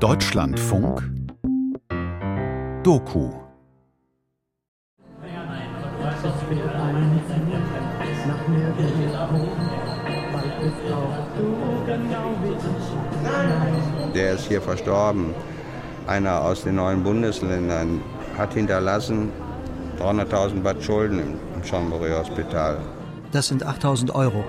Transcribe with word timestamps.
Deutschlandfunk 0.00 1.02
Doku 2.82 3.30
Der 14.14 14.32
ist 14.34 14.46
hier 14.48 14.60
verstorben. 14.60 15.34
Einer 16.06 16.42
aus 16.42 16.64
den 16.64 16.74
neuen 16.74 17.02
Bundesländern 17.02 18.02
hat 18.36 18.52
hinterlassen 18.52 19.32
300.000 19.98 20.60
Baht 20.60 20.82
Schulden 20.82 21.38
im 21.54 21.62
Chambéry 21.62 22.14
Hospital. 22.18 22.76
Das 23.32 23.48
sind 23.48 23.64
8000 23.64 24.14
Euro. 24.14 24.44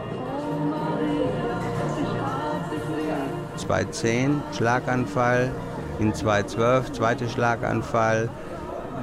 2010 3.68 4.42
Schlaganfall, 4.54 5.52
in 6.00 6.14
2012 6.14 6.94
zweiter 6.94 7.28
Schlaganfall, 7.28 8.30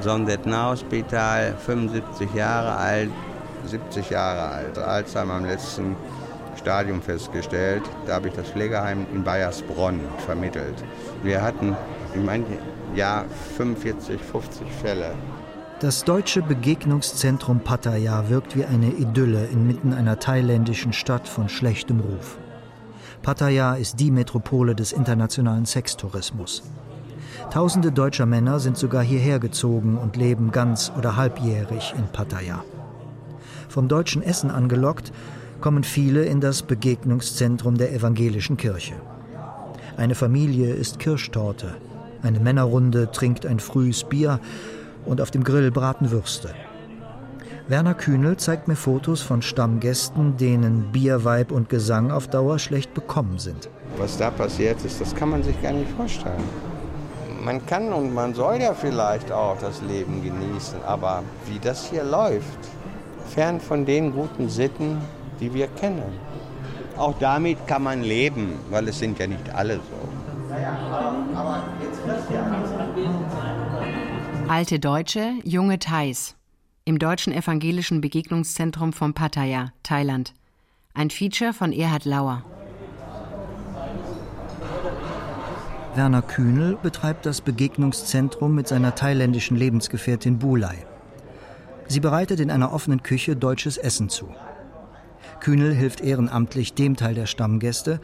Sondetner-Hospital, 0.00 1.54
75 1.54 2.34
Jahre 2.34 2.76
alt, 2.76 3.10
70 3.66 4.10
Jahre 4.10 4.42
alt, 4.42 4.78
Alzheimer 4.78 5.38
im 5.38 5.44
letzten 5.44 5.96
Stadium 6.56 7.02
festgestellt. 7.02 7.82
Da 8.06 8.14
habe 8.14 8.28
ich 8.28 8.34
das 8.34 8.48
Pflegeheim 8.48 9.06
in 9.12 9.22
Bayersbronn 9.22 10.00
vermittelt. 10.24 10.82
Wir 11.22 11.42
hatten 11.42 11.76
manchen 12.14 12.58
Jahr 12.94 13.24
45, 13.56 14.20
50 14.20 14.66
Fälle. 14.82 15.14
Das 15.80 16.04
deutsche 16.04 16.40
Begegnungszentrum 16.40 17.60
Pattaya 17.60 18.28
wirkt 18.28 18.56
wie 18.56 18.64
eine 18.64 18.90
Idylle 18.92 19.46
inmitten 19.46 19.92
einer 19.92 20.18
thailändischen 20.18 20.92
Stadt 20.92 21.28
von 21.28 21.48
schlechtem 21.48 22.00
Ruf. 22.00 22.38
Pattaya 23.24 23.76
ist 23.76 24.00
die 24.00 24.10
Metropole 24.10 24.74
des 24.74 24.92
internationalen 24.92 25.64
Sextourismus. 25.64 26.62
Tausende 27.50 27.90
deutscher 27.90 28.26
Männer 28.26 28.60
sind 28.60 28.76
sogar 28.76 29.02
hierher 29.02 29.38
gezogen 29.38 29.96
und 29.96 30.16
leben 30.16 30.52
ganz 30.52 30.92
oder 30.98 31.16
halbjährig 31.16 31.94
in 31.96 32.06
Pattaya. 32.08 32.62
Vom 33.70 33.88
deutschen 33.88 34.22
Essen 34.22 34.50
angelockt, 34.50 35.10
kommen 35.62 35.84
viele 35.84 36.26
in 36.26 36.42
das 36.42 36.60
Begegnungszentrum 36.64 37.78
der 37.78 37.94
evangelischen 37.94 38.58
Kirche. 38.58 38.92
Eine 39.96 40.14
Familie 40.14 40.74
isst 40.74 40.98
Kirschtorte, 40.98 41.76
eine 42.22 42.40
Männerrunde 42.40 43.10
trinkt 43.10 43.46
ein 43.46 43.58
frühes 43.58 44.04
Bier 44.04 44.38
und 45.06 45.22
auf 45.22 45.30
dem 45.30 45.44
Grill 45.44 45.70
braten 45.70 46.10
Würste. 46.10 46.50
Werner 47.66 47.94
Kühnel 47.94 48.36
zeigt 48.36 48.68
mir 48.68 48.76
Fotos 48.76 49.22
von 49.22 49.40
Stammgästen, 49.40 50.36
denen 50.36 50.92
Bier, 50.92 51.24
Weib 51.24 51.50
und 51.50 51.70
Gesang 51.70 52.10
auf 52.10 52.28
Dauer 52.28 52.58
schlecht 52.58 52.92
bekommen 52.92 53.38
sind. 53.38 53.70
Was 53.96 54.18
da 54.18 54.30
passiert 54.30 54.84
ist, 54.84 55.00
das 55.00 55.14
kann 55.14 55.30
man 55.30 55.42
sich 55.42 55.60
gar 55.62 55.72
nicht 55.72 55.90
vorstellen. 55.92 56.44
Man 57.42 57.64
kann 57.64 57.90
und 57.94 58.12
man 58.12 58.34
soll 58.34 58.60
ja 58.60 58.74
vielleicht 58.74 59.32
auch 59.32 59.56
das 59.58 59.80
Leben 59.80 60.22
genießen, 60.22 60.78
aber 60.84 61.22
wie 61.46 61.58
das 61.58 61.88
hier 61.88 62.04
läuft, 62.04 62.58
fern 63.34 63.58
von 63.58 63.86
den 63.86 64.12
guten 64.12 64.50
Sitten, 64.50 64.98
die 65.40 65.54
wir 65.54 65.68
kennen. 65.68 66.02
Auch 66.98 67.14
damit 67.18 67.66
kann 67.66 67.82
man 67.82 68.02
leben, 68.02 68.58
weil 68.68 68.88
es 68.88 68.98
sind 68.98 69.18
ja 69.18 69.26
nicht 69.26 69.54
alle 69.54 69.76
so. 69.76 69.80
Alte 74.48 74.78
Deutsche, 74.78 75.32
junge 75.44 75.78
Thais 75.78 76.36
im 76.86 76.98
Deutschen 76.98 77.32
Evangelischen 77.32 78.02
Begegnungszentrum 78.02 78.92
von 78.92 79.14
Pattaya, 79.14 79.72
Thailand. 79.82 80.34
Ein 80.92 81.08
Feature 81.08 81.54
von 81.54 81.72
Erhard 81.72 82.04
Lauer. 82.04 82.44
Werner 85.94 86.20
Kühnel 86.20 86.76
betreibt 86.82 87.24
das 87.24 87.40
Begegnungszentrum 87.40 88.54
mit 88.54 88.68
seiner 88.68 88.94
thailändischen 88.94 89.56
Lebensgefährtin 89.56 90.38
Bulai. 90.38 90.84
Sie 91.86 92.00
bereitet 92.00 92.38
in 92.40 92.50
einer 92.50 92.72
offenen 92.74 93.02
Küche 93.02 93.34
deutsches 93.34 93.78
Essen 93.78 94.10
zu. 94.10 94.28
Kühnel 95.40 95.72
hilft 95.72 96.02
ehrenamtlich 96.02 96.74
dem 96.74 96.96
Teil 96.96 97.14
der 97.14 97.26
Stammgäste, 97.26 97.98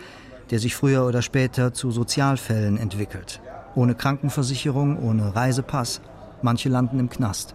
der 0.51 0.59
sich 0.59 0.75
früher 0.75 1.07
oder 1.07 1.21
später 1.21 1.75
zu 1.75 1.91
Sozialfällen 1.91 2.79
entwickelt. 2.79 3.43
Ohne 3.75 3.95
Krankenversicherung, 3.95 4.99
ohne 4.99 5.37
Reisepass. 5.37 6.01
Manche 6.41 6.71
landen 6.71 6.99
im 6.99 7.11
Knast. 7.11 7.55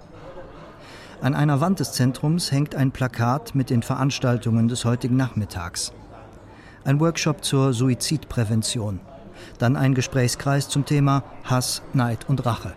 An 1.25 1.33
einer 1.33 1.59
Wand 1.59 1.79
des 1.79 1.93
Zentrums 1.93 2.51
hängt 2.51 2.75
ein 2.75 2.91
Plakat 2.91 3.55
mit 3.55 3.71
den 3.71 3.81
Veranstaltungen 3.81 4.67
des 4.67 4.85
heutigen 4.85 5.17
Nachmittags. 5.17 5.91
Ein 6.83 6.99
Workshop 6.99 7.43
zur 7.43 7.73
Suizidprävention. 7.73 8.99
Dann 9.57 9.75
ein 9.75 9.95
Gesprächskreis 9.95 10.69
zum 10.69 10.85
Thema 10.85 11.23
Hass, 11.43 11.81
Neid 11.93 12.29
und 12.29 12.45
Rache. 12.45 12.73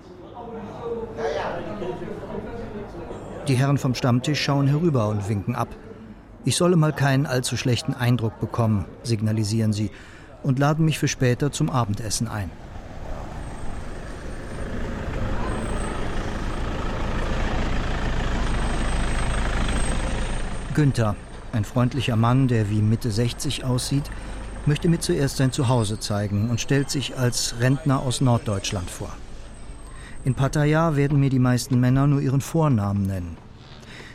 Die 3.48 3.54
Herren 3.54 3.76
vom 3.76 3.94
Stammtisch 3.94 4.41
schauen 4.42 4.66
herüber 4.66 5.08
und 5.08 5.28
winken 5.28 5.54
ab. 5.54 5.69
Ich 6.47 6.56
solle 6.56 6.76
mal 6.76 6.94
keinen 6.94 7.26
allzu 7.26 7.58
schlechten 7.58 7.92
Eindruck 7.92 8.41
bekommen, 8.41 8.87
signalisieren 9.03 9.75
sie 9.75 9.91
und 10.42 10.58
laden 10.58 10.87
mich 10.87 10.98
für 10.98 11.08
später 11.08 11.53
zum 11.53 11.69
Abendessen 11.69 12.28
ein. 12.28 12.50
Günther, 20.78 21.16
ein 21.53 21.65
freundlicher 21.65 22.15
Mann, 22.15 22.47
der 22.47 22.71
wie 22.71 22.83
Mitte 22.83 23.11
60 23.11 23.65
aussieht, 23.65 24.05
möchte 24.65 24.89
mir 24.89 25.00
zuerst 25.00 25.39
sein 25.39 25.50
Zuhause 25.50 25.99
zeigen 25.99 26.50
und 26.50 26.61
stellt 26.61 26.89
sich 26.89 27.19
als 27.19 27.56
Rentner 27.59 28.00
aus 28.00 28.21
Norddeutschland 28.21 28.88
vor. 28.88 29.09
In 30.25 30.37
Pattaya 30.37 30.94
werden 30.94 31.19
mir 31.19 31.31
die 31.31 31.41
meisten 31.41 31.81
Männer 31.81 32.06
nur 32.06 32.21
ihren 32.21 32.41
Vornamen 32.41 33.09
nennen. 33.09 33.37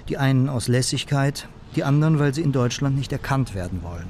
Die 0.07 0.17
einen 0.17 0.47
aus 0.47 0.69
Lässigkeit, 0.69 1.49
die 1.75 1.83
anderen, 1.83 2.17
weil 2.17 2.33
sie 2.33 2.43
in 2.43 2.53
Deutschland 2.53 2.95
nicht 2.95 3.11
erkannt 3.11 3.55
werden 3.55 3.83
wollen. 3.83 4.07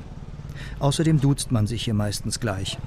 Außerdem 0.78 1.20
duzt 1.20 1.52
man 1.52 1.66
sich 1.66 1.86
hier 1.86 1.96
meistens 1.96 2.40
gleich. 2.40 2.78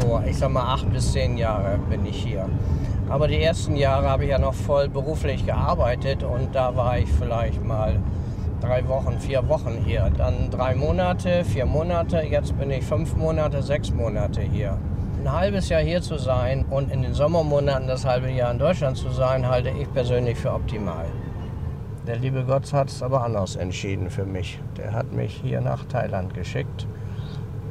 So, 0.00 0.22
ich 0.26 0.38
sag 0.38 0.52
mal, 0.52 0.72
acht 0.72 0.90
bis 0.90 1.12
zehn 1.12 1.36
Jahre 1.36 1.78
bin 1.90 2.06
ich 2.06 2.16
hier. 2.16 2.48
Aber 3.08 3.28
die 3.28 3.40
ersten 3.40 3.76
Jahre 3.76 4.08
habe 4.08 4.24
ich 4.24 4.30
ja 4.30 4.38
noch 4.38 4.54
voll 4.54 4.88
beruflich 4.88 5.46
gearbeitet 5.46 6.22
und 6.24 6.54
da 6.54 6.74
war 6.74 6.98
ich 6.98 7.08
vielleicht 7.08 7.64
mal 7.64 7.96
drei 8.60 8.86
Wochen, 8.88 9.18
vier 9.20 9.48
Wochen 9.48 9.78
hier. 9.84 10.10
Dann 10.16 10.50
drei 10.50 10.74
Monate, 10.74 11.44
vier 11.44 11.66
Monate, 11.66 12.22
jetzt 12.22 12.58
bin 12.58 12.70
ich 12.70 12.84
fünf 12.84 13.14
Monate, 13.16 13.62
sechs 13.62 13.92
Monate 13.92 14.40
hier. 14.40 14.78
Ein 15.22 15.32
halbes 15.32 15.68
Jahr 15.68 15.82
hier 15.82 16.02
zu 16.02 16.18
sein 16.18 16.64
und 16.68 16.90
in 16.90 17.02
den 17.02 17.14
Sommermonaten 17.14 17.86
das 17.86 18.04
halbe 18.04 18.30
Jahr 18.30 18.50
in 18.50 18.58
Deutschland 18.58 18.96
zu 18.96 19.10
sein, 19.10 19.48
halte 19.48 19.70
ich 19.70 19.92
persönlich 19.92 20.36
für 20.36 20.52
optimal. 20.52 21.06
Der 22.06 22.16
liebe 22.16 22.44
Gott 22.44 22.72
hat 22.72 22.88
es 22.88 23.02
aber 23.02 23.24
anders 23.24 23.56
entschieden 23.56 24.10
für 24.10 24.24
mich. 24.24 24.60
Der 24.76 24.92
hat 24.92 25.12
mich 25.12 25.40
hier 25.42 25.60
nach 25.60 25.84
Thailand 25.86 26.34
geschickt 26.34 26.86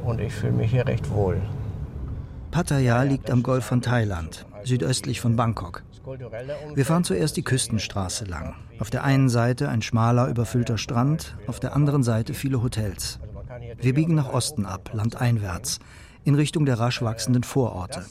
und 0.04 0.20
ich 0.20 0.32
fühle 0.32 0.52
mich 0.52 0.70
hier 0.70 0.86
recht 0.86 1.10
wohl. 1.10 1.40
Pattaya 2.50 3.02
liegt 3.02 3.30
am 3.30 3.42
Golf 3.42 3.64
von 3.64 3.80
Thailand, 3.80 4.46
südöstlich 4.66 5.20
von 5.20 5.36
Bangkok. 5.36 5.82
Wir 6.74 6.84
fahren 6.84 7.04
zuerst 7.04 7.36
die 7.36 7.42
Küstenstraße 7.42 8.24
lang. 8.24 8.54
Auf 8.78 8.90
der 8.90 9.04
einen 9.04 9.28
Seite 9.28 9.68
ein 9.68 9.82
schmaler, 9.82 10.28
überfüllter 10.28 10.78
Strand, 10.78 11.36
auf 11.46 11.60
der 11.60 11.74
anderen 11.74 12.02
Seite 12.02 12.34
viele 12.34 12.62
Hotels. 12.62 13.18
Wir 13.80 13.94
biegen 13.94 14.14
nach 14.14 14.32
Osten 14.32 14.66
ab, 14.66 14.90
landeinwärts, 14.92 15.78
in 16.24 16.34
Richtung 16.34 16.66
der 16.66 16.78
rasch 16.78 17.02
wachsenden 17.02 17.44
Vororte. 17.44 18.04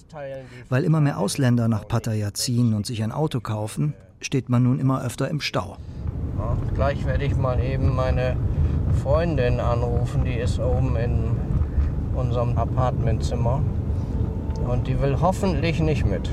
Weil 0.70 0.84
immer 0.84 1.02
mehr 1.02 1.20
Ausländer 1.20 1.68
nach 1.68 1.88
Pattaya 1.88 2.34
ziehen 2.34 2.74
und 2.74 2.86
sich 2.86 3.04
ein 3.04 3.12
Auto 3.12 3.42
kaufen, 3.42 3.94
steht 4.22 4.50
man 4.50 4.64
nun 4.64 4.80
immer 4.80 5.04
öfter 5.04 5.30
im 5.30 5.42
Stau. 5.42 5.78
Ja, 6.38 6.58
gleich 6.74 7.06
werde 7.06 7.26
ich 7.26 7.36
mal 7.36 7.60
eben 7.60 7.96
meine 7.96 8.38
Freundin 9.04 9.60
anrufen, 9.60 10.24
die 10.24 10.36
ist 10.36 10.60
oben 10.60 10.96
in 10.96 11.32
unserem 12.16 12.58
Apartmentzimmer. 12.58 13.62
Und 14.68 14.88
die 14.88 15.00
will 15.00 15.20
hoffentlich 15.22 15.79
nicht 15.79 16.06
mit. 16.06 16.29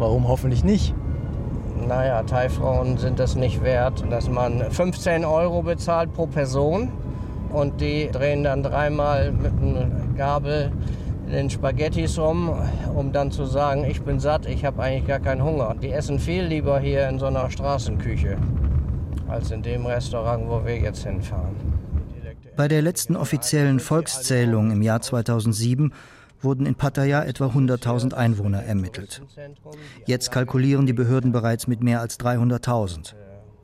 Warum 0.00 0.26
hoffentlich 0.28 0.64
nicht? 0.64 0.94
Naja, 1.86 2.22
Thai-Frauen 2.22 2.96
sind 2.96 3.18
das 3.18 3.36
nicht 3.36 3.62
wert, 3.62 4.02
dass 4.08 4.30
man 4.30 4.70
15 4.70 5.26
Euro 5.26 5.60
bezahlt 5.60 6.14
pro 6.14 6.26
Person 6.26 6.88
und 7.52 7.82
die 7.82 8.08
drehen 8.10 8.42
dann 8.42 8.62
dreimal 8.62 9.30
mit 9.30 9.52
einer 9.60 9.88
Gabel 10.16 10.72
in 11.26 11.32
den 11.32 11.50
Spaghettis 11.50 12.18
rum, 12.18 12.50
um 12.94 13.12
dann 13.12 13.30
zu 13.30 13.44
sagen, 13.44 13.84
ich 13.84 14.00
bin 14.00 14.20
satt, 14.20 14.46
ich 14.46 14.64
habe 14.64 14.82
eigentlich 14.82 15.06
gar 15.06 15.20
keinen 15.20 15.44
Hunger. 15.44 15.76
Die 15.82 15.90
essen 15.90 16.18
viel 16.18 16.44
lieber 16.44 16.80
hier 16.80 17.06
in 17.06 17.18
so 17.18 17.26
einer 17.26 17.50
Straßenküche 17.50 18.38
als 19.28 19.50
in 19.50 19.60
dem 19.60 19.84
Restaurant, 19.84 20.48
wo 20.48 20.64
wir 20.64 20.78
jetzt 20.78 21.04
hinfahren. 21.04 21.54
Bei 22.56 22.68
der 22.68 22.80
letzten 22.80 23.16
offiziellen 23.16 23.80
Volkszählung 23.80 24.70
im 24.70 24.80
Jahr 24.80 25.02
2007 25.02 25.92
wurden 26.40 26.66
in 26.66 26.74
Pattaya 26.74 27.22
etwa 27.24 27.46
100.000 27.46 28.14
Einwohner 28.14 28.62
ermittelt. 28.62 29.22
Jetzt 30.06 30.30
kalkulieren 30.30 30.86
die 30.86 30.92
Behörden 30.92 31.32
bereits 31.32 31.66
mit 31.66 31.82
mehr 31.82 32.00
als 32.00 32.18
300.000. 32.20 33.14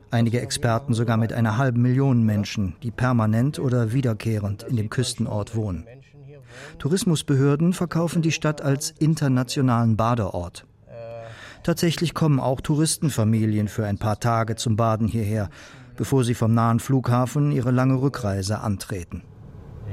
Einige 0.09 0.39
Experten 0.41 0.93
sogar 0.93 1.17
mit 1.17 1.33
einer 1.33 1.57
halben 1.57 1.81
Million 1.81 2.23
Menschen, 2.23 2.75
die 2.81 2.91
permanent 2.91 3.59
oder 3.59 3.91
wiederkehrend 3.91 4.63
in 4.63 4.77
dem 4.77 4.89
Küstenort 4.89 5.55
wohnen. 5.55 5.85
Tourismusbehörden 6.79 7.73
verkaufen 7.73 8.21
die 8.21 8.31
Stadt 8.31 8.61
als 8.61 8.91
internationalen 8.99 9.97
Badeort. 9.97 10.65
Tatsächlich 11.63 12.13
kommen 12.13 12.39
auch 12.39 12.61
Touristenfamilien 12.61 13.67
für 13.67 13.85
ein 13.85 13.97
paar 13.97 14.19
Tage 14.19 14.55
zum 14.55 14.77
Baden 14.77 15.07
hierher, 15.07 15.49
bevor 15.97 16.23
sie 16.23 16.35
vom 16.35 16.53
nahen 16.53 16.79
Flughafen 16.79 17.51
ihre 17.51 17.71
lange 17.71 18.01
Rückreise 18.01 18.61
antreten. 18.61 19.23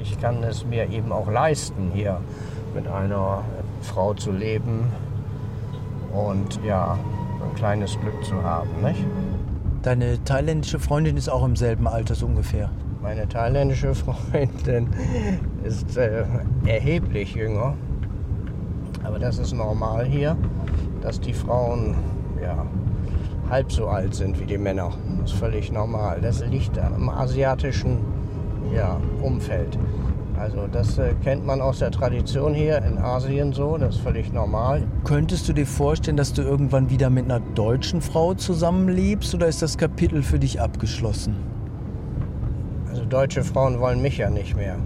Ich 0.00 0.20
kann 0.20 0.42
es 0.42 0.64
mir 0.64 0.90
eben 0.90 1.12
auch 1.12 1.30
leisten, 1.30 1.90
hier 1.94 2.20
mit 2.74 2.86
einer 2.88 3.42
Frau 3.82 4.14
zu 4.14 4.32
leben 4.32 4.84
und 6.12 6.60
ja, 6.64 6.98
ein 7.42 7.54
kleines 7.54 7.98
Glück 8.00 8.24
zu 8.24 8.42
haben. 8.42 8.68
Nicht? 8.82 9.04
Deine 9.82 10.22
thailändische 10.24 10.78
Freundin 10.78 11.16
ist 11.16 11.28
auch 11.28 11.44
im 11.44 11.56
selben 11.56 11.86
Alter 11.86 12.14
so 12.14 12.26
ungefähr. 12.26 12.70
Meine 13.02 13.28
thailändische 13.28 13.94
Freundin 13.94 14.88
ist 15.62 15.96
äh, 15.96 16.24
erheblich 16.64 17.34
jünger. 17.34 17.74
Aber 19.04 19.18
das 19.18 19.38
ist 19.38 19.52
normal 19.52 20.06
hier, 20.06 20.36
dass 21.02 21.20
die 21.20 21.34
Frauen 21.34 21.96
ja, 22.42 22.64
halb 23.50 23.70
so 23.70 23.88
alt 23.88 24.14
sind 24.14 24.40
wie 24.40 24.46
die 24.46 24.56
Männer. 24.56 24.90
Das 25.20 25.32
ist 25.32 25.38
völlig 25.38 25.70
normal. 25.70 26.20
Das 26.22 26.44
liegt 26.46 26.78
am 26.78 27.10
asiatischen 27.10 27.98
ja, 28.72 29.00
Umfeld. 29.22 29.78
Also 30.38 30.66
das 30.70 30.98
äh, 30.98 31.14
kennt 31.22 31.46
man 31.46 31.60
aus 31.60 31.78
der 31.78 31.90
Tradition 31.90 32.54
hier 32.54 32.78
in 32.82 32.98
Asien 32.98 33.52
so, 33.52 33.78
das 33.78 33.96
ist 33.96 34.00
völlig 34.02 34.32
normal. 34.32 34.82
Könntest 35.04 35.48
du 35.48 35.52
dir 35.52 35.66
vorstellen, 35.66 36.16
dass 36.16 36.32
du 36.32 36.42
irgendwann 36.42 36.90
wieder 36.90 37.08
mit 37.08 37.26
einer 37.26 37.40
deutschen 37.40 38.00
Frau 38.00 38.34
zusammenlebst 38.34 39.34
oder 39.34 39.46
ist 39.46 39.62
das 39.62 39.78
Kapitel 39.78 40.22
für 40.22 40.38
dich 40.38 40.60
abgeschlossen? 40.60 41.36
Also 42.90 43.04
deutsche 43.04 43.44
Frauen 43.44 43.78
wollen 43.78 44.02
mich 44.02 44.18
ja 44.18 44.28
nicht 44.28 44.56
mehr. 44.56 44.76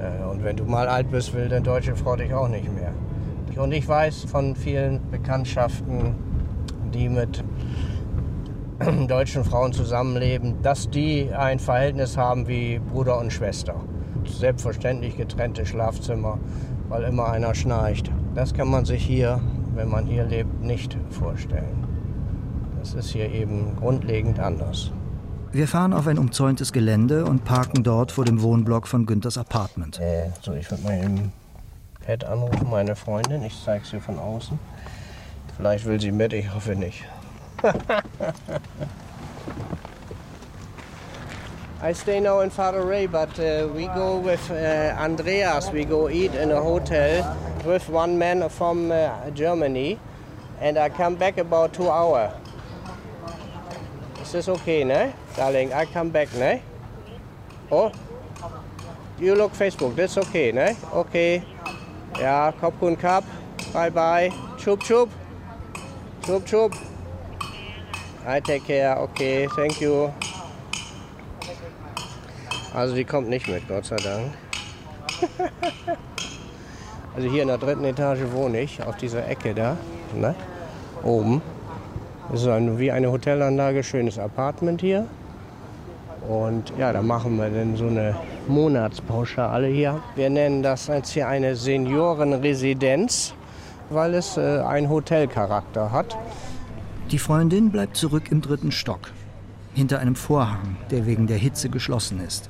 Äh, 0.00 0.24
und 0.30 0.44
wenn 0.44 0.56
du 0.56 0.64
mal 0.64 0.86
alt 0.86 1.10
bist, 1.10 1.34
will 1.34 1.44
eine 1.44 1.60
deutsche 1.60 1.96
Frau 1.96 2.14
dich 2.14 2.32
auch 2.32 2.48
nicht 2.48 2.72
mehr. 2.72 2.92
Und 3.56 3.72
ich 3.72 3.86
weiß 3.86 4.24
von 4.24 4.56
vielen 4.56 5.00
Bekanntschaften, 5.10 6.14
die 6.92 7.08
mit 7.08 7.44
deutschen 9.08 9.44
Frauen 9.44 9.72
zusammenleben, 9.72 10.62
dass 10.62 10.90
die 10.90 11.30
ein 11.32 11.58
Verhältnis 11.58 12.16
haben 12.16 12.48
wie 12.48 12.78
Bruder 12.78 13.18
und 13.18 13.32
Schwester 13.32 13.76
selbstverständlich 14.26 15.16
getrennte 15.16 15.66
Schlafzimmer, 15.66 16.38
weil 16.88 17.04
immer 17.04 17.30
einer 17.30 17.54
schnarcht. 17.54 18.10
Das 18.34 18.54
kann 18.54 18.68
man 18.68 18.84
sich 18.84 19.04
hier, 19.04 19.40
wenn 19.74 19.88
man 19.88 20.06
hier 20.06 20.24
lebt, 20.24 20.62
nicht 20.62 20.96
vorstellen. 21.10 21.86
Das 22.78 22.94
ist 22.94 23.10
hier 23.10 23.30
eben 23.30 23.76
grundlegend 23.76 24.38
anders. 24.38 24.92
Wir 25.52 25.68
fahren 25.68 25.92
auf 25.92 26.06
ein 26.08 26.18
umzäuntes 26.18 26.72
Gelände 26.72 27.24
und 27.24 27.44
parken 27.44 27.84
dort 27.84 28.12
vor 28.12 28.24
dem 28.24 28.42
Wohnblock 28.42 28.88
von 28.88 29.06
Günthers 29.06 29.38
Apartment. 29.38 30.00
Äh, 30.00 30.30
so, 30.42 30.52
ich 30.52 30.68
würde 30.70 30.82
mal 30.82 30.98
im 30.98 31.32
Pad 32.04 32.24
anrufen, 32.24 32.68
meine 32.68 32.96
Freundin. 32.96 33.42
Ich 33.44 33.54
zeige 33.64 33.84
sie 33.86 34.00
von 34.00 34.18
außen. 34.18 34.58
Vielleicht 35.56 35.84
will 35.86 36.00
sie 36.00 36.10
mit, 36.10 36.32
ich 36.32 36.52
hoffe 36.52 36.74
nicht. 36.74 37.04
I 41.80 41.92
stay 41.92 42.20
now 42.20 42.40
in 42.40 42.50
Ray, 42.86 43.06
but 43.06 43.38
uh, 43.40 43.68
we 43.74 43.86
go 43.86 44.18
with 44.18 44.50
uh, 44.50 44.94
Andreas. 44.98 45.70
We 45.70 45.84
go 45.84 46.10
eat 46.10 46.34
in 46.34 46.50
a 46.50 46.60
hotel 46.60 47.36
with 47.64 47.88
one 47.88 48.18
man 48.18 48.46
from 48.50 48.92
uh, 48.92 49.30
Germany, 49.30 49.98
and 50.60 50.76
I 50.76 50.90
come 50.90 51.14
back 51.14 51.38
about 51.38 51.72
two 51.72 51.88
hours. 51.88 52.32
Is 54.34 54.48
okay, 54.48 54.84
ne? 54.84 55.14
Darling, 55.36 55.72
I 55.72 55.86
come 55.86 56.10
back, 56.10 56.34
ne? 56.34 56.62
Oh, 57.70 57.92
you 59.18 59.34
look 59.34 59.52
Facebook. 59.52 59.94
That's 59.94 60.18
okay, 60.18 60.52
ne? 60.52 60.76
Okay. 60.92 61.44
Yeah, 62.18 62.52
Kopkun 62.60 62.98
Cup. 62.98 63.24
Bye 63.72 63.90
bye. 63.90 64.30
Chup 64.58 64.82
chup. 64.82 65.08
Chup 66.26 66.44
chup. 66.46 66.72
I 68.26 68.40
take 68.40 68.64
care. 68.66 68.98
Okay, 68.98 69.46
thank 69.54 69.82
you. 69.82 70.10
Also 72.74 72.94
die 72.94 73.04
kommt 73.04 73.28
nicht 73.28 73.46
mit, 73.48 73.68
Gott 73.68 73.84
sei 73.84 73.96
Dank. 73.96 74.32
also 77.16 77.28
hier 77.28 77.42
in 77.42 77.48
der 77.48 77.58
dritten 77.58 77.84
Etage 77.84 78.20
wohne 78.32 78.60
ich, 78.60 78.82
auf 78.82 78.96
dieser 78.96 79.28
Ecke 79.28 79.54
da, 79.54 79.76
ne? 80.14 80.34
oben. 81.02 81.42
Das 82.30 82.40
ist 82.40 82.48
ein, 82.48 82.78
wie 82.78 82.90
eine 82.90 83.12
Hotelanlage, 83.12 83.82
schönes 83.82 84.18
Apartment 84.18 84.80
hier. 84.80 85.06
Und 86.26 86.72
ja, 86.78 86.94
da 86.94 87.02
machen 87.02 87.36
wir 87.36 87.50
dann 87.50 87.76
so 87.76 87.86
eine 87.86 88.16
Monatspauschale 88.48 89.66
hier. 89.66 90.00
Wir 90.16 90.30
nennen 90.30 90.62
das 90.62 90.86
jetzt 90.86 91.10
hier 91.10 91.28
eine 91.28 91.54
Seniorenresidenz, 91.54 93.34
weil 93.90 94.14
es 94.14 94.38
äh, 94.38 94.60
einen 94.60 94.88
Hotelcharakter 94.88 95.92
hat. 95.92 96.16
Die 97.10 97.18
Freundin 97.18 97.70
bleibt 97.70 97.96
zurück 97.96 98.30
im 98.32 98.40
dritten 98.40 98.72
Stock, 98.72 99.10
hinter 99.74 99.98
einem 99.98 100.16
Vorhang, 100.16 100.76
der 100.90 101.06
wegen 101.06 101.26
der 101.26 101.36
Hitze 101.36 101.68
geschlossen 101.68 102.18
ist. 102.18 102.48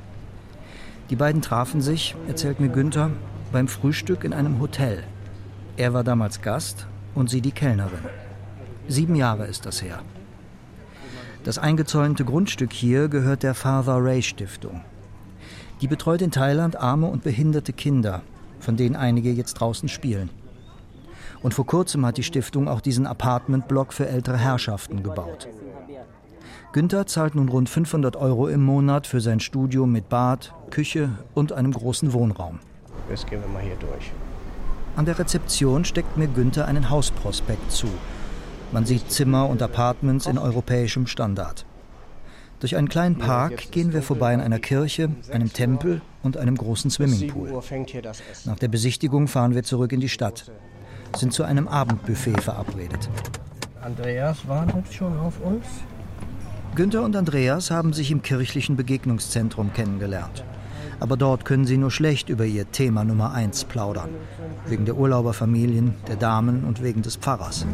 Die 1.11 1.17
beiden 1.17 1.43
trafen 1.43 1.81
sich, 1.81 2.15
erzählt 2.29 2.61
mir 2.61 2.69
Günther, 2.69 3.11
beim 3.53 3.67
Frühstück 3.67 4.23
in 4.23 4.33
einem 4.33 4.61
Hotel. 4.61 5.03
Er 5.77 5.93
war 5.93 6.05
damals 6.05 6.41
Gast 6.41 6.87
und 7.15 7.29
sie 7.29 7.41
die 7.41 7.51
Kellnerin. 7.51 7.99
Sieben 8.87 9.17
Jahre 9.17 9.47
ist 9.47 9.67
das 9.67 9.83
her. 9.83 10.01
Das 11.43 11.59
eingezäunte 11.59 12.25
Grundstück 12.25 12.73
hier 12.73 13.09
gehört 13.09 13.43
der 13.43 13.55
Father 13.55 13.97
Ray 14.03 14.23
Stiftung. 14.23 14.83
Die 15.81 15.89
betreut 15.89 16.23
in 16.23 16.31
Thailand 16.31 16.77
arme 16.77 17.09
und 17.09 17.25
behinderte 17.25 17.73
Kinder, 17.73 18.23
von 18.61 18.77
denen 18.77 18.95
einige 18.95 19.33
jetzt 19.33 19.55
draußen 19.55 19.89
spielen. 19.89 20.31
Und 21.45 21.53
vor 21.53 21.67
kurzem 21.67 22.07
hat 22.07 22.17
die 22.17 22.23
Stiftung 22.23 22.69
auch 22.69 22.81
diesen 22.81 23.07
Apartmentblock 23.07 23.93
für 23.93 24.09
ältere 24.09 24.39
Herrschaften 24.39 25.03
gebaut. 25.03 25.47
Günther 26.73 27.07
zahlt 27.07 27.35
nun 27.35 27.51
rund 27.51 27.69
500 27.69 28.17
Euro 28.17 28.49
im 28.49 28.65
Monat 28.65 29.07
für 29.07 29.21
sein 29.21 29.41
Studio 29.41 29.85
mit 29.85 30.09
Bad, 30.09 30.55
Küche 30.71 31.11
und 31.35 31.53
einem 31.53 31.73
großen 31.73 32.15
Wohnraum. 32.15 32.61
Jetzt 33.11 33.27
gehen 33.27 33.43
wir 33.43 33.49
mal 33.49 33.63
hier 33.63 33.77
durch. 33.77 34.11
An 34.97 35.05
der 35.05 35.19
Rezeption 35.19 35.85
steckt 35.85 36.17
mir 36.17 36.29
Günther 36.29 36.67
einen 36.67 36.89
Hausprospekt 36.89 37.71
zu. 37.71 37.89
Man 38.73 38.87
sieht 38.87 39.11
Zimmer 39.11 39.47
und 39.47 39.61
Apartments 39.61 40.27
in 40.27 40.39
europäischem 40.39 41.07
Standard. 41.07 41.67
Durch 42.61 42.75
einen 42.75 42.89
kleinen 42.89 43.19
Park 43.19 43.71
gehen 43.71 43.93
wir 43.93 44.03
vorbei 44.03 44.33
an 44.33 44.41
einer 44.41 44.61
Kirche, 44.61 45.11
einem 45.31 45.53
Tempel 45.53 46.01
und 46.23 46.39
einem 46.39 46.57
großen 46.57 46.91
Swimmingpool. 46.91 47.63
Nach 48.47 48.59
der 48.59 48.69
Besichtigung 48.69 49.29
fahren 49.29 49.55
wir 49.55 49.63
zurück 49.63 49.93
in 49.93 50.01
die 50.01 50.09
Stadt, 50.09 50.51
sind 51.17 51.33
zu 51.33 51.45
einem 51.45 51.69
Abendbuffet 51.69 52.41
verabredet. 52.41 53.09
Andreas 53.83 54.49
wartet 54.49 54.93
schon 54.93 55.19
auf 55.19 55.41
uns. 55.41 55.67
Günther 56.75 57.03
und 57.03 57.15
Andreas 57.15 57.71
haben 57.71 57.93
sich 57.93 58.11
im 58.11 58.23
kirchlichen 58.23 58.77
Begegnungszentrum 58.77 59.73
kennengelernt. 59.73 60.45
Aber 61.01 61.17
dort 61.17 61.45
können 61.45 61.67
sie 61.67 61.77
nur 61.77 61.91
schlecht 61.91 62.29
über 62.29 62.45
ihr 62.45 62.71
Thema 62.71 63.05
Nummer 63.05 63.33
eins 63.33 63.65
plaudern. 63.65 64.11
Wegen 64.67 64.85
der 64.85 64.97
Urlauberfamilien, 64.97 65.95
der 66.09 66.17
Damen 66.17 66.65
und 66.65 66.83
wegen 66.83 67.03
des 67.03 67.17
Pfarrers. 67.17 67.67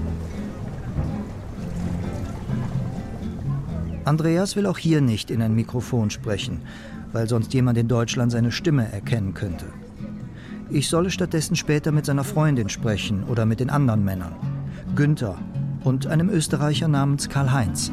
Andreas 4.04 4.56
will 4.56 4.66
auch 4.66 4.78
hier 4.78 5.00
nicht 5.00 5.30
in 5.30 5.42
ein 5.42 5.54
Mikrofon 5.54 6.10
sprechen, 6.10 6.62
weil 7.12 7.28
sonst 7.28 7.54
jemand 7.54 7.78
in 7.78 7.88
Deutschland 7.88 8.32
seine 8.32 8.50
Stimme 8.50 8.90
erkennen 8.92 9.34
könnte. 9.34 9.66
Ich 10.72 10.88
solle 10.88 11.10
stattdessen 11.10 11.56
später 11.56 11.90
mit 11.90 12.06
seiner 12.06 12.22
Freundin 12.22 12.68
sprechen 12.68 13.24
oder 13.24 13.44
mit 13.44 13.58
den 13.58 13.70
anderen 13.70 14.04
Männern. 14.04 14.36
Günther 14.94 15.36
und 15.82 16.06
einem 16.06 16.30
Österreicher 16.30 16.86
namens 16.86 17.28
Karl-Heinz. 17.28 17.90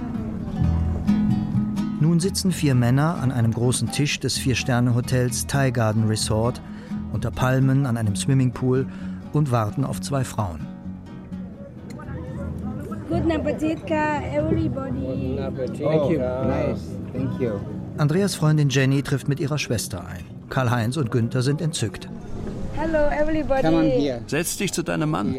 Nun 2.00 2.20
sitzen 2.20 2.52
vier 2.52 2.76
Männer 2.76 3.16
an 3.16 3.32
einem 3.32 3.52
großen 3.52 3.92
Tisch 3.92 4.20
des 4.20 4.38
Vier-Sterne-Hotels 4.38 5.48
Thai 5.48 5.72
Garden 5.72 6.04
Resort 6.04 6.62
unter 7.14 7.32
Palmen 7.32 7.88
an 7.88 7.98
einem 7.98 8.16
Swimmingpool 8.16 8.86
und 9.34 9.50
warten 9.50 9.84
auf 9.84 10.00
zwei 10.02 10.24
Frauen. 10.24 10.60
Guten 13.10 13.32
Appetit, 13.32 13.80
everybody. 13.90 15.00
Guten 15.00 15.40
Appetit. 15.40 15.82
Thank 15.82 16.12
you. 16.12 16.20
Nice. 16.20 16.80
Thank 17.12 17.42
you. 17.42 17.54
Andreas 17.98 18.36
Freundin 18.36 18.70
Jenny 18.70 19.02
trifft 19.02 19.28
mit 19.28 19.40
ihrer 19.40 19.58
Schwester 19.58 20.06
ein. 20.06 20.24
Karl-Heinz 20.50 20.98
und 20.98 21.10
Günther 21.10 21.42
sind 21.42 21.62
entzückt. 21.62 22.08
Hello, 22.78 23.10
everybody. 23.10 23.64
Come 23.64 23.76
on 23.76 23.90
here. 23.90 24.22
Setz 24.28 24.56
dich 24.58 24.72
zu 24.72 24.84
deinem 24.84 25.10
Mann. 25.10 25.36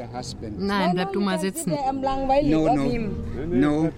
Nein, 0.58 0.90
bleib 0.94 1.12
du 1.12 1.20
mal 1.20 1.38
sitzen. 1.38 1.70
No, 1.70 2.74
no, 2.74 3.10
no. 3.46 3.90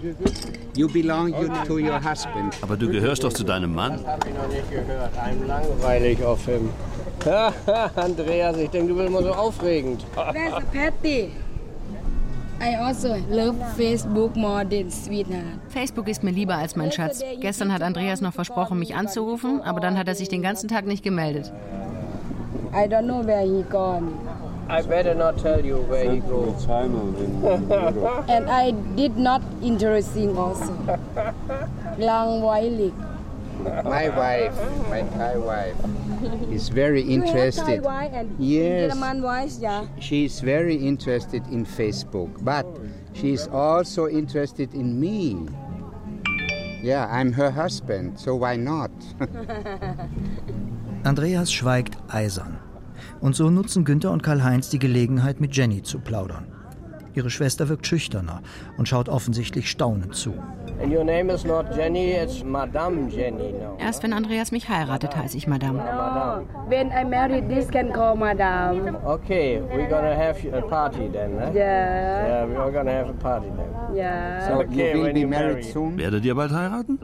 You 0.77 0.89
belong 0.89 1.33
to 1.67 1.79
your 1.79 1.99
husband. 2.05 2.55
Aber 2.61 2.77
du 2.77 2.91
gehörst 2.91 3.25
doch 3.25 3.33
zu 3.33 3.43
deinem 3.43 3.75
Mann. 3.75 3.93
Das 3.93 4.07
habe 4.07 4.29
ich 4.29 4.35
noch 4.35 4.49
nicht 4.49 4.71
gehört. 4.71 5.17
Einem 5.19 5.47
langweilig 5.47 6.23
auf 6.23 6.47
ihm. 6.49 6.69
Andreas, 7.97 8.59
ich 8.59 8.69
denke, 8.69 8.89
du 8.89 8.97
bist 8.97 9.09
immer 9.09 9.23
so 9.23 9.33
aufregend. 9.33 10.05
There's 10.15 10.53
a 10.53 10.61
Patty. 10.61 11.31
I 12.63 12.77
also 12.77 13.17
love 13.31 13.57
Facebook 13.75 14.37
more 14.37 14.69
than 14.69 14.91
sweetheart. 14.91 15.61
Facebook 15.69 16.09
ist 16.09 16.23
mir 16.23 16.31
lieber 16.31 16.57
als 16.57 16.77
mein 16.77 16.93
Schatz. 16.93 17.23
Gestern 17.41 17.73
hat 17.73 17.81
Andreas 17.81 18.21
noch 18.21 18.35
versprochen, 18.35 18.79
mich 18.79 18.95
anzurufen, 18.95 19.63
aber 19.63 19.81
dann 19.81 19.97
hat 19.97 20.09
er 20.09 20.15
sich 20.15 20.29
den 20.29 20.43
ganzen 20.43 20.69
Tag 20.69 20.85
nicht 20.85 21.03
gemeldet. 21.03 21.51
I 22.73 22.87
don't 22.87 23.07
know 23.07 23.21
where 23.21 23.43
he 23.43 23.63
gone. 23.63 24.15
I 24.69 24.83
better 24.83 25.15
not 25.15 25.39
tell 25.39 25.65
you 25.65 25.79
where 25.83 26.11
he 26.11 26.21
goes. 26.21 26.65
And 28.31 28.49
I 28.49 28.71
did 28.95 29.17
not 29.17 29.43
interesting 29.63 30.39
also. 30.39 30.71
Langweilig. 31.99 32.95
My 33.85 34.09
wife, 34.09 34.55
my 34.89 35.03
Thai 35.03 35.37
wife, 35.37 35.77
is 36.51 36.69
very 36.71 37.03
You 37.03 37.21
have 37.21 37.27
Thai 37.27 37.37
interested. 37.37 37.83
wife 37.83 38.13
and 38.15 38.31
Yes. 38.39 38.95
Wife, 38.97 39.53
yeah. 39.61 39.85
She 39.99 40.25
is 40.25 40.41
very 40.41 40.77
interested 40.77 41.43
in 41.51 41.67
Facebook, 41.67 42.31
but 42.45 42.65
she 43.13 43.33
is 43.33 43.49
also 43.49 44.07
interested 44.09 44.73
in 44.73 44.99
me. 45.01 45.49
Yeah, 46.81 47.09
I'm 47.11 47.33
her 47.33 47.51
husband, 47.51 48.19
so 48.19 48.35
why 48.37 48.57
not? 48.57 48.91
Andreas 51.05 51.51
schweigt 51.51 51.97
eisern. 52.09 52.60
Und 53.21 53.37
so 53.37 53.51
nutzen 53.51 53.85
Günther 53.85 54.11
und 54.11 54.23
Karl-Heinz 54.23 54.71
die 54.71 54.79
Gelegenheit, 54.79 55.41
mit 55.41 55.55
Jenny 55.55 55.83
zu 55.83 55.99
plaudern. 55.99 56.47
Ihre 57.15 57.31
Schwester 57.31 57.69
wirkt 57.69 57.87
schüchterner 57.87 58.43
und 58.79 58.89
schaut 58.89 59.09
offensichtlich 59.09 59.71
staunend 59.71 60.15
zu. 60.15 60.35
And 60.83 60.91
your 60.91 61.05
name 61.05 61.29
is 61.29 61.45
not 61.45 61.75
Jenny, 61.77 62.13
it's 62.13 62.43
Madame 62.43 63.11
Jenny 63.11 63.53
now. 63.53 63.77
Erst 63.79 64.03
wenn 64.03 64.15
Andreas 64.15 64.51
mich 64.51 64.69
heiratet, 64.71 65.15
heiße 65.15 65.37
ich 65.37 65.47
Madame. 65.47 65.79
No, 65.79 66.47
when 66.69 66.91
I 66.91 67.05
married, 67.05 67.49
this 67.51 67.69
can 67.71 67.93
call 67.93 68.17
madam. 68.17 68.97
Okay, 69.05 69.61
we're 69.71 69.89
gonna 69.89 70.15
have 70.15 70.39
a 70.55 70.63
party 70.63 71.09
then, 71.13 71.39
eh? 71.39 71.51
Yeah, 71.55 72.27
Yeah, 72.27 72.47
we're 72.47 72.73
gonna 72.73 72.93
have 72.93 73.11
a 73.11 73.13
party 73.13 73.49
then. 73.57 73.95
yeah. 73.97 74.49
So 74.49 74.61
Okay, 74.61 74.95
you 74.97 75.03
will 75.03 75.13
be 75.13 75.27
married 75.27 75.57
marry. 75.59 75.63
soon? 75.65 75.99
Werdet 75.99 76.25
ihr 76.25 76.35
bald 76.35 76.51
heiraten? 76.53 76.99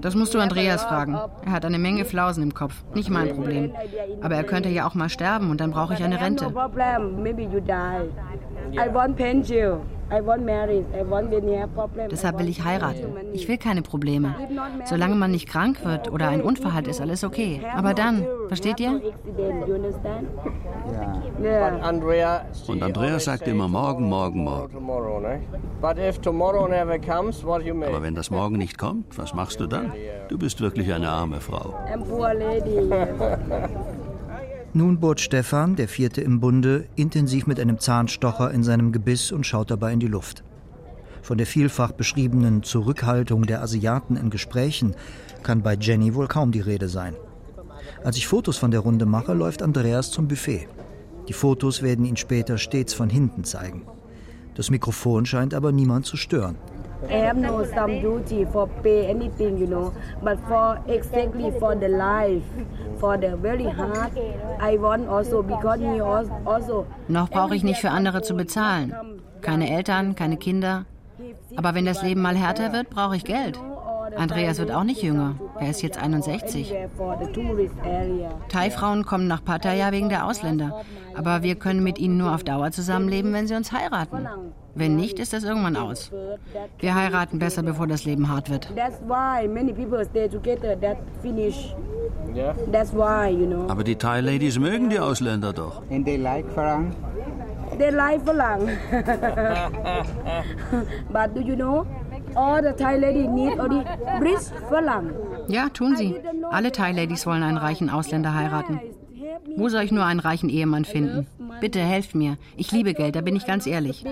Das 0.00 0.14
musst 0.14 0.34
du 0.34 0.38
Andreas 0.38 0.84
fragen. 0.84 1.18
Er 1.44 1.50
hat 1.52 1.64
eine 1.64 1.78
Menge 1.80 2.04
Flausen 2.04 2.44
im 2.44 2.54
Kopf. 2.54 2.84
Nicht 2.94 3.10
mein 3.10 3.28
Problem. 3.34 3.72
Aber 4.22 4.36
er 4.36 4.44
könnte 4.44 4.68
ja 4.68 4.86
auch 4.86 4.94
mal 4.94 5.08
sterben 5.08 5.50
und 5.50 5.60
dann 5.60 5.72
brauche 5.72 5.94
ich 5.94 6.04
eine 6.04 6.20
Rente. 6.20 6.48
problem. 6.50 7.22
Maybe 7.22 7.42
you 7.42 7.60
die. 7.60 8.08
I 8.76 8.92
want 8.94 9.18
when 9.18 9.42
you. 9.42 9.78
Deshalb 12.10 12.38
will 12.38 12.48
ich 12.48 12.64
heiraten. 12.64 13.12
Ich 13.32 13.48
will 13.48 13.58
keine 13.58 13.82
Probleme. 13.82 14.34
Solange 14.84 15.14
man 15.14 15.30
nicht 15.30 15.48
krank 15.48 15.84
wird 15.84 16.10
oder 16.10 16.28
ein 16.28 16.40
Unfall 16.40 16.74
hat, 16.74 16.86
ist 16.86 17.00
alles 17.00 17.24
okay. 17.24 17.62
Aber 17.74 17.94
dann, 17.94 18.24
versteht 18.48 18.80
ihr? 18.80 19.00
Andrea. 21.82 22.44
Und 22.66 22.82
Andreas 22.82 23.24
sagt 23.24 23.46
immer 23.46 23.68
morgen, 23.68 24.08
morgen, 24.08 24.44
morgen. 24.44 24.84
Ne? 27.80 27.86
Aber 27.88 28.02
wenn 28.02 28.14
das 28.14 28.30
morgen 28.30 28.56
nicht 28.56 28.78
kommt, 28.78 29.18
was 29.18 29.34
machst 29.34 29.60
du 29.60 29.66
dann? 29.66 29.92
Du 30.28 30.38
bist 30.38 30.60
wirklich 30.60 30.92
eine 30.92 31.10
arme 31.10 31.40
Frau. 31.40 31.74
Nun 34.74 35.00
bohrt 35.00 35.20
Stefan, 35.20 35.76
der 35.76 35.88
vierte 35.88 36.20
im 36.20 36.40
Bunde, 36.40 36.86
intensiv 36.94 37.46
mit 37.46 37.58
einem 37.58 37.78
Zahnstocher 37.78 38.50
in 38.50 38.62
seinem 38.62 38.92
Gebiss 38.92 39.32
und 39.32 39.46
schaut 39.46 39.70
dabei 39.70 39.92
in 39.92 40.00
die 40.00 40.08
Luft. 40.08 40.44
Von 41.22 41.38
der 41.38 41.46
vielfach 41.46 41.92
beschriebenen 41.92 42.62
Zurückhaltung 42.62 43.46
der 43.46 43.62
Asiaten 43.62 44.16
in 44.16 44.30
Gesprächen 44.30 44.94
kann 45.42 45.62
bei 45.62 45.74
Jenny 45.74 46.14
wohl 46.14 46.28
kaum 46.28 46.52
die 46.52 46.60
Rede 46.60 46.88
sein. 46.88 47.16
Als 48.04 48.16
ich 48.18 48.26
Fotos 48.26 48.58
von 48.58 48.70
der 48.70 48.80
Runde 48.80 49.06
mache, 49.06 49.32
läuft 49.32 49.62
Andreas 49.62 50.10
zum 50.10 50.28
Buffet. 50.28 50.68
Die 51.28 51.32
Fotos 51.32 51.82
werden 51.82 52.04
ihn 52.04 52.16
später 52.16 52.58
stets 52.58 52.94
von 52.94 53.08
hinten 53.10 53.44
zeigen. 53.44 53.82
Das 54.54 54.70
Mikrofon 54.70 55.24
scheint 55.24 55.54
aber 55.54 55.72
niemand 55.72 56.04
zu 56.04 56.16
stören. 56.16 56.56
I 57.08 57.12
have 57.26 57.36
no 57.38 57.64
some 57.64 58.00
duty 58.00 58.44
for 58.44 58.66
pay 58.82 59.06
anything, 59.06 59.58
you 59.58 59.66
know. 59.66 59.92
But 60.22 60.38
for 60.48 60.78
exactly 60.88 61.52
for 61.58 61.76
the 61.76 61.86
life, 61.88 62.42
for 62.98 63.16
the 63.16 63.36
very 63.36 63.66
hard, 63.66 64.12
I 64.60 64.76
want 64.78 65.08
also 65.08 65.42
because 65.42 65.80
als- 65.80 66.30
also. 66.44 66.86
Noch 67.08 67.30
brauche 67.30 67.54
ich 67.54 67.62
nicht 67.62 67.80
für 67.80 67.90
andere 67.90 68.22
zu 68.22 68.34
bezahlen. 68.34 68.92
Keine 69.40 69.70
Eltern, 69.70 70.16
keine 70.16 70.36
Kinder. 70.36 70.86
Aber 71.56 71.74
wenn 71.74 71.84
das 71.86 72.02
Leben 72.02 72.20
mal 72.22 72.36
härter 72.36 72.72
wird, 72.72 72.90
brauche 72.90 73.16
ich 73.16 73.24
Geld. 73.24 73.58
Andreas 74.16 74.58
wird 74.58 74.72
auch 74.72 74.84
nicht 74.84 75.02
jünger. 75.02 75.34
Er 75.58 75.70
ist 75.70 75.82
jetzt 75.82 76.00
61. 76.00 76.74
For 76.96 77.18
the 77.20 77.32
tourist 77.32 77.74
area. 77.82 78.30
Thai-Frauen 78.48 79.04
kommen 79.04 79.26
nach 79.26 79.44
Pattaya 79.44 79.92
wegen 79.92 80.08
der 80.08 80.26
Ausländer. 80.26 80.82
Aber 81.14 81.42
wir 81.42 81.56
können 81.56 81.82
mit 81.82 81.98
ihnen 81.98 82.16
nur 82.16 82.34
auf 82.34 82.44
Dauer 82.44 82.70
zusammenleben, 82.70 83.32
wenn 83.32 83.46
sie 83.46 83.54
uns 83.54 83.72
heiraten. 83.72 84.26
Wenn 84.74 84.96
nicht, 84.96 85.18
ist 85.18 85.32
das 85.32 85.44
irgendwann 85.44 85.76
aus. 85.76 86.12
Wir 86.78 86.94
heiraten 86.94 87.38
besser, 87.38 87.62
bevor 87.62 87.86
das 87.86 88.04
Leben 88.04 88.28
hart 88.28 88.50
wird. 88.50 88.72
That's 88.76 89.00
why 89.06 89.48
many 89.48 89.72
people 89.72 90.04
stay 90.04 90.28
together. 90.28 90.78
That 90.80 90.98
finish. 91.20 91.74
Yeah. 92.34 92.54
That's 92.70 92.92
why 92.92 93.30
you 93.30 93.46
know. 93.46 93.66
Aber 93.68 93.82
die 93.82 93.96
Thai-Ladies 93.96 94.58
mögen 94.58 94.90
die 94.90 95.00
Ausländer 95.00 95.52
doch. 95.52 95.82
And 95.90 96.04
they 96.04 96.16
like 96.16 96.48
Farang? 96.52 96.94
They 97.76 97.90
like 97.90 98.24
Falang. 98.24 98.68
but 101.12 101.34
do 101.34 101.40
you 101.40 101.54
know? 101.54 101.86
All 102.34 102.62
the 102.62 102.72
Thai 102.72 102.98
lady 102.98 103.26
need 103.26 103.58
only 103.58 103.84
rich 104.20 104.50
Falang. 104.68 105.12
Ja, 105.48 105.70
tun 105.70 105.96
sie. 105.96 106.14
Alle 106.50 106.70
Thai-Ladies 106.72 107.26
wollen 107.26 107.42
einen 107.42 107.56
reichen 107.56 107.88
Ausländer 107.88 108.34
heiraten. 108.34 108.80
Wo 109.56 109.68
soll 109.68 109.82
ich 109.82 109.92
nur 109.92 110.04
einen 110.04 110.20
reichen 110.20 110.50
Ehemann 110.50 110.84
finden? 110.84 111.26
Bitte 111.60 111.80
helft 111.80 112.14
mir. 112.14 112.36
Ich 112.56 112.70
liebe 112.70 112.92
Geld, 112.92 113.16
da 113.16 113.22
bin 113.22 113.34
ich 113.34 113.46
ganz 113.46 113.66
ehrlich. 113.66 114.04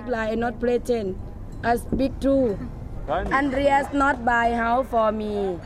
I 1.64 1.78
speak. 1.78 2.12
Andreas 3.30 3.92
not 3.92 4.24
buy 4.24 4.56
house 4.56 4.86
for 4.88 5.12
me. 5.12 5.58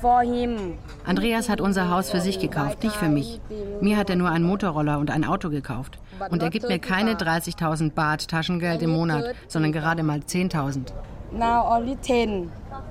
For 0.00 0.22
him. 0.22 0.74
Andreas 1.04 1.48
hat 1.48 1.60
unser 1.60 1.90
Haus 1.90 2.10
für 2.10 2.20
sich 2.20 2.38
gekauft, 2.38 2.84
nicht 2.84 2.94
für 2.94 3.08
mich. 3.08 3.40
Mir 3.80 3.96
hat 3.96 4.10
er 4.10 4.16
nur 4.16 4.30
einen 4.30 4.44
Motorroller 4.44 4.98
und 4.98 5.10
ein 5.10 5.24
Auto 5.24 5.50
gekauft. 5.50 5.98
Und 6.30 6.42
er 6.42 6.50
gibt 6.50 6.68
mir 6.68 6.78
keine 6.78 7.14
30.000 7.14 7.92
Baht 7.92 8.28
Taschengeld 8.28 8.80
im 8.82 8.90
Monat, 8.90 9.34
sondern 9.48 9.72
gerade 9.72 10.02
mal 10.04 10.20
10.000. 10.20 10.92
Now 11.32 11.76
only 11.76 11.96
10. 12.00 12.50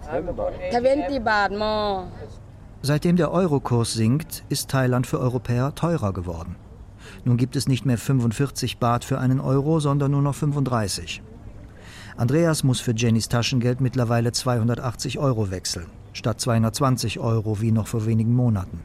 20 0.10 1.20
baht 1.24 1.52
more. 1.52 2.08
Seitdem 2.82 3.16
der 3.16 3.32
Eurokurs 3.32 3.94
sinkt, 3.94 4.44
ist 4.50 4.70
Thailand 4.70 5.08
für 5.08 5.20
Europäer 5.20 5.74
teurer 5.74 6.14
geworden. 6.14 6.56
Nun 7.26 7.38
gibt 7.38 7.56
es 7.56 7.68
nicht 7.68 7.86
mehr 7.86 7.98
45 7.98 8.78
Baht 8.78 9.04
für 9.04 9.20
einen 9.20 9.40
Euro, 9.40 9.80
sondern 9.80 10.12
nur 10.12 10.22
noch 10.22 10.36
35. 10.36 11.22
Andreas 12.16 12.64
muss 12.64 12.80
für 12.80 12.94
Jennys 12.96 13.28
Taschengeld 13.28 13.82
mittlerweile 13.82 14.32
280 14.32 15.20
Euro 15.20 15.52
wechseln, 15.52 15.88
statt 16.14 16.40
220 16.40 17.20
Euro 17.20 17.62
wie 17.62 17.72
noch 17.72 17.88
vor 17.88 18.06
wenigen 18.06 18.34
Monaten. 18.34 18.82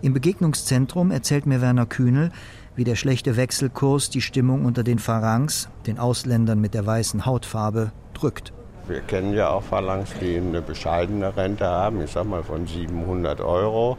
Im 0.00 0.14
Begegnungszentrum 0.14 1.10
erzählt 1.10 1.46
mir 1.46 1.60
Werner 1.60 1.86
Kühnel, 1.86 2.30
wie 2.76 2.84
der 2.84 2.96
schlechte 2.96 3.36
Wechselkurs 3.36 4.10
die 4.10 4.20
Stimmung 4.22 4.64
unter 4.64 4.84
den 4.84 4.98
Farangs, 4.98 5.68
den 5.86 5.98
Ausländern 5.98 6.60
mit 6.60 6.74
der 6.74 6.86
weißen 6.86 7.26
Hautfarbe, 7.26 7.92
drückt. 8.20 8.52
Wir 8.86 9.00
kennen 9.00 9.34
ja 9.34 9.50
auch 9.50 9.62
Phalanx, 9.62 10.14
die 10.20 10.36
eine 10.36 10.62
bescheidene 10.62 11.36
Rente 11.36 11.66
haben, 11.66 12.00
ich 12.00 12.10
sag 12.10 12.24
mal 12.24 12.42
von 12.42 12.66
700 12.66 13.40
Euro. 13.40 13.98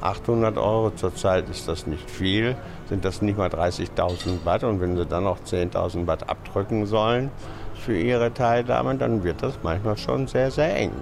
800 0.00 0.56
Euro 0.58 0.90
zurzeit 0.90 1.48
ist 1.48 1.68
das 1.68 1.86
nicht 1.86 2.10
viel, 2.10 2.56
sind 2.88 3.04
das 3.04 3.22
nicht 3.22 3.38
mal 3.38 3.48
30.000 3.48 4.40
Baht. 4.44 4.64
Und 4.64 4.80
wenn 4.80 4.96
sie 4.96 5.06
dann 5.06 5.24
noch 5.24 5.38
10.000 5.40 6.06
Baht 6.06 6.28
abdrücken 6.28 6.86
sollen 6.86 7.30
für 7.74 7.96
ihre 7.96 8.32
Teilnahme, 8.34 8.96
dann 8.96 9.22
wird 9.22 9.42
das 9.42 9.58
manchmal 9.62 9.96
schon 9.96 10.26
sehr, 10.26 10.50
sehr 10.50 10.74
eng. 10.76 10.92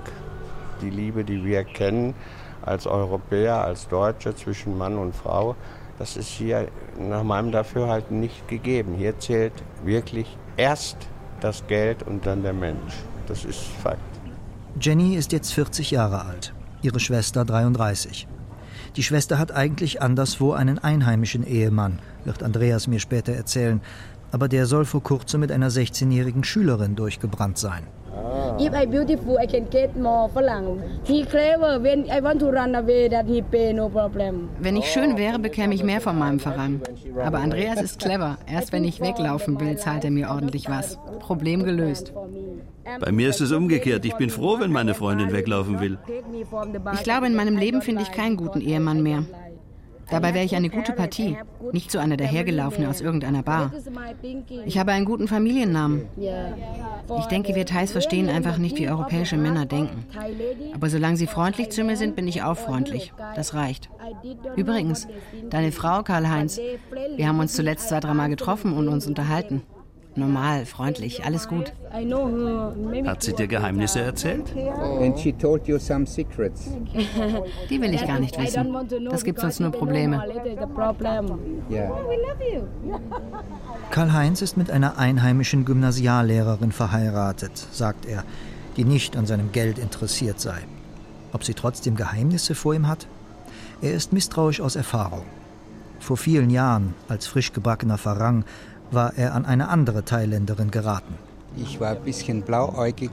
Die 0.82 0.90
Liebe, 0.90 1.24
die 1.24 1.44
wir 1.44 1.64
kennen 1.64 2.14
als 2.62 2.86
Europäer, 2.86 3.64
als 3.64 3.88
Deutsche 3.88 4.34
zwischen 4.34 4.76
Mann 4.76 4.98
und 4.98 5.14
Frau, 5.14 5.56
das 5.98 6.16
ist 6.16 6.28
hier 6.28 6.68
nach 6.98 7.22
meinem 7.22 7.52
Dafürhalten 7.52 8.20
nicht 8.20 8.48
gegeben. 8.48 8.94
Hier 8.94 9.18
zählt 9.18 9.52
wirklich 9.84 10.36
erst 10.56 10.96
das 11.40 11.66
Geld 11.66 12.02
und 12.02 12.26
dann 12.26 12.42
der 12.42 12.52
Mensch. 12.52 12.94
Das 13.26 13.44
ist 13.44 13.60
Fakt. 13.82 14.00
Jenny 14.80 15.16
ist 15.16 15.32
jetzt 15.32 15.52
40 15.52 15.90
Jahre 15.90 16.24
alt, 16.24 16.54
ihre 16.82 17.00
Schwester 17.00 17.44
33. 17.44 18.28
Die 18.96 19.02
Schwester 19.02 19.38
hat 19.38 19.52
eigentlich 19.52 20.02
anderswo 20.02 20.52
einen 20.52 20.78
einheimischen 20.78 21.46
Ehemann, 21.46 21.98
wird 22.24 22.42
Andreas 22.42 22.86
mir 22.86 23.00
später 23.00 23.32
erzählen, 23.32 23.80
aber 24.32 24.48
der 24.48 24.66
soll 24.66 24.84
vor 24.84 25.02
kurzem 25.02 25.40
mit 25.40 25.52
einer 25.52 25.70
16-jährigen 25.70 26.44
Schülerin 26.44 26.96
durchgebrannt 26.96 27.58
sein. 27.58 27.86
If 28.58 28.74
I 28.74 28.86
beautiful, 28.86 29.38
I 29.38 29.46
can 29.46 29.68
get 29.70 29.96
more 29.96 30.28
Falang. 30.28 30.80
He 31.04 31.24
clever. 31.24 31.80
When 31.80 32.10
I 32.10 32.20
want 32.20 32.40
to 32.40 32.50
run 32.50 32.74
away, 32.74 33.08
that 33.08 33.26
he 33.26 33.42
pay 33.42 33.72
no 33.72 33.88
problem. 33.88 34.48
Wenn 34.60 34.76
ich 34.76 34.86
schön 34.86 35.16
wäre, 35.16 35.38
bekäme 35.38 35.74
ich 35.74 35.82
mehr 35.82 36.00
von 36.00 36.18
meinem 36.18 36.40
Verein. 36.40 36.80
Aber 37.24 37.38
Andreas 37.38 37.80
ist 37.80 38.00
clever. 38.00 38.38
Erst 38.46 38.72
wenn 38.72 38.84
ich 38.84 39.00
weglaufen 39.00 39.60
will, 39.60 39.76
zahlt 39.76 40.04
er 40.04 40.10
mir 40.10 40.30
ordentlich 40.30 40.68
was. 40.68 40.98
Problem 41.20 41.64
gelöst. 41.64 42.12
Bei 42.98 43.12
mir 43.12 43.28
ist 43.28 43.40
es 43.40 43.52
umgekehrt. 43.52 44.04
Ich 44.04 44.14
bin 44.14 44.30
froh, 44.30 44.58
wenn 44.58 44.72
meine 44.72 44.94
Freundin 44.94 45.32
weglaufen 45.32 45.80
will. 45.80 45.98
Ich 46.94 47.02
glaube, 47.02 47.26
in 47.26 47.34
meinem 47.34 47.56
Leben 47.56 47.82
finde 47.82 48.02
ich 48.02 48.12
keinen 48.12 48.36
guten 48.36 48.60
Ehemann 48.60 49.02
mehr. 49.02 49.24
Dabei 50.10 50.34
wäre 50.34 50.44
ich 50.44 50.56
eine 50.56 50.70
gute 50.70 50.92
Partie, 50.92 51.36
nicht 51.72 51.90
so 51.90 51.98
eine 51.98 52.16
dahergelaufene 52.16 52.88
aus 52.88 53.00
irgendeiner 53.00 53.42
Bar. 53.42 53.72
Ich 54.66 54.78
habe 54.78 54.92
einen 54.92 55.04
guten 55.04 55.28
Familiennamen. 55.28 56.06
Ich 57.18 57.26
denke, 57.26 57.54
wir 57.54 57.66
Thais 57.66 57.92
verstehen 57.92 58.28
einfach 58.28 58.58
nicht, 58.58 58.78
wie 58.78 58.88
europäische 58.88 59.36
Männer 59.36 59.66
denken. 59.66 60.04
Aber 60.74 60.90
solange 60.90 61.16
sie 61.16 61.26
freundlich 61.26 61.70
zu 61.70 61.84
mir 61.84 61.96
sind, 61.96 62.16
bin 62.16 62.28
ich 62.28 62.42
auch 62.42 62.56
freundlich. 62.56 63.12
Das 63.34 63.54
reicht. 63.54 63.88
Übrigens, 64.56 65.06
deine 65.50 65.72
Frau, 65.72 66.02
Karl-Heinz, 66.02 66.60
wir 67.16 67.28
haben 67.28 67.40
uns 67.40 67.54
zuletzt 67.54 67.88
zwei, 67.88 68.00
dreimal 68.00 68.28
getroffen 68.28 68.72
und 68.72 68.88
uns 68.88 69.06
unterhalten. 69.06 69.62
Normal, 70.16 70.66
freundlich, 70.66 71.24
alles 71.24 71.46
gut. 71.46 71.72
Hat 73.06 73.22
sie 73.22 73.32
dir 73.32 73.46
Geheimnisse 73.46 74.00
erzählt? 74.00 74.52
And 75.00 75.18
she 75.18 75.32
told 75.32 75.66
you 75.68 75.78
some 75.78 76.04
secrets. 76.04 76.68
Die 77.70 77.80
will 77.80 77.94
ich 77.94 78.06
gar 78.06 78.18
nicht 78.18 78.38
wissen. 78.38 78.74
Das 79.08 79.22
gibt 79.22 79.40
sonst 79.40 79.60
nur 79.60 79.70
Probleme. 79.70 80.22
Yeah. 81.70 81.90
Karl-Heinz 83.90 84.42
ist 84.42 84.56
mit 84.56 84.70
einer 84.70 84.98
einheimischen 84.98 85.64
Gymnasiallehrerin 85.64 86.72
verheiratet, 86.72 87.52
sagt 87.72 88.06
er, 88.06 88.24
die 88.76 88.84
nicht 88.84 89.16
an 89.16 89.26
seinem 89.26 89.52
Geld 89.52 89.78
interessiert 89.78 90.40
sei. 90.40 90.58
Ob 91.32 91.44
sie 91.44 91.54
trotzdem 91.54 91.96
Geheimnisse 91.96 92.54
vor 92.54 92.74
ihm 92.74 92.88
hat? 92.88 93.06
Er 93.80 93.94
ist 93.94 94.12
misstrauisch 94.12 94.60
aus 94.60 94.76
Erfahrung. 94.76 95.24
Vor 96.00 96.16
vielen 96.16 96.50
Jahren, 96.50 96.94
als 97.08 97.26
frisch 97.26 97.52
gebackener 97.52 97.98
Farang, 97.98 98.44
war 98.90 99.16
er 99.16 99.34
an 99.34 99.44
eine 99.44 99.68
andere 99.68 100.04
Thailänderin 100.04 100.70
geraten. 100.70 101.14
Ich 101.56 101.80
war 101.80 101.90
ein 101.90 102.02
bisschen 102.02 102.42
blauäugig 102.42 103.10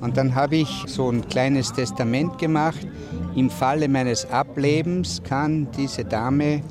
und 0.00 0.16
dann 0.16 0.34
habe 0.34 0.56
ich 0.56 0.84
so 0.86 1.10
ein 1.10 1.26
kleines 1.28 1.72
Testament 1.72 2.38
gemacht. 2.38 2.86
Im 3.34 3.50
Falle 3.50 3.88
meines 3.88 4.30
Ablebens 4.30 5.22
kann 5.22 5.68
diese 5.76 6.04
Dame 6.04 6.62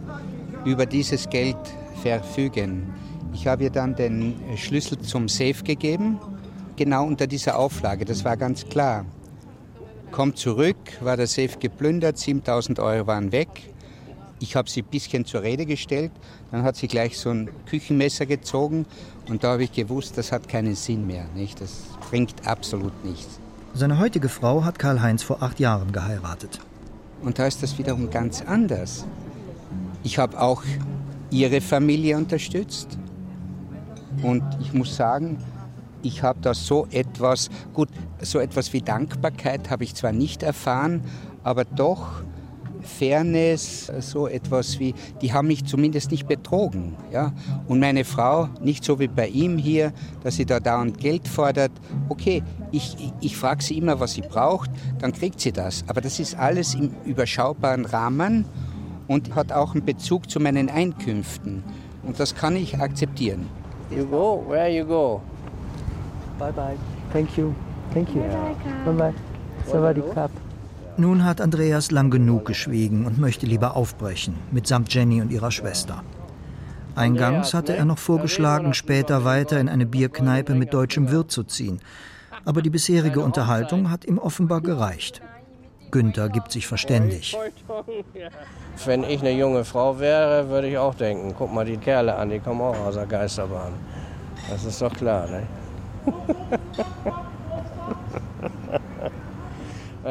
über 0.65 0.85
dieses 0.85 1.29
Geld 1.29 1.57
verfügen. 2.01 2.93
Ich 3.33 3.47
habe 3.47 3.63
ihr 3.63 3.69
dann 3.69 3.95
den 3.95 4.35
Schlüssel 4.57 4.99
zum 4.99 5.29
Safe 5.29 5.63
gegeben, 5.63 6.19
genau 6.75 7.05
unter 7.05 7.27
dieser 7.27 7.57
Auflage, 7.57 8.05
das 8.05 8.25
war 8.25 8.37
ganz 8.37 8.65
klar. 8.65 9.05
Kommt 10.11 10.37
zurück, 10.37 10.75
war 10.99 11.15
der 11.15 11.27
Safe 11.27 11.57
geplündert, 11.57 12.17
7000 12.17 12.79
Euro 12.79 13.07
waren 13.07 13.31
weg. 13.31 13.70
Ich 14.41 14.55
habe 14.55 14.67
sie 14.67 14.81
ein 14.81 14.87
bisschen 14.87 15.23
zur 15.23 15.43
Rede 15.43 15.67
gestellt, 15.67 16.11
dann 16.49 16.63
hat 16.63 16.75
sie 16.75 16.87
gleich 16.87 17.19
so 17.19 17.29
ein 17.29 17.51
Küchenmesser 17.67 18.25
gezogen 18.25 18.87
und 19.29 19.43
da 19.43 19.51
habe 19.51 19.63
ich 19.63 19.71
gewusst, 19.71 20.17
das 20.17 20.31
hat 20.31 20.49
keinen 20.49 20.73
Sinn 20.73 21.05
mehr. 21.05 21.25
Nicht? 21.35 21.61
Das 21.61 21.83
bringt 22.09 22.47
absolut 22.47 23.05
nichts. 23.05 23.39
Seine 23.75 23.99
heutige 23.99 24.29
Frau 24.29 24.65
hat 24.65 24.79
Karl-Heinz 24.79 25.21
vor 25.21 25.43
acht 25.43 25.59
Jahren 25.59 25.91
geheiratet. 25.91 26.59
Und 27.21 27.37
da 27.37 27.45
ist 27.45 27.61
das 27.61 27.77
wiederum 27.77 28.09
ganz 28.09 28.41
anders. 28.41 29.05
Ich 30.01 30.17
habe 30.17 30.41
auch 30.41 30.63
ihre 31.29 31.61
Familie 31.61 32.17
unterstützt 32.17 32.97
und 34.23 34.43
ich 34.59 34.73
muss 34.73 34.95
sagen, 34.95 35.37
ich 36.01 36.23
habe 36.23 36.39
da 36.41 36.55
so 36.55 36.87
etwas, 36.89 37.49
gut, 37.73 37.89
so 38.21 38.39
etwas 38.39 38.73
wie 38.73 38.81
Dankbarkeit 38.81 39.69
habe 39.69 39.83
ich 39.83 39.93
zwar 39.93 40.11
nicht 40.11 40.41
erfahren, 40.41 41.03
aber 41.43 41.63
doch 41.63 42.23
Fairness, 42.81 43.91
so 43.99 44.27
etwas 44.27 44.79
wie, 44.79 44.93
die 45.21 45.33
haben 45.33 45.47
mich 45.47 45.65
zumindest 45.65 46.11
nicht 46.11 46.27
betrogen. 46.27 46.95
Ja? 47.11 47.31
Und 47.67 47.79
meine 47.79 48.03
Frau, 48.03 48.49
nicht 48.61 48.83
so 48.83 48.99
wie 48.99 49.07
bei 49.07 49.27
ihm 49.27 49.57
hier, 49.57 49.93
dass 50.23 50.35
sie 50.35 50.45
da 50.45 50.59
dauernd 50.59 50.97
Geld 50.97 51.27
fordert. 51.27 51.71
Okay, 52.09 52.43
ich, 52.71 52.95
ich, 52.99 53.13
ich 53.21 53.37
frage 53.37 53.63
sie 53.63 53.77
immer, 53.77 53.99
was 53.99 54.13
sie 54.13 54.21
braucht, 54.21 54.69
dann 54.99 55.11
kriegt 55.13 55.39
sie 55.39 55.51
das. 55.51 55.83
Aber 55.87 56.01
das 56.01 56.19
ist 56.19 56.37
alles 56.37 56.75
im 56.75 56.91
überschaubaren 57.05 57.85
Rahmen 57.85 58.45
und 59.07 59.35
hat 59.35 59.51
auch 59.51 59.73
einen 59.73 59.85
Bezug 59.85 60.29
zu 60.29 60.39
meinen 60.39 60.69
Einkünften. 60.69 61.63
Und 62.03 62.19
das 62.19 62.35
kann 62.35 62.55
ich 62.55 62.79
akzeptieren. 62.79 63.47
You 63.95 64.05
go, 64.05 64.43
where 64.47 64.69
you 64.69 64.85
go? 64.85 65.21
Bye 66.39 66.51
bye. 66.53 66.77
Thank 67.11 67.37
you. 67.37 67.53
Thank 67.93 68.15
you. 68.15 68.21
Bye 68.85 68.93
bye. 68.93 69.13
Sawadee 69.65 70.01
Krab. 70.13 70.31
Nun 71.01 71.25
hat 71.25 71.41
Andreas 71.41 71.89
lang 71.89 72.11
genug 72.11 72.45
geschwiegen 72.45 73.07
und 73.07 73.17
möchte 73.17 73.47
lieber 73.47 73.75
aufbrechen, 73.75 74.35
mitsamt 74.51 74.93
Jenny 74.93 75.19
und 75.19 75.31
ihrer 75.31 75.49
Schwester. 75.49 76.03
Eingangs 76.93 77.55
hatte 77.55 77.75
er 77.75 77.85
noch 77.85 77.97
vorgeschlagen, 77.97 78.75
später 78.75 79.25
weiter 79.25 79.59
in 79.59 79.67
eine 79.67 79.87
Bierkneipe 79.87 80.53
mit 80.53 80.75
deutschem 80.75 81.09
Wirt 81.09 81.31
zu 81.31 81.43
ziehen. 81.43 81.79
Aber 82.45 82.61
die 82.61 82.69
bisherige 82.69 83.21
Unterhaltung 83.21 83.89
hat 83.89 84.05
ihm 84.05 84.19
offenbar 84.19 84.61
gereicht. 84.61 85.23
Günther 85.89 86.29
gibt 86.29 86.51
sich 86.51 86.67
verständig. 86.67 87.35
Wenn 88.85 89.03
ich 89.03 89.21
eine 89.21 89.31
junge 89.31 89.65
Frau 89.65 89.99
wäre, 89.99 90.49
würde 90.49 90.67
ich 90.67 90.77
auch 90.77 90.93
denken, 90.93 91.33
guck 91.35 91.51
mal 91.51 91.65
die 91.65 91.77
Kerle 91.77 92.15
an, 92.15 92.29
die 92.29 92.39
kommen 92.39 92.61
auch 92.61 92.77
aus 92.77 92.93
der 92.93 93.07
Geisterbahn. 93.07 93.73
Das 94.51 94.63
ist 94.65 94.79
doch 94.79 94.93
klar, 94.93 95.27
ne? 95.27 95.47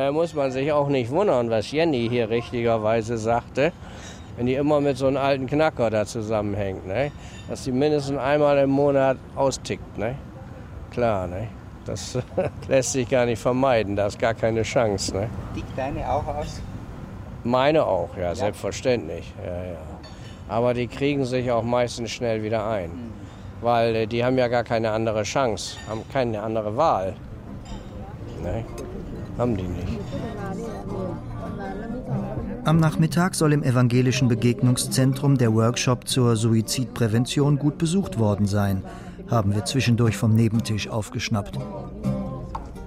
Da 0.01 0.11
muss 0.13 0.33
man 0.33 0.51
sich 0.51 0.73
auch 0.73 0.89
nicht 0.89 1.11
wundern, 1.11 1.51
was 1.51 1.71
Jenny 1.73 2.09
hier 2.09 2.31
richtigerweise 2.31 3.19
sagte, 3.19 3.71
wenn 4.39 4.47
die 4.47 4.55
immer 4.55 4.81
mit 4.81 4.97
so 4.97 5.09
einem 5.09 5.19
alten 5.19 5.47
Knacker 5.47 5.91
da 5.91 6.07
zusammenhängt, 6.07 6.87
ne? 6.87 7.13
dass 7.51 7.65
die 7.65 7.73
mindestens 7.73 8.17
einmal 8.17 8.57
im 8.61 8.71
Monat 8.71 9.19
austickt. 9.37 9.99
Ne? 9.99 10.15
Klar, 10.91 11.27
ne? 11.27 11.49
das 11.85 12.17
lässt 12.69 12.93
sich 12.93 13.11
gar 13.11 13.27
nicht 13.27 13.43
vermeiden, 13.43 13.95
da 13.95 14.07
ist 14.07 14.19
gar 14.19 14.33
keine 14.33 14.63
Chance. 14.63 15.15
Ne? 15.15 15.29
Tickt 15.55 15.77
deine 15.77 16.11
auch 16.11 16.27
aus? 16.27 16.63
Meine 17.45 17.85
auch, 17.85 18.17
ja, 18.17 18.35
selbstverständlich. 18.35 19.31
Ja, 19.45 19.53
ja. 19.53 19.79
Aber 20.49 20.73
die 20.73 20.87
kriegen 20.87 21.27
sich 21.27 21.51
auch 21.51 21.63
meistens 21.63 22.11
schnell 22.11 22.43
wieder 22.43 22.67
ein, 22.67 22.91
weil 23.61 23.95
äh, 23.95 24.07
die 24.07 24.25
haben 24.25 24.39
ja 24.39 24.49
gar 24.49 24.65
keine 24.65 24.93
andere 24.93 25.25
Chance, 25.25 25.77
haben 25.91 26.05
keine 26.11 26.41
andere 26.41 26.75
Wahl. 26.79 27.13
Ne? 28.43 28.65
Haben 29.41 29.57
die 29.57 29.63
nicht. 29.63 29.99
Am 32.67 32.77
Nachmittag 32.77 33.35
soll 33.35 33.55
im 33.55 33.63
evangelischen 33.63 34.29
Begegnungszentrum 34.29 35.39
der 35.39 35.55
Workshop 35.55 36.07
zur 36.07 36.37
Suizidprävention 36.37 37.59
gut 37.59 37.79
besucht 37.79 38.19
worden 38.19 38.47
sein, 38.47 38.85
haben 39.31 39.55
wir 39.55 39.65
zwischendurch 39.65 40.19
vom 40.19 40.35
Nebentisch 40.35 40.89
aufgeschnappt. 40.89 41.59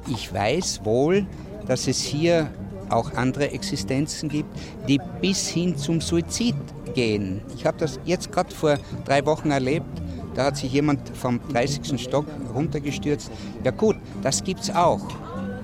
Ich 0.08 0.32
weiß 0.32 0.82
wohl, 0.84 1.26
dass 1.66 1.88
es 1.88 2.00
hier 2.02 2.52
auch 2.90 3.14
andere 3.16 3.50
Existenzen 3.50 4.30
gibt, 4.30 4.56
die 4.88 5.00
bis 5.22 5.48
hin 5.48 5.76
zum 5.76 6.02
Suizid 6.02 6.56
gehen. 6.94 7.42
Ich 7.56 7.66
habe 7.66 7.80
das 7.80 8.00
jetzt 8.06 8.32
gerade 8.32 8.54
vor 8.54 8.78
drei 9.06 9.26
Wochen 9.26 9.50
erlebt. 9.50 9.88
Da 10.36 10.46
hat 10.46 10.58
sich 10.58 10.72
jemand 10.72 11.00
vom 11.18 11.40
30. 11.52 12.00
Stock 12.00 12.28
runtergestürzt. 12.54 13.32
Ja 13.64 13.72
gut, 13.72 13.96
das 14.22 14.44
gibt's 14.44 14.70
auch. 14.70 15.02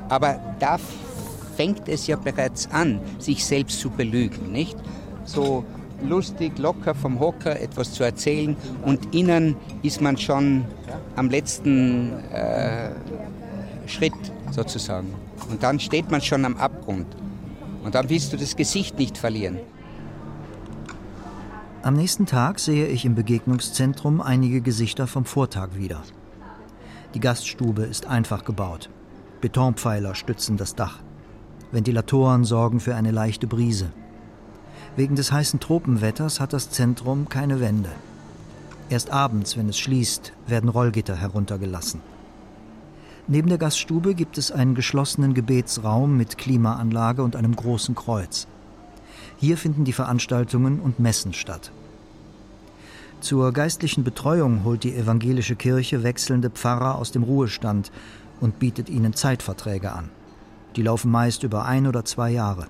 Aber 0.09 0.39
da 0.59 0.77
fängt 1.55 1.87
es 1.87 2.07
ja 2.07 2.15
bereits 2.15 2.69
an, 2.71 2.99
sich 3.19 3.45
selbst 3.45 3.79
zu 3.79 3.89
belügen, 3.89 4.51
nicht? 4.51 4.77
So 5.25 5.63
lustig, 6.01 6.57
locker 6.57 6.95
vom 6.95 7.19
Hocker 7.19 7.59
etwas 7.59 7.93
zu 7.93 8.03
erzählen 8.03 8.55
und 8.83 9.13
innen 9.13 9.55
ist 9.83 10.01
man 10.01 10.17
schon 10.17 10.65
am 11.15 11.29
letzten 11.29 12.13
äh, 12.31 12.91
Schritt 13.87 14.13
sozusagen. 14.51 15.13
Und 15.49 15.63
dann 15.63 15.79
steht 15.79 16.09
man 16.09 16.21
schon 16.21 16.45
am 16.45 16.57
Abgrund. 16.57 17.07
Und 17.83 17.95
dann 17.95 18.09
willst 18.09 18.33
du 18.33 18.37
das 18.37 18.55
Gesicht 18.55 18.97
nicht 18.97 19.17
verlieren. 19.17 19.59
Am 21.81 21.95
nächsten 21.95 22.25
Tag 22.25 22.59
sehe 22.59 22.87
ich 22.87 23.05
im 23.05 23.15
Begegnungszentrum 23.15 24.21
einige 24.21 24.61
Gesichter 24.61 25.07
vom 25.07 25.25
Vortag 25.25 25.75
wieder. 25.75 26.03
Die 27.13 27.19
Gaststube 27.19 27.83
ist 27.83 28.05
einfach 28.05 28.43
gebaut. 28.43 28.89
Betonpfeiler 29.41 30.15
stützen 30.15 30.58
das 30.58 30.75
Dach. 30.75 30.99
Ventilatoren 31.71 32.43
sorgen 32.45 32.80
für 32.80 32.95
eine 32.95 33.12
leichte 33.12 33.47
Brise. 33.47 33.91
Wegen 34.95 35.15
des 35.15 35.32
heißen 35.32 35.60
Tropenwetters 35.60 36.39
hat 36.39 36.54
das 36.54 36.71
Zentrum 36.71 37.30
keine 37.30 37.60
Wände. 37.60 37.91
Erst 38.89 39.12
abends, 39.12 39.56
wenn 39.56 39.69
es 39.69 39.78
schließt, 39.78 40.34
werden 40.47 40.69
Rollgitter 40.69 41.15
heruntergelassen. 41.15 42.02
Neben 43.28 43.47
der 43.47 43.60
Gaststube 43.60 44.15
gibt 44.15 44.39
es 44.39 44.52
einen 44.52 44.73
geschlossenen 44.73 45.36
Gebetsraum 45.36 46.17
mit 46.17 46.39
Klimaanlage 46.39 47.21
und 47.21 47.36
einem 47.36 47.56
großen 47.56 47.93
Kreuz. 47.93 48.47
Hier 49.38 49.58
finden 49.58 49.86
die 49.86 49.93
Veranstaltungen 49.93 50.80
und 50.80 50.99
Messen 50.99 51.34
statt. 51.34 51.71
Zur 53.21 53.52
geistlichen 53.52 54.04
Betreuung 54.04 54.63
holt 54.63 54.84
die 54.84 54.95
evangelische 54.95 55.56
Kirche 55.56 56.04
wechselnde 56.04 56.49
Pfarrer 56.49 56.95
aus 56.95 57.12
dem 57.12 57.21
Ruhestand 57.23 57.91
und 58.39 58.60
bietet 58.60 58.89
ihnen 58.89 59.13
Zeitverträge 59.13 59.91
an. 59.91 60.10
Die 60.75 60.84
laufen 60.84 61.12
meist 61.12 61.43
über 61.43 61.65
ein 61.65 61.88
oder 61.88 62.06
zwei 62.06 62.30
Jahre. 62.30 62.67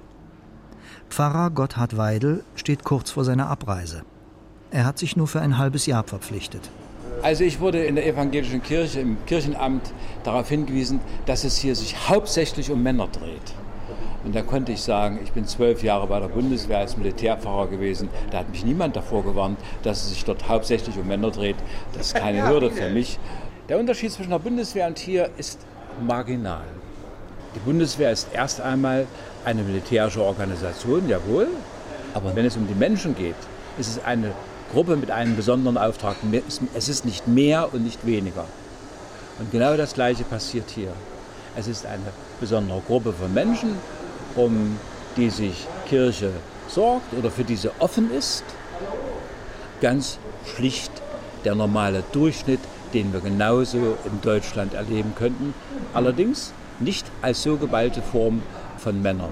Pfarrer 1.09 1.49
Gotthard 1.49 1.97
Weidel 1.97 2.43
steht 2.55 2.83
kurz 2.83 3.11
vor 3.11 3.23
seiner 3.23 3.49
Abreise. 3.49 4.03
Er 4.71 4.85
hat 4.85 4.99
sich 4.99 5.17
nur 5.17 5.27
für 5.27 5.41
ein 5.41 5.57
halbes 5.57 5.85
Jahr 5.85 6.03
verpflichtet. 6.03 6.69
Also 7.21 7.43
ich 7.43 7.59
wurde 7.59 7.83
in 7.83 7.95
der 7.95 8.07
evangelischen 8.07 8.63
Kirche 8.63 9.01
im 9.01 9.17
Kirchenamt 9.25 9.91
darauf 10.23 10.47
hingewiesen, 10.47 11.01
dass 11.25 11.43
es 11.43 11.57
hier 11.57 11.75
sich 11.75 12.07
hauptsächlich 12.07 12.71
um 12.71 12.81
Männer 12.81 13.07
dreht. 13.07 13.53
Und 14.23 14.35
da 14.35 14.41
konnte 14.41 14.71
ich 14.71 14.81
sagen, 14.81 15.19
ich 15.23 15.31
bin 15.31 15.45
zwölf 15.45 15.81
Jahre 15.81 16.07
bei 16.07 16.19
der 16.19 16.27
Bundeswehr 16.27 16.79
als 16.79 16.97
Militärfahrer 16.97 17.67
gewesen. 17.67 18.09
Da 18.31 18.39
hat 18.39 18.49
mich 18.49 18.65
niemand 18.65 18.95
davor 18.95 19.23
gewarnt, 19.23 19.57
dass 19.83 20.03
es 20.03 20.09
sich 20.09 20.25
dort 20.25 20.47
hauptsächlich 20.47 20.97
um 20.97 21.07
Männer 21.07 21.31
dreht. 21.31 21.55
Das 21.93 22.07
ist 22.07 22.15
keine 22.15 22.47
Hürde 22.49 22.69
für 22.69 22.89
mich. 22.89 23.17
Der 23.69 23.77
Unterschied 23.77 24.11
zwischen 24.11 24.31
der 24.31 24.39
Bundeswehr 24.39 24.87
und 24.87 24.97
hier 24.97 25.29
ist 25.37 25.59
marginal. 26.01 26.65
Die 27.53 27.59
Bundeswehr 27.59 28.11
ist 28.11 28.27
erst 28.33 28.59
einmal 28.59 29.05
eine 29.45 29.61
militärische 29.61 30.23
Organisation, 30.23 31.07
jawohl. 31.07 31.47
Aber 32.15 32.35
wenn 32.35 32.45
es 32.45 32.57
um 32.57 32.67
die 32.67 32.73
Menschen 32.73 33.15
geht, 33.15 33.35
ist 33.77 33.87
es 33.87 34.03
eine 34.03 34.31
Gruppe 34.73 34.95
mit 34.95 35.11
einem 35.11 35.35
besonderen 35.35 35.77
Auftrag. 35.77 36.15
Es 36.75 36.89
ist 36.89 37.05
nicht 37.05 37.27
mehr 37.27 37.71
und 37.71 37.83
nicht 37.83 38.07
weniger. 38.07 38.45
Und 39.37 39.51
genau 39.51 39.77
das 39.77 39.93
Gleiche 39.93 40.23
passiert 40.23 40.71
hier. 40.71 40.91
Es 41.55 41.67
ist 41.67 41.85
eine 41.85 42.11
besondere 42.39 42.81
Gruppe 42.87 43.13
von 43.13 43.31
Menschen, 43.31 43.75
um 44.35 44.79
die 45.15 45.29
sich 45.29 45.67
Kirche 45.87 46.31
sorgt 46.67 47.13
oder 47.13 47.29
für 47.29 47.43
die 47.43 47.55
sie 47.55 47.69
offen 47.77 48.11
ist. 48.11 48.43
Ganz 49.79 50.17
schlicht 50.55 50.91
der 51.45 51.53
normale 51.53 52.03
Durchschnitt, 52.11 52.59
den 52.93 53.13
wir 53.13 53.19
genauso 53.21 53.97
in 54.05 54.21
Deutschland 54.21 54.73
erleben 54.73 55.13
könnten. 55.15 55.53
Allerdings 55.93 56.53
nicht 56.79 57.05
als 57.21 57.43
so 57.43 57.57
geballte 57.57 58.01
Form 58.01 58.41
von 58.77 59.01
Männern. 59.01 59.31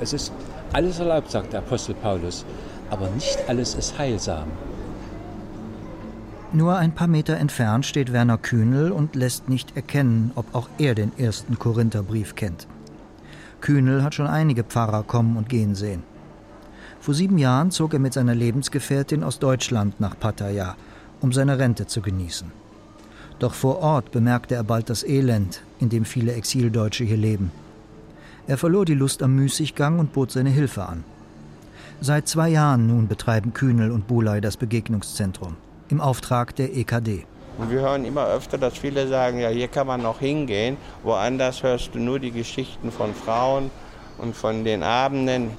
Es 0.00 0.12
ist 0.12 0.32
alles 0.72 0.98
erlaubt, 0.98 1.30
sagt 1.30 1.52
der 1.52 1.60
Apostel 1.60 1.94
Paulus, 1.94 2.44
aber 2.90 3.08
nicht 3.10 3.38
alles 3.48 3.74
ist 3.74 3.98
heilsam. 3.98 4.48
Nur 6.52 6.76
ein 6.76 6.94
paar 6.94 7.08
Meter 7.08 7.36
entfernt 7.36 7.84
steht 7.84 8.12
Werner 8.12 8.38
Kühnel 8.38 8.92
und 8.92 9.16
lässt 9.16 9.48
nicht 9.48 9.76
erkennen, 9.76 10.30
ob 10.36 10.54
auch 10.54 10.68
er 10.78 10.94
den 10.94 11.10
ersten 11.18 11.58
Korintherbrief 11.58 12.36
kennt. 12.36 12.68
Kühnel 13.60 14.02
hat 14.02 14.14
schon 14.14 14.26
einige 14.26 14.62
Pfarrer 14.62 15.02
kommen 15.02 15.36
und 15.36 15.48
gehen 15.48 15.74
sehen. 15.74 16.02
Vor 17.00 17.12
sieben 17.12 17.38
Jahren 17.38 17.70
zog 17.70 17.92
er 17.92 17.98
mit 17.98 18.12
seiner 18.12 18.34
Lebensgefährtin 18.34 19.24
aus 19.24 19.38
Deutschland 19.38 20.00
nach 20.00 20.18
Pattaya, 20.18 20.76
um 21.20 21.32
seine 21.32 21.58
Rente 21.58 21.86
zu 21.86 22.00
genießen. 22.00 22.52
Doch 23.38 23.54
vor 23.54 23.80
Ort 23.80 24.10
bemerkte 24.12 24.54
er 24.54 24.64
bald 24.64 24.90
das 24.90 25.02
Elend, 25.02 25.62
in 25.80 25.88
dem 25.88 26.04
viele 26.04 26.32
Exildeutsche 26.32 27.04
hier 27.04 27.16
leben. 27.16 27.50
Er 28.46 28.58
verlor 28.58 28.84
die 28.84 28.94
Lust 28.94 29.22
am 29.22 29.34
Müßiggang 29.34 29.98
und 29.98 30.12
bot 30.12 30.30
seine 30.30 30.50
Hilfe 30.50 30.86
an. 30.86 31.04
Seit 32.00 32.28
zwei 32.28 32.48
Jahren 32.48 32.86
nun 32.86 33.08
betreiben 33.08 33.54
Kühnel 33.54 33.90
und 33.90 34.06
Bulay 34.06 34.40
das 34.40 34.56
Begegnungszentrum 34.56 35.56
im 35.88 36.00
Auftrag 36.00 36.54
der 36.56 36.76
EKD. 36.76 37.24
Und 37.56 37.70
wir 37.70 37.80
hören 37.80 38.04
immer 38.04 38.26
öfter, 38.26 38.58
dass 38.58 38.76
viele 38.76 39.06
sagen, 39.06 39.38
ja, 39.38 39.48
hier 39.48 39.68
kann 39.68 39.86
man 39.86 40.02
noch 40.02 40.18
hingehen. 40.18 40.76
Woanders 41.02 41.62
hörst 41.62 41.94
du 41.94 41.98
nur 41.98 42.18
die 42.18 42.32
Geschichten 42.32 42.90
von 42.90 43.14
Frauen 43.14 43.70
und 44.18 44.34
von 44.34 44.64
den 44.64 44.82
Abenden. 44.82 45.50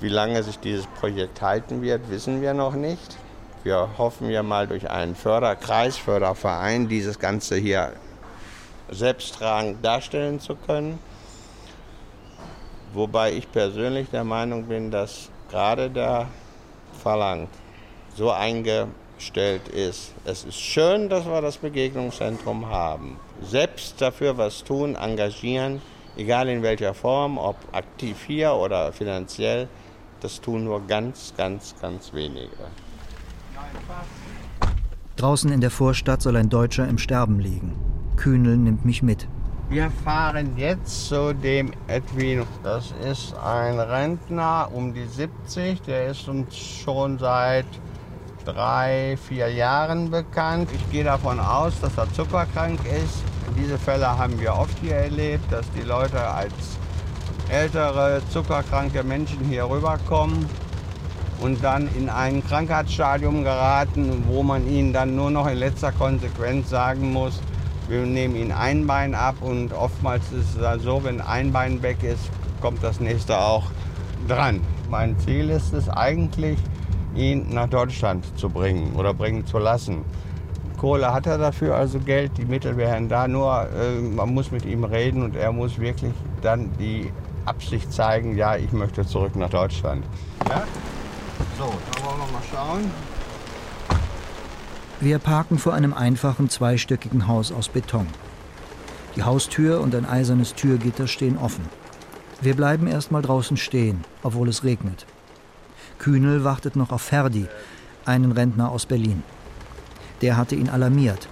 Wie 0.00 0.08
lange 0.08 0.42
sich 0.42 0.58
dieses 0.58 0.86
Projekt 0.86 1.40
halten 1.40 1.80
wird, 1.80 2.10
wissen 2.10 2.42
wir 2.42 2.54
noch 2.54 2.74
nicht. 2.74 3.16
Wir 3.64 3.88
hoffen 3.96 4.28
ja 4.28 4.42
mal 4.42 4.66
durch 4.66 4.90
einen 4.90 5.14
Förderkreis, 5.14 5.96
Förderverein, 5.96 6.86
dieses 6.86 7.18
Ganze 7.18 7.56
hier 7.56 7.94
selbsttragend 8.90 9.82
darstellen 9.82 10.38
zu 10.38 10.54
können. 10.54 10.98
Wobei 12.92 13.32
ich 13.32 13.50
persönlich 13.50 14.10
der 14.10 14.22
Meinung 14.22 14.66
bin, 14.66 14.90
dass 14.90 15.30
gerade 15.50 15.88
der 15.88 16.28
Verlangt 17.02 17.48
so 18.14 18.30
eingestellt 18.30 19.66
ist. 19.68 20.12
Es 20.26 20.44
ist 20.44 20.60
schön, 20.60 21.08
dass 21.08 21.24
wir 21.24 21.40
das 21.40 21.56
Begegnungszentrum 21.56 22.68
haben. 22.68 23.18
Selbst 23.40 23.98
dafür 23.98 24.36
was 24.36 24.62
tun, 24.62 24.94
engagieren, 24.94 25.80
egal 26.18 26.50
in 26.50 26.62
welcher 26.62 26.92
Form, 26.92 27.38
ob 27.38 27.56
aktiv 27.72 28.24
hier 28.26 28.52
oder 28.52 28.92
finanziell, 28.92 29.68
das 30.20 30.42
tun 30.42 30.64
nur 30.64 30.86
ganz, 30.86 31.32
ganz, 31.34 31.74
ganz 31.80 32.12
wenige. 32.12 32.50
Draußen 35.16 35.50
in 35.52 35.60
der 35.60 35.70
Vorstadt 35.70 36.22
soll 36.22 36.36
ein 36.36 36.48
Deutscher 36.48 36.88
im 36.88 36.98
Sterben 36.98 37.38
liegen. 37.38 37.72
Kühnel 38.16 38.56
nimmt 38.56 38.84
mich 38.84 39.02
mit. 39.02 39.28
Wir 39.70 39.90
fahren 39.90 40.56
jetzt 40.56 41.08
zu 41.08 41.34
dem 41.34 41.72
Edwin. 41.86 42.44
Das 42.62 42.92
ist 43.08 43.34
ein 43.38 43.78
Rentner 43.78 44.68
um 44.72 44.92
die 44.92 45.06
70. 45.06 45.82
Der 45.82 46.08
ist 46.08 46.28
uns 46.28 46.56
schon 46.56 47.18
seit 47.18 47.66
drei, 48.44 49.16
vier 49.28 49.48
Jahren 49.48 50.10
bekannt. 50.10 50.68
Ich 50.74 50.90
gehe 50.92 51.04
davon 51.04 51.40
aus, 51.40 51.80
dass 51.80 51.96
er 51.96 52.12
zuckerkrank 52.12 52.78
ist. 52.84 53.22
Diese 53.56 53.78
Fälle 53.78 54.06
haben 54.06 54.38
wir 54.38 54.54
oft 54.54 54.78
hier 54.80 54.96
erlebt, 54.96 55.50
dass 55.50 55.70
die 55.72 55.82
Leute 55.82 56.20
als 56.20 56.52
ältere, 57.48 58.20
zuckerkranke 58.30 59.02
Menschen 59.02 59.40
hier 59.44 59.68
rüberkommen 59.68 60.46
und 61.40 61.62
dann 61.62 61.88
in 61.96 62.08
ein 62.08 62.44
Krankheitsstadium 62.46 63.44
geraten, 63.44 64.24
wo 64.28 64.42
man 64.42 64.68
ihnen 64.68 64.92
dann 64.92 65.14
nur 65.16 65.30
noch 65.30 65.46
in 65.46 65.58
letzter 65.58 65.92
Konsequenz 65.92 66.70
sagen 66.70 67.12
muss, 67.12 67.40
wir 67.88 68.06
nehmen 68.06 68.36
ihn 68.36 68.52
ein 68.52 68.86
Bein 68.86 69.14
ab 69.14 69.36
und 69.40 69.72
oftmals 69.72 70.24
ist 70.32 70.56
es 70.56 70.82
so, 70.82 71.04
wenn 71.04 71.20
ein 71.20 71.52
Bein 71.52 71.82
weg 71.82 72.02
ist, 72.02 72.30
kommt 72.60 72.82
das 72.82 72.98
nächste 72.98 73.38
auch 73.38 73.64
dran. 74.26 74.60
Mein 74.90 75.18
Ziel 75.18 75.50
ist 75.50 75.74
es 75.74 75.88
eigentlich, 75.88 76.58
ihn 77.14 77.52
nach 77.52 77.68
Deutschland 77.68 78.24
zu 78.38 78.48
bringen 78.48 78.94
oder 78.96 79.12
bringen 79.12 79.46
zu 79.46 79.58
lassen. 79.58 80.04
Kohle 80.78 81.12
hat 81.12 81.26
er 81.26 81.38
dafür, 81.38 81.76
also 81.76 81.98
Geld, 81.98 82.32
die 82.36 82.44
Mittel 82.44 82.76
wären 82.76 83.08
da, 83.08 83.28
nur 83.28 83.68
äh, 83.70 84.00
man 84.00 84.34
muss 84.34 84.50
mit 84.50 84.64
ihm 84.64 84.84
reden 84.84 85.22
und 85.22 85.36
er 85.36 85.52
muss 85.52 85.78
wirklich 85.78 86.12
dann 86.42 86.70
die 86.78 87.10
Absicht 87.44 87.92
zeigen, 87.92 88.36
ja, 88.36 88.56
ich 88.56 88.72
möchte 88.72 89.06
zurück 89.06 89.36
nach 89.36 89.50
Deutschland. 89.50 90.04
Ja? 90.48 90.62
So, 91.58 91.64
dann 91.64 92.04
wollen 92.04 92.18
wir 92.18 92.32
mal 92.32 92.42
schauen. 92.50 92.90
Wir 95.00 95.18
parken 95.18 95.58
vor 95.58 95.74
einem 95.74 95.94
einfachen 95.94 96.48
zweistöckigen 96.48 97.28
Haus 97.28 97.52
aus 97.52 97.68
Beton. 97.68 98.06
Die 99.14 99.22
Haustür 99.22 99.80
und 99.80 99.94
ein 99.94 100.06
eisernes 100.06 100.54
Türgitter 100.54 101.06
stehen 101.06 101.38
offen. 101.38 101.64
Wir 102.40 102.56
bleiben 102.56 102.86
erstmal 102.88 103.22
draußen 103.22 103.56
stehen, 103.56 104.04
obwohl 104.22 104.48
es 104.48 104.64
regnet. 104.64 105.06
Kühnel 105.98 106.42
wartet 106.42 106.74
noch 106.74 106.90
auf 106.90 107.02
Ferdi, 107.02 107.46
einen 108.04 108.32
Rentner 108.32 108.70
aus 108.70 108.86
Berlin. 108.86 109.22
Der 110.22 110.36
hatte 110.36 110.56
ihn 110.56 110.68
alarmiert. 110.68 111.28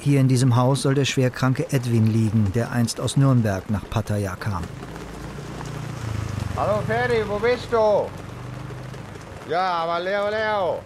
Hier 0.00 0.20
in 0.20 0.28
diesem 0.28 0.56
Haus 0.56 0.82
soll 0.82 0.94
der 0.94 1.04
schwerkranke 1.04 1.72
Edwin 1.72 2.06
liegen, 2.06 2.50
der 2.54 2.72
einst 2.72 3.00
aus 3.00 3.16
Nürnberg 3.16 3.70
nach 3.70 3.88
Pattaya 3.88 4.34
kam. 4.34 4.64
Hallo 6.56 6.82
Ferdi, 6.86 7.22
wo 7.28 7.38
bist 7.38 7.68
du? 7.70 8.08
Ja, 9.50 9.82
aber 9.82 9.98
Leo, 9.98 10.28
Leo, 10.28 10.78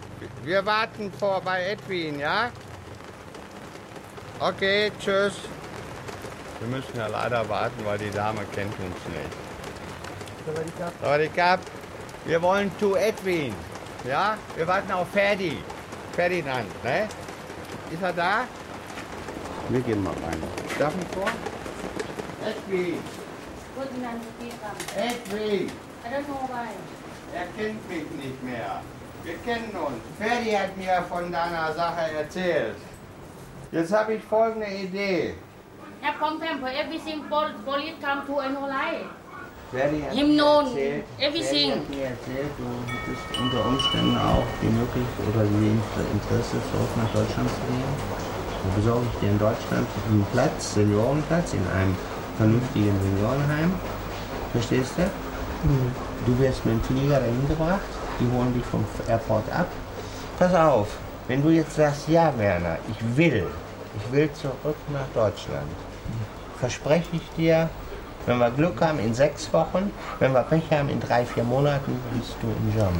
wir 0.43 0.65
warten 0.65 1.13
vor 1.19 1.39
bei 1.39 1.67
Edwin, 1.67 2.19
ja? 2.19 2.49
Okay, 4.39 4.91
tschüss. 4.99 5.35
Wir 6.59 6.67
müssen 6.69 6.97
ja 6.97 7.05
leider 7.05 7.47
warten, 7.47 7.85
weil 7.85 7.99
die 7.99 8.09
Dame 8.09 8.41
kennt 8.55 8.73
uns 8.79 8.97
nicht. 9.13 10.89
Sawadikap. 10.99 11.59
Wir 12.25 12.41
wollen 12.41 12.71
zu 12.79 12.95
Edwin. 12.95 13.53
Ja? 14.03 14.35
Wir 14.55 14.65
warten 14.65 14.91
auf 14.93 15.09
Ferdi. 15.11 15.59
Ferdinand, 16.13 16.83
ne? 16.83 17.07
Ist 17.91 18.01
er 18.01 18.13
da? 18.13 18.47
Wir 19.69 19.81
gehen 19.81 20.03
mal 20.03 20.09
rein. 20.09 20.41
Darf 20.79 20.93
ich 20.99 21.07
vor? 21.15 21.29
Edwin. 22.43 22.97
Edwin. 24.95 25.71
I 26.03 26.09
don't 26.09 26.25
know 26.25 26.49
why. 26.49 27.04
Er 27.35 27.47
kennt 27.57 27.81
mich 27.89 28.07
nicht 28.23 28.41
mehr. 28.43 28.81
Wir 29.23 29.35
kennen 29.45 29.71
uns. 29.87 29.99
Ferdi 30.19 30.51
hat 30.51 30.77
mir 30.77 31.03
von 31.09 31.31
deiner 31.31 31.73
Sache 31.73 32.03
erzählt. 32.17 32.75
Jetzt 33.71 33.91
habe 33.91 34.13
ich 34.13 34.23
folgende 34.23 34.67
Idee. 34.67 35.33
Have 36.01 36.17
contempt 36.19 36.59
for 36.61 36.69
everything 36.69 37.19
pol- 37.29 37.55
police 37.65 37.95
come 38.01 38.21
to 38.27 38.39
Enolai. 38.39 39.03
Ferdi 39.71 40.01
hat 40.01 40.13
Him 40.13 40.35
mir 40.35 40.43
erzählt, 40.45 41.03
everything. 41.19 41.71
Ferdi 41.71 41.79
hat 41.81 41.89
mir 41.89 42.05
erzählt, 42.15 42.51
du 42.59 42.67
hättest 42.93 43.41
unter 43.41 43.65
Umständen 43.67 44.17
auch 44.17 44.47
die 44.61 44.71
Möglichkeit 44.79 45.25
oder 45.33 45.43
die 45.43 45.71
Interesse, 46.15 46.55
zurück 46.71 46.93
nach 47.01 47.11
Deutschland 47.11 47.49
zu 47.49 47.61
gehen. 47.67 47.91
Dann 48.63 48.75
besorge 48.75 49.05
ich 49.11 49.19
dir 49.19 49.29
in 49.31 49.39
Deutschland 49.39 49.87
einen 50.07 50.25
Platz, 50.31 50.73
Seniorenplatz, 50.75 51.53
in 51.53 51.65
einem 51.75 51.95
vernünftigen 52.37 52.95
Seniorenheim. 53.01 53.73
Verstehst 54.53 54.93
du? 54.97 55.03
Du 56.25 56.37
wirst 56.39 56.65
mit 56.65 56.73
dem 56.73 56.83
Flieger 56.83 57.19
dahin 57.19 57.47
gebracht, 57.47 57.81
die 58.19 58.27
holen 58.35 58.53
dich 58.53 58.65
vom 58.65 58.83
Airport 59.07 59.43
ab. 59.51 59.67
Pass 60.39 60.53
auf, 60.55 60.87
wenn 61.27 61.43
du 61.43 61.49
jetzt 61.49 61.75
sagst, 61.75 62.07
ja 62.07 62.33
Werner, 62.37 62.77
ich 62.89 63.17
will, 63.17 63.45
ich 63.97 64.11
will 64.11 64.29
zurück 64.33 64.75
nach 64.91 65.07
Deutschland, 65.13 65.69
verspreche 66.59 67.09
ich 67.13 67.29
dir, 67.37 67.69
wenn 68.25 68.39
wir 68.39 68.49
Glück 68.49 68.81
haben, 68.81 68.97
in 68.99 69.13
sechs 69.13 69.53
Wochen, 69.53 69.91
wenn 70.19 70.33
wir 70.33 70.41
Pech 70.41 70.63
haben, 70.71 70.89
in 70.89 70.99
drei, 70.99 71.25
vier 71.25 71.43
Monaten 71.43 71.99
bist 72.13 72.35
du 72.41 72.47
in 72.47 72.73
Germany. 72.73 72.97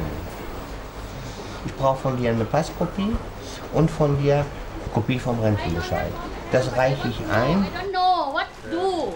Ich 1.66 1.74
brauche 1.74 1.98
von 1.98 2.16
dir 2.16 2.30
eine 2.30 2.44
Passkopie 2.44 3.16
und 3.72 3.90
von 3.90 4.16
dir 4.22 4.36
eine 4.36 4.44
Kopie 4.94 5.18
vom 5.18 5.40
Rentenbescheid. 5.40 6.12
Das 6.52 6.76
reiche 6.76 7.08
ich 7.08 7.20
ein. 7.32 7.66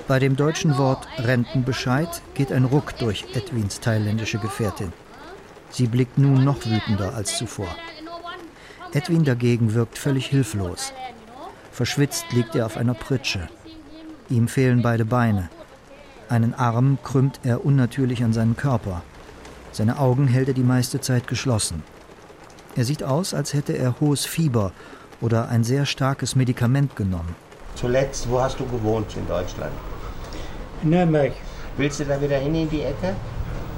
Bei 0.09 0.19
dem 0.19 0.37
deutschen 0.37 0.77
Wort 0.79 1.07
Rentenbescheid 1.19 2.23
geht 2.35 2.53
ein 2.53 2.65
Ruck 2.65 2.99
durch 2.99 3.27
Edwins 3.35 3.81
thailändische 3.81 4.39
Gefährtin. 4.39 4.93
Sie 5.71 5.87
blickt 5.87 6.19
nun 6.19 6.45
noch 6.45 6.67
wütender 6.67 7.15
als 7.15 7.37
zuvor. 7.37 7.69
Edwin 8.93 9.25
dagegen 9.25 9.75
wirkt 9.75 9.99
völlig 9.99 10.27
hilflos. 10.27 10.93
Verschwitzt 11.71 12.27
liegt 12.33 12.57
er 12.57 12.67
auf 12.67 12.77
einer 12.77 12.95
Pritsche. 12.95 13.49
Ihm 14.29 14.49
fehlen 14.49 14.83
beide 14.83 15.05
Beine. 15.05 15.49
Einen 16.29 16.55
Arm 16.55 16.99
krümmt 17.03 17.41
er 17.45 17.65
unnatürlich 17.65 18.25
an 18.25 18.33
seinen 18.33 18.57
Körper. 18.57 19.03
Seine 19.73 19.99
Augen 19.99 20.27
hält 20.27 20.49
er 20.49 20.55
die 20.55 20.63
meiste 20.63 21.01
Zeit 21.01 21.29
geschlossen. 21.29 21.83
Er 22.77 22.85
sieht 22.85 23.03
aus, 23.03 23.35
als 23.35 23.55
hätte 23.55 23.77
er 23.77 24.01
hohes 24.01 24.27
Fieber 24.27 24.73
oder 25.21 25.49
ein 25.49 25.65
sehr 25.65 25.87
starkes 25.87 26.35
Medikament 26.35 26.97
genommen. 26.97 27.35
Zuletzt, 27.81 28.29
wo 28.31 28.39
hast 28.43 28.61
du 28.61 28.67
gewohnt 28.67 29.17
in 29.17 29.27
Deutschland? 29.27 29.73
Nürnberg. 30.83 31.33
Willst 31.79 32.01
du 32.01 32.05
da 32.05 32.21
wieder 32.21 32.37
hin 32.37 32.55
in 32.55 32.69
die 32.69 32.83
Ecke? 32.83 33.15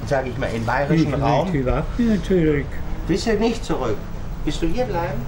Sag 0.06 0.26
ich 0.26 0.36
mal, 0.36 0.50
im 0.52 0.66
bayerischen 0.66 1.14
ich 1.14 1.22
Raum? 1.22 1.48
Ich 1.48 1.54
überhaupt 1.54 1.98
nicht 2.00 2.24
zurück. 2.26 2.66
Bist 3.06 3.26
du 3.28 3.34
nicht 3.34 3.64
zurück? 3.64 3.96
Bist 4.44 4.60
du 4.60 4.66
hier 4.66 4.86
bleiben? 4.86 5.24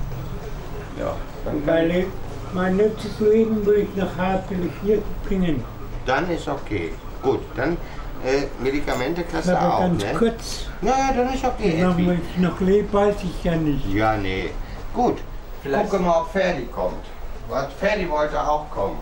Ja. 0.98 1.14
Dann, 1.44 1.64
Weil 1.66 1.90
ich 1.92 2.06
mein 2.52 2.76
letztes 2.76 3.20
Leben 3.20 3.64
will 3.64 3.86
ich 3.88 3.96
nach 3.96 4.16
Hause 4.18 4.42
will 4.50 4.66
ich 4.66 4.72
hier 4.82 5.02
bringen. 5.28 5.62
dann 6.04 6.28
ist 6.28 6.48
okay. 6.48 6.92
Gut, 7.22 7.40
dann 7.56 7.76
äh, 8.24 8.46
Medikamente 8.60 9.22
kriegst 9.22 9.48
du 9.48 9.60
auch, 9.60 9.80
ganz 9.80 10.02
ne? 10.02 10.12
kurz. 10.18 10.66
Ja, 10.82 11.12
dann 11.14 11.32
ist 11.32 11.44
okay. 11.44 11.78
Solange 11.80 12.14
ich 12.14 12.38
noch 12.40 12.60
lebe, 12.60 12.92
weiß 12.92 13.16
ich 13.22 13.44
ja 13.44 13.54
nicht. 13.54 13.88
Ja, 13.92 14.16
nee. 14.16 14.50
Gut. 14.92 15.18
Gucken 15.62 16.04
mal, 16.04 16.22
ob 16.22 16.32
Ferdi 16.32 16.66
kommt. 16.66 17.13
Was? 17.48 17.72
Ferdi 17.74 18.08
wollte 18.08 18.40
auch 18.40 18.70
kommen. 18.70 18.98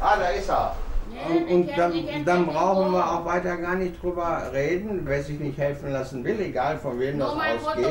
Ah, 0.00 0.16
da 0.16 0.28
ist 0.28 0.48
er. 0.48 0.74
Und, 1.28 1.46
und 1.46 1.70
dann, 1.76 1.92
dann 2.24 2.46
brauchen 2.46 2.92
wir 2.92 3.12
auch 3.12 3.24
weiter 3.24 3.56
gar 3.58 3.76
nicht 3.76 4.02
drüber 4.02 4.50
reden, 4.52 5.02
wer 5.04 5.22
sich 5.22 5.38
nicht 5.38 5.58
helfen 5.58 5.92
lassen 5.92 6.24
will, 6.24 6.40
egal 6.40 6.78
von 6.78 6.98
wem 6.98 7.18
das 7.18 7.28
ausgeht. 7.28 7.86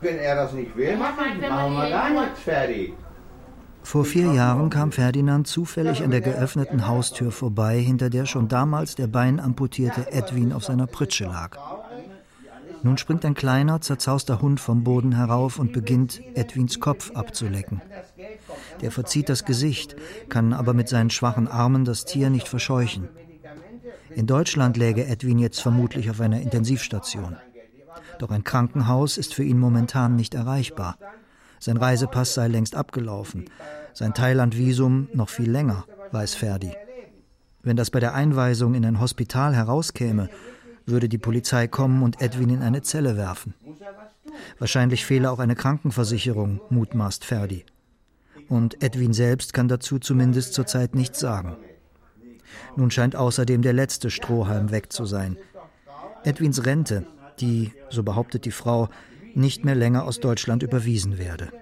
Wenn 0.00 0.18
er 0.18 0.34
das 0.34 0.52
nicht 0.52 0.76
will, 0.76 0.96
machen, 0.96 1.40
wir 1.40 1.48
gar 1.48 2.10
nichts, 2.10 2.40
Ferdi. 2.40 2.94
Vor 3.82 4.04
vier 4.04 4.34
Jahren 4.34 4.68
kam 4.68 4.92
Ferdinand 4.92 5.46
zufällig 5.46 6.02
an 6.02 6.10
der 6.10 6.20
geöffneten 6.20 6.86
Haustür 6.86 7.32
vorbei, 7.32 7.78
hinter 7.78 8.10
der 8.10 8.26
schon 8.26 8.48
damals 8.48 8.94
der 8.96 9.06
beinamputierte 9.06 10.12
Edwin 10.12 10.52
auf 10.52 10.64
seiner 10.64 10.86
Pritsche 10.86 11.24
lag. 11.24 11.56
Nun 12.82 12.98
springt 12.98 13.24
ein 13.24 13.34
kleiner, 13.34 13.80
zerzauster 13.80 14.40
Hund 14.42 14.60
vom 14.60 14.84
Boden 14.84 15.12
herauf 15.12 15.58
und 15.58 15.72
beginnt, 15.72 16.20
Edwins 16.34 16.78
Kopf 16.80 17.10
abzulecken. 17.12 17.80
Der 18.80 18.90
verzieht 18.92 19.28
das 19.28 19.44
Gesicht, 19.44 19.96
kann 20.28 20.52
aber 20.52 20.74
mit 20.74 20.88
seinen 20.88 21.10
schwachen 21.10 21.48
Armen 21.48 21.84
das 21.84 22.04
Tier 22.04 22.30
nicht 22.30 22.48
verscheuchen. 22.48 23.08
In 24.14 24.26
Deutschland 24.26 24.76
läge 24.76 25.06
Edwin 25.06 25.38
jetzt 25.38 25.60
vermutlich 25.60 26.10
auf 26.10 26.20
einer 26.20 26.40
Intensivstation. 26.40 27.36
Doch 28.18 28.30
ein 28.30 28.44
Krankenhaus 28.44 29.18
ist 29.18 29.34
für 29.34 29.44
ihn 29.44 29.58
momentan 29.58 30.16
nicht 30.16 30.34
erreichbar. 30.34 30.96
Sein 31.60 31.76
Reisepass 31.76 32.34
sei 32.34 32.48
längst 32.48 32.74
abgelaufen, 32.74 33.46
sein 33.92 34.14
Thailand-Visum 34.14 35.08
noch 35.12 35.28
viel 35.28 35.50
länger, 35.50 35.84
weiß 36.12 36.34
Ferdi. 36.34 36.72
Wenn 37.62 37.76
das 37.76 37.90
bei 37.90 38.00
der 38.00 38.14
Einweisung 38.14 38.74
in 38.74 38.84
ein 38.84 39.00
Hospital 39.00 39.54
herauskäme, 39.54 40.28
würde 40.86 41.08
die 41.08 41.18
Polizei 41.18 41.66
kommen 41.66 42.02
und 42.02 42.20
Edwin 42.20 42.50
in 42.50 42.62
eine 42.62 42.82
Zelle 42.82 43.16
werfen. 43.16 43.54
Wahrscheinlich 44.58 45.04
fehle 45.04 45.30
auch 45.30 45.38
eine 45.38 45.54
Krankenversicherung, 45.54 46.60
mutmaßt 46.70 47.24
Ferdi. 47.24 47.64
Und 48.48 48.82
Edwin 48.82 49.12
selbst 49.12 49.52
kann 49.52 49.68
dazu 49.68 49.98
zumindest 49.98 50.54
zurzeit 50.54 50.94
nichts 50.94 51.20
sagen. 51.20 51.56
Nun 52.76 52.90
scheint 52.90 53.16
außerdem 53.16 53.62
der 53.62 53.72
letzte 53.72 54.10
Strohhalm 54.10 54.70
weg 54.70 54.92
zu 54.92 55.04
sein. 55.04 55.36
Edwins 56.24 56.64
Rente, 56.64 57.06
die, 57.40 57.72
so 57.90 58.02
behauptet 58.02 58.44
die 58.44 58.50
Frau, 58.50 58.88
nicht 59.34 59.64
mehr 59.64 59.74
länger 59.74 60.04
aus 60.04 60.20
Deutschland 60.20 60.62
überwiesen 60.62 61.18
werde. 61.18 61.52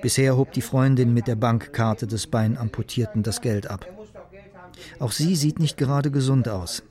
Bisher 0.00 0.36
hob 0.36 0.52
die 0.52 0.62
Freundin 0.62 1.14
mit 1.14 1.26
der 1.26 1.36
Bankkarte 1.36 2.06
des 2.06 2.26
Beinamputierten 2.26 3.22
das 3.22 3.40
Geld 3.40 3.70
ab. 3.70 3.86
Auch 4.98 5.12
sie 5.12 5.36
sieht 5.36 5.58
nicht 5.58 5.76
gerade 5.76 6.10
gesund 6.10 6.48
aus. 6.48 6.82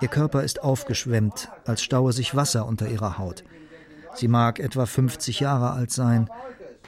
Ihr 0.00 0.08
Körper 0.08 0.42
ist 0.42 0.62
aufgeschwemmt, 0.62 1.48
als 1.64 1.82
staue 1.82 2.12
sich 2.12 2.34
Wasser 2.34 2.66
unter 2.66 2.88
ihrer 2.88 3.18
Haut. 3.18 3.44
Sie 4.14 4.28
mag 4.28 4.58
etwa 4.58 4.86
50 4.86 5.40
Jahre 5.40 5.72
alt 5.72 5.90
sein, 5.90 6.28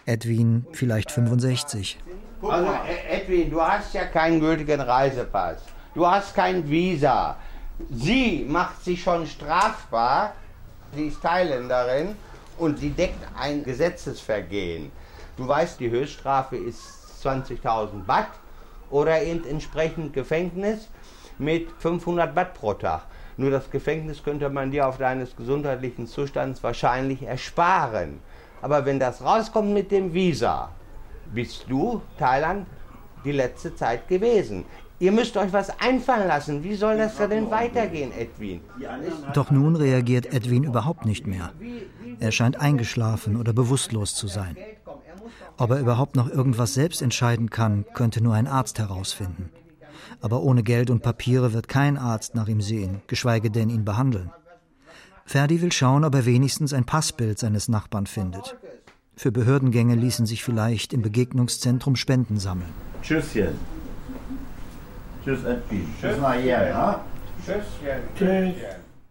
Edwin 0.06 0.66
vielleicht 0.72 1.10
65. 1.10 1.98
Also, 2.42 2.70
Ed- 2.72 3.22
Edwin, 3.22 3.50
du 3.50 3.60
hast 3.62 3.94
ja 3.94 4.04
keinen 4.06 4.40
gültigen 4.40 4.80
Reisepass. 4.80 5.58
Du 5.94 6.06
hast 6.06 6.34
kein 6.34 6.68
Visa. 6.68 7.36
Sie 7.90 8.44
macht 8.48 8.82
sich 8.84 9.02
schon 9.02 9.26
strafbar. 9.26 10.34
Sie 10.94 11.06
ist 11.06 11.22
Thailänderin 11.22 12.16
und 12.58 12.78
sie 12.78 12.90
deckt 12.90 13.24
ein 13.38 13.62
Gesetzesvergehen. 13.64 14.90
Du 15.36 15.46
weißt, 15.48 15.80
die 15.80 15.90
Höchststrafe 15.90 16.56
ist 16.56 16.80
20.000 17.22 18.04
Baht 18.04 18.28
oder 18.90 19.22
eben 19.22 19.46
entsprechend 19.46 20.12
Gefängnis 20.12 20.88
mit 21.38 21.68
500 21.78 22.34
Baht 22.34 22.54
pro 22.54 22.74
Tag. 22.74 23.02
Nur 23.38 23.50
das 23.50 23.70
Gefängnis 23.70 24.22
könnte 24.22 24.50
man 24.50 24.70
dir 24.70 24.86
auf 24.86 24.98
deines 24.98 25.34
gesundheitlichen 25.36 26.06
Zustands 26.06 26.62
wahrscheinlich 26.62 27.22
ersparen. 27.22 28.18
Aber 28.62 28.86
wenn 28.86 28.98
das 28.98 29.22
rauskommt 29.22 29.72
mit 29.74 29.90
dem 29.90 30.14
Visa, 30.14 30.70
bist 31.34 31.66
du, 31.68 32.00
Thailand, 32.18 32.66
die 33.24 33.32
letzte 33.32 33.74
Zeit 33.74 34.08
gewesen. 34.08 34.64
Ihr 34.98 35.10
müsst 35.10 35.36
euch 35.36 35.52
was 35.52 35.80
einfallen 35.80 36.28
lassen. 36.28 36.62
Wie 36.62 36.76
soll 36.76 36.96
das 36.96 37.16
denn 37.16 37.50
weitergehen, 37.50 38.12
Edwin? 38.12 38.60
Doch 39.34 39.50
nun 39.50 39.74
reagiert 39.74 40.32
Edwin 40.32 40.62
überhaupt 40.62 41.04
nicht 41.06 41.26
mehr. 41.26 41.50
Er 42.20 42.30
scheint 42.30 42.60
eingeschlafen 42.60 43.36
oder 43.36 43.52
bewusstlos 43.52 44.14
zu 44.14 44.28
sein. 44.28 44.56
Ob 45.58 45.70
er 45.70 45.80
überhaupt 45.80 46.14
noch 46.14 46.30
irgendwas 46.30 46.74
selbst 46.74 47.02
entscheiden 47.02 47.50
kann, 47.50 47.84
könnte 47.94 48.22
nur 48.22 48.34
ein 48.34 48.46
Arzt 48.46 48.78
herausfinden. 48.78 49.50
Aber 50.20 50.42
ohne 50.42 50.62
Geld 50.62 50.88
und 50.88 51.02
Papiere 51.02 51.52
wird 51.52 51.66
kein 51.66 51.98
Arzt 51.98 52.36
nach 52.36 52.46
ihm 52.46 52.60
sehen, 52.60 53.02
geschweige 53.08 53.50
denn 53.50 53.70
ihn 53.70 53.84
behandeln. 53.84 54.30
Ferdi 55.32 55.62
will 55.62 55.72
schauen, 55.72 56.04
ob 56.04 56.14
er 56.14 56.26
wenigstens 56.26 56.74
ein 56.74 56.84
Passbild 56.84 57.38
seines 57.38 57.66
Nachbarn 57.66 58.06
findet. 58.06 58.54
Für 59.16 59.32
Behördengänge 59.32 59.94
ließen 59.94 60.26
sich 60.26 60.44
vielleicht 60.44 60.92
im 60.92 61.00
Begegnungszentrum 61.00 61.96
Spenden 61.96 62.38
sammeln. 62.38 62.68
Tschüsschen. 63.00 63.54
Tschüss, 65.24 65.42
Edwin. 65.42 65.88
Tschüss 65.98 66.18
nachher, 66.20 66.68
ja? 66.68 67.04
Tschüsschen. 67.46 68.54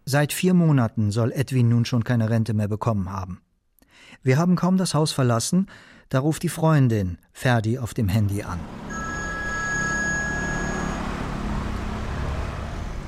Seit 0.04 0.32
vier 0.32 0.54
Monaten 0.54 1.10
soll 1.10 1.32
Edwin 1.32 1.68
nun 1.68 1.84
schon 1.86 2.04
keine 2.04 2.30
Rente 2.30 2.54
mehr 2.54 2.68
bekommen 2.68 3.10
haben. 3.10 3.40
Wir 4.22 4.38
haben 4.38 4.54
kaum 4.54 4.76
das 4.76 4.94
Haus 4.94 5.10
verlassen, 5.10 5.66
da 6.08 6.20
ruft 6.20 6.44
die 6.44 6.48
Freundin 6.48 7.18
Ferdi 7.32 7.80
auf 7.80 7.94
dem 7.94 8.08
Handy 8.08 8.44
an. 8.44 8.60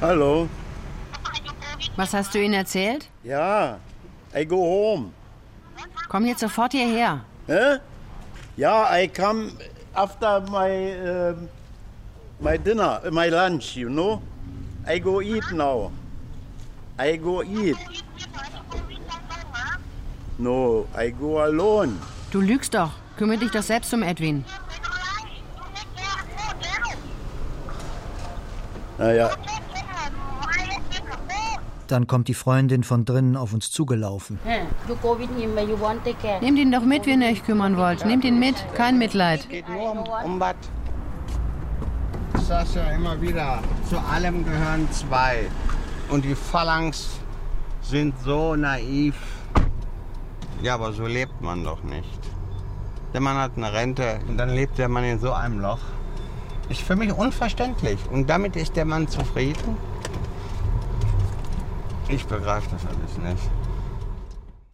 Hallo. 0.01 0.49
Was 1.97 2.13
hast 2.13 2.35
du 2.35 2.39
ihnen 2.43 2.55
erzählt? 2.55 3.09
Ja, 3.23 3.79
I 4.35 4.45
go 4.45 4.57
home. 4.57 5.11
Komm 6.09 6.27
jetzt 6.27 6.41
sofort 6.41 6.73
hierher. 6.73 7.21
Hä? 7.47 7.81
Ja, 8.57 8.97
I 8.97 9.09
come 9.09 9.53
after 9.95 10.41
my 10.41 10.95
um, 11.09 11.49
my 12.41 12.59
dinner, 12.59 13.01
uh, 13.05 13.11
my 13.11 13.29
lunch, 13.29 13.77
you 13.77 13.89
know. 13.89 14.23
I 14.87 14.99
go 14.99 15.21
eat 15.21 15.51
now. 15.53 15.91
I 16.99 17.17
go 17.17 17.43
eat. 17.43 17.77
No, 20.39 20.87
I 20.97 21.11
go 21.11 21.41
alone. 21.41 21.99
Du 22.31 22.41
lügst 22.41 22.75
doch. 22.75 22.91
Kümmere 23.17 23.39
dich 23.39 23.51
doch 23.53 23.63
selbst 23.63 23.95
um 23.95 24.03
Edwin. 24.03 24.45
Naja, 28.99 29.31
Dann 31.89 32.07
kommt 32.07 32.29
die 32.29 32.35
Freundin 32.35 32.83
von 32.83 33.05
drinnen 33.05 33.37
auf 33.37 33.53
uns 33.53 33.71
zugelaufen. 33.71 34.39
Eh. 34.47 34.61
Nehmt 36.41 36.59
ihn 36.59 36.73
doch 36.73 36.85
mit, 36.85 37.07
wenn 37.07 37.23
ihr 37.23 37.29
euch 37.29 37.45
kümmern 37.45 37.77
wollt. 37.77 38.07
Nehmt 38.07 38.25
ihn 38.25 38.39
mit. 38.39 38.55
Kein 38.75 38.99
Mitleid. 38.99 39.49
Geht 39.49 39.69
nur 39.69 39.93
um, 39.93 39.99
um 40.25 40.41
was. 40.41 40.57
Ich 42.37 42.43
sag's 42.43 42.75
ja 42.75 42.91
immer 42.91 43.21
wieder, 43.21 43.63
zu 43.89 43.99
allem 43.99 44.45
gehören 44.45 44.91
zwei. 44.91 45.47
Und 46.11 46.25
die 46.25 46.35
Phalanx 46.35 47.21
sind 47.83 48.15
so 48.21 48.57
naiv. 48.57 49.15
Ja, 50.63 50.75
aber 50.75 50.93
so 50.93 51.07
lebt 51.07 51.41
man 51.41 51.65
doch 51.65 51.83
nicht. 51.83 52.21
Der 53.13 53.21
Mann 53.21 53.37
hat 53.37 53.53
eine 53.57 53.73
Rente 53.73 54.19
und 54.29 54.37
dann 54.37 54.51
lebt 54.51 54.79
der 54.79 54.89
Mann 54.89 55.05
in 55.05 55.21
so 55.21 55.33
einem 55.33 55.61
Loch. 55.61 55.79
Ist 56.69 56.81
für 56.81 56.97
mich 56.97 57.13
unverständlich. 57.13 57.99
Und 58.11 58.29
damit 58.29 58.57
ist 58.57 58.75
der 58.75 58.85
Mann 58.85 59.07
zufrieden? 59.07 59.77
Ich 62.09 62.27
begreife 62.27 62.69
das 62.71 62.85
alles 62.87 63.19
nicht. 63.19 63.51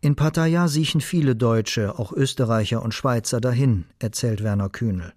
In 0.03 0.17
Pattaya 0.17 0.67
siechen 0.67 1.01
viele 1.01 1.37
Deutsche, 1.37 1.99
auch 1.99 2.13
Österreicher 2.13 2.83
und 2.83 2.95
Schweizer 2.95 3.41
dahin, 3.41 3.85
erzählt 3.99 4.43
Werner 4.43 4.71
Kühnel. 4.71 5.13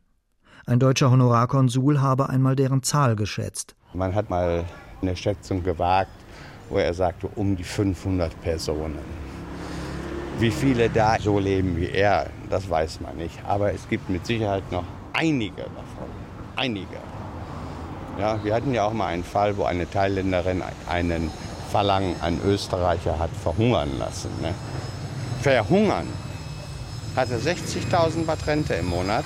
Ein 0.66 0.80
deutscher 0.80 1.10
Honorarkonsul 1.10 2.02
habe 2.02 2.30
einmal 2.30 2.56
deren 2.56 2.84
Zahl 2.84 3.16
geschätzt. 3.16 3.76
Man 3.94 4.14
hat 4.14 4.30
mal 4.30 4.66
eine 5.02 5.16
Schätzung 5.16 5.64
gewagt, 5.64 6.12
wo 6.70 6.78
er 6.78 6.94
sagte, 6.94 7.28
um 7.36 7.56
die 7.56 7.64
500 7.64 8.40
Personen. 8.42 9.00
Wie 10.40 10.52
viele 10.52 10.90
da 10.90 11.18
so 11.20 11.40
leben 11.40 11.78
wie 11.78 11.90
er, 11.90 12.30
das 12.50 12.70
weiß 12.70 13.02
man 13.02 13.18
nicht. 13.18 13.40
Aber 13.46 13.74
es 13.74 13.88
gibt 13.88 14.10
mit 14.10 14.26
Sicherheit 14.26 14.70
noch 14.72 14.86
einige 15.14 15.62
davon. 15.62 16.10
Einige. 16.56 16.98
Ja, 18.20 18.44
wir 18.44 18.54
hatten 18.54 18.74
ja 18.74 18.86
auch 18.86 18.94
mal 18.94 19.08
einen 19.08 19.24
Fall, 19.24 19.58
wo 19.58 19.64
eine 19.64 19.90
Thailänderin 19.90 20.62
einen 20.88 21.32
Verlangen 21.74 22.16
an 22.22 22.40
Österreicher 22.46 23.18
hat 23.18 23.32
verhungern 23.32 23.98
lassen. 23.98 24.30
Ne? 24.44 24.54
Verhungern. 25.42 26.06
Hatte 27.16 27.36
60.000 27.36 28.26
Baht 28.28 28.46
Rente 28.46 28.76
im 28.76 28.86
Monat 28.86 29.26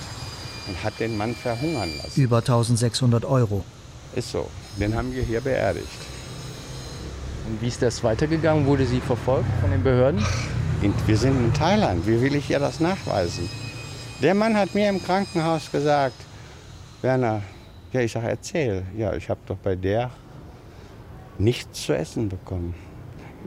und 0.66 0.82
hat 0.82 0.98
den 0.98 1.18
Mann 1.18 1.36
verhungern 1.36 1.90
lassen. 2.02 2.22
Über 2.22 2.38
1600 2.38 3.26
Euro. 3.26 3.66
Ist 4.16 4.32
so. 4.32 4.50
Den 4.80 4.96
haben 4.96 5.14
wir 5.14 5.24
hier 5.24 5.42
beerdigt. 5.42 5.90
Und 7.50 7.62
wie 7.62 7.68
ist 7.68 7.82
das 7.82 8.02
weitergegangen? 8.02 8.66
Wurde 8.66 8.86
sie 8.86 9.02
verfolgt 9.02 9.50
von 9.60 9.70
den 9.70 9.84
Behörden? 9.84 10.26
Wir 11.06 11.18
sind 11.18 11.38
in 11.38 11.54
Thailand. 11.54 12.08
Wie 12.08 12.22
will 12.22 12.34
ich 12.34 12.50
ihr 12.50 12.60
das 12.60 12.80
nachweisen? 12.80 13.50
Der 14.22 14.36
Mann 14.36 14.56
hat 14.56 14.74
mir 14.74 14.88
im 14.88 15.04
Krankenhaus 15.04 15.70
gesagt, 15.70 16.16
Werner, 17.02 17.42
ja, 17.92 18.00
ich 18.00 18.14
sage, 18.14 18.30
erzähl. 18.30 18.84
Ja, 18.96 19.14
ich 19.14 19.30
habe 19.30 19.42
doch 19.46 19.58
bei 19.58 19.76
der 19.76 20.12
nichts 21.40 21.86
zu 21.86 21.96
essen 21.96 22.30
bekommen. 22.30 22.74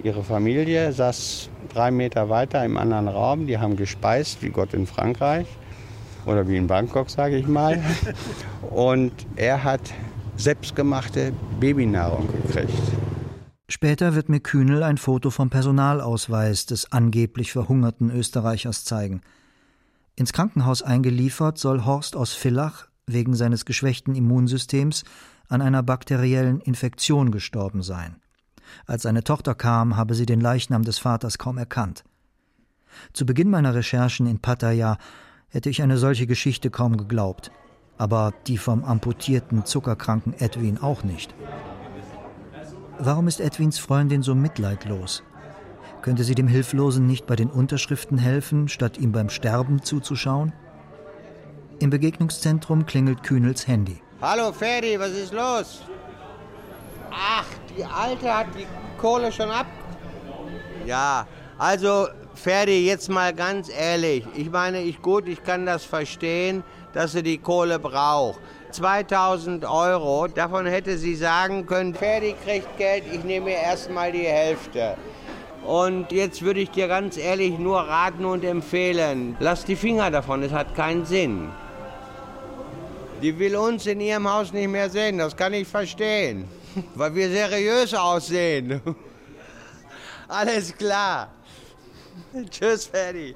Ihre 0.03 0.22
Familie 0.22 0.92
saß 0.92 1.50
drei 1.72 1.90
Meter 1.90 2.29
weiter 2.29 2.64
im 2.64 2.76
anderen 2.76 3.09
Raum. 3.09 3.46
Die 3.46 3.59
haben 3.59 3.76
gespeist, 3.76 4.42
wie 4.42 4.50
Gott 4.50 4.72
in 4.72 4.87
Frankreich 4.87 5.46
oder 6.26 6.48
wie 6.48 6.57
in 6.57 6.66
Bangkok, 6.66 7.11
sage 7.11 7.37
ich 7.37 7.46
mal. 7.46 7.83
Und 8.70 9.12
er 9.37 9.64
hat 9.64 9.81
selbstgemachte 10.37 11.33
Babynahrung 11.59 12.29
gekriegt. 12.29 12.72
Später 13.68 14.14
wird 14.14 14.29
mir 14.29 14.40
Kühnel 14.40 14.83
ein 14.83 14.98
Foto 14.98 15.31
vom 15.31 15.50
Personalausweis 15.50 16.66
des 16.66 16.90
angeblich 16.90 17.53
verhungerten 17.53 18.11
Österreichers 18.11 18.85
zeigen. 18.85 19.20
Ins 20.16 20.33
Krankenhaus 20.33 20.83
eingeliefert 20.83 21.57
soll 21.59 21.85
Horst 21.85 22.16
aus 22.16 22.33
Villach 22.33 22.88
wegen 23.07 23.35
seines 23.35 23.64
geschwächten 23.64 24.14
Immunsystems 24.14 25.05
an 25.50 25.60
einer 25.60 25.82
bakteriellen 25.82 26.60
Infektion 26.60 27.30
gestorben 27.30 27.82
sein. 27.82 28.16
Als 28.86 29.02
seine 29.02 29.24
Tochter 29.24 29.54
kam, 29.54 29.96
habe 29.96 30.14
sie 30.14 30.26
den 30.26 30.40
Leichnam 30.40 30.84
des 30.84 30.98
Vaters 30.98 31.38
kaum 31.38 31.58
erkannt. 31.58 32.04
Zu 33.12 33.26
Beginn 33.26 33.50
meiner 33.50 33.74
Recherchen 33.74 34.26
in 34.26 34.38
Pattaya 34.38 34.96
hätte 35.48 35.68
ich 35.68 35.82
eine 35.82 35.98
solche 35.98 36.26
Geschichte 36.26 36.70
kaum 36.70 36.96
geglaubt, 36.96 37.50
aber 37.98 38.32
die 38.46 38.58
vom 38.58 38.84
amputierten, 38.84 39.64
zuckerkranken 39.64 40.34
Edwin 40.38 40.78
auch 40.78 41.02
nicht. 41.02 41.34
Warum 42.98 43.28
ist 43.28 43.40
Edwins 43.40 43.78
Freundin 43.78 44.22
so 44.22 44.34
mitleidlos? 44.34 45.22
Könnte 46.02 46.24
sie 46.24 46.34
dem 46.34 46.48
Hilflosen 46.48 47.06
nicht 47.06 47.26
bei 47.26 47.36
den 47.36 47.50
Unterschriften 47.50 48.18
helfen, 48.18 48.68
statt 48.68 48.98
ihm 48.98 49.12
beim 49.12 49.28
Sterben 49.28 49.82
zuzuschauen? 49.82 50.52
Im 51.78 51.90
Begegnungszentrum 51.90 52.86
klingelt 52.86 53.22
Kühnels 53.22 53.66
Handy. 53.66 54.00
Hallo 54.22 54.52
Ferdi, 54.52 55.00
was 55.00 55.12
ist 55.12 55.33
los? 55.33 55.80
Ach, 57.11 57.46
die 57.74 57.83
Alte 57.83 58.37
hat 58.37 58.48
die 58.54 58.66
Kohle 59.00 59.33
schon 59.33 59.50
ab. 59.50 59.64
Ja, 60.85 61.26
also 61.56 62.09
Ferdi, 62.35 62.87
jetzt 62.87 63.09
mal 63.09 63.33
ganz 63.33 63.70
ehrlich. 63.70 64.26
Ich 64.35 64.50
meine, 64.50 64.83
ich 64.83 65.00
gut, 65.00 65.26
ich 65.26 65.42
kann 65.42 65.64
das 65.64 65.87
verstehen, 65.87 66.62
dass 66.92 67.12
sie 67.12 67.22
die 67.22 67.38
Kohle 67.38 67.78
braucht. 67.78 68.40
2000 68.72 69.64
Euro. 69.64 70.26
Davon 70.26 70.66
hätte 70.66 70.98
sie 70.98 71.14
sagen 71.14 71.64
können, 71.64 71.94
Ferdi 71.94 72.35
kriegt 72.44 72.76
Geld, 72.76 73.04
ich 73.11 73.24
nehme 73.24 73.52
erstmal 73.52 74.12
die 74.12 74.26
Hälfte. 74.26 74.96
Und 75.64 76.12
jetzt 76.12 76.42
würde 76.42 76.61
ich 76.61 76.70
dir 76.70 76.88
ganz 76.88 77.16
ehrlich 77.16 77.59
nur 77.59 77.80
raten 77.80 78.26
und 78.26 78.44
empfehlen, 78.44 79.38
lass 79.40 79.64
die 79.64 79.76
Finger 79.76 80.11
davon, 80.11 80.42
es 80.42 80.52
hat 80.52 80.74
keinen 80.74 81.06
Sinn. 81.06 81.48
Die 83.22 83.38
will 83.38 83.54
uns 83.56 83.87
in 83.87 84.00
ihrem 84.00 84.30
Haus 84.30 84.52
nicht 84.52 84.68
mehr 84.68 84.88
sehen, 84.88 85.18
das 85.18 85.37
kann 85.37 85.52
ich 85.52 85.68
verstehen, 85.68 86.48
weil 86.94 87.14
wir 87.14 87.28
seriös 87.28 87.92
aussehen. 87.92 88.80
Alles 90.28 90.74
klar. 90.76 91.28
Tschüss, 92.50 92.87
Ferdi. 92.87 93.35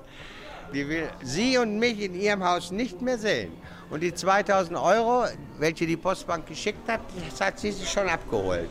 Die 0.72 0.88
will 0.88 1.08
Sie 1.22 1.58
und 1.58 1.78
mich 1.78 2.00
in 2.00 2.14
ihrem 2.14 2.42
Haus 2.42 2.70
nicht 2.70 3.02
mehr 3.02 3.18
sehen. 3.18 3.52
Und 3.90 4.02
die 4.02 4.14
2000 4.14 4.78
Euro, 4.78 5.26
welche 5.58 5.86
die 5.86 5.96
Postbank 5.96 6.46
geschickt 6.46 6.88
hat, 6.88 7.00
das 7.28 7.40
hat 7.40 7.58
sie 7.58 7.70
sich 7.70 7.88
schon 7.88 8.08
abgeholt. 8.08 8.70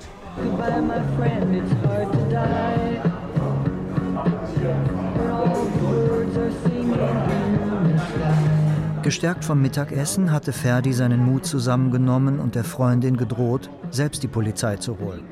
Gestärkt 9.04 9.44
vom 9.44 9.62
Mittagessen 9.62 10.32
hatte 10.32 10.54
Ferdi 10.54 10.94
seinen 10.94 11.26
Mut 11.26 11.46
zusammengenommen 11.46 12.40
und 12.40 12.56
der 12.56 12.64
Freundin 12.64 13.18
gedroht, 13.18 13.70
selbst 13.92 14.24
die 14.24 14.30
Polizei 14.30 14.78
zu 14.78 14.98
holen. 14.98 15.26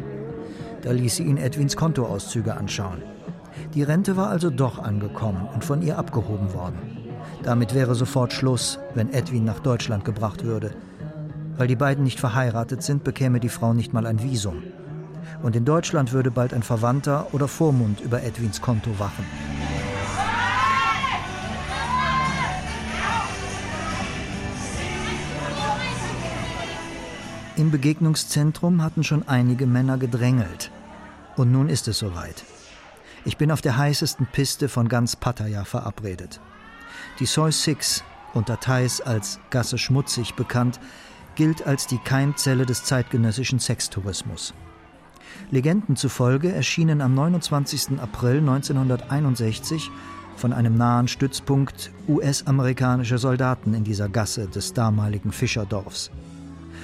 Da 0.81 0.91
ließ 0.91 1.15
sie 1.15 1.23
ihn 1.23 1.37
Edwins 1.37 1.77
Kontoauszüge 1.77 2.57
anschauen. 2.57 3.01
Die 3.73 3.83
Rente 3.83 4.17
war 4.17 4.27
also 4.27 4.49
doch 4.49 4.77
angekommen 4.77 5.47
und 5.53 5.63
von 5.63 5.81
ihr 5.81 5.97
abgehoben 5.97 6.53
worden. 6.53 6.79
Damit 7.43 7.73
wäre 7.73 7.95
sofort 7.95 8.33
Schluss, 8.33 8.77
wenn 8.93 9.13
Edwin 9.13 9.45
nach 9.45 9.59
Deutschland 9.59 10.03
gebracht 10.03 10.43
würde. 10.43 10.71
Weil 11.55 11.67
die 11.67 11.77
beiden 11.77 12.03
nicht 12.03 12.19
verheiratet 12.19 12.83
sind, 12.83 13.05
bekäme 13.05 13.39
die 13.39 13.47
Frau 13.47 13.73
nicht 13.73 13.93
mal 13.93 14.05
ein 14.05 14.21
Visum. 14.21 14.63
Und 15.43 15.55
in 15.55 15.63
Deutschland 15.63 16.11
würde 16.11 16.29
bald 16.29 16.53
ein 16.53 16.63
Verwandter 16.63 17.27
oder 17.31 17.47
Vormund 17.47 18.01
über 18.01 18.21
Edwins 18.21 18.61
Konto 18.61 18.99
wachen. 18.99 19.23
Im 27.61 27.69
Begegnungszentrum 27.69 28.81
hatten 28.81 29.03
schon 29.03 29.27
einige 29.27 29.67
Männer 29.67 29.99
gedrängelt. 29.99 30.71
Und 31.35 31.51
nun 31.51 31.69
ist 31.69 31.87
es 31.87 31.99
soweit. 31.99 32.43
Ich 33.23 33.37
bin 33.37 33.51
auf 33.51 33.61
der 33.61 33.77
heißesten 33.77 34.25
Piste 34.25 34.67
von 34.67 34.89
ganz 34.89 35.15
Pattaya 35.15 35.63
verabredet. 35.63 36.41
Die 37.19 37.27
Soi 37.27 37.51
Six, 37.51 38.03
unter 38.33 38.59
Thais 38.59 38.99
als 39.01 39.39
Gasse 39.51 39.77
Schmutzig 39.77 40.33
bekannt, 40.33 40.79
gilt 41.35 41.67
als 41.67 41.85
die 41.85 41.99
Keimzelle 41.99 42.65
des 42.65 42.83
zeitgenössischen 42.83 43.59
Sextourismus. 43.59 44.55
Legenden 45.51 45.95
zufolge 45.95 46.51
erschienen 46.51 46.99
am 46.99 47.13
29. 47.13 47.99
April 47.99 48.39
1961 48.39 49.91
von 50.35 50.51
einem 50.51 50.77
nahen 50.77 51.07
Stützpunkt 51.07 51.91
US-amerikanische 52.07 53.19
Soldaten 53.19 53.75
in 53.75 53.83
dieser 53.83 54.09
Gasse 54.09 54.47
des 54.47 54.73
damaligen 54.73 55.31
Fischerdorfs. 55.31 56.09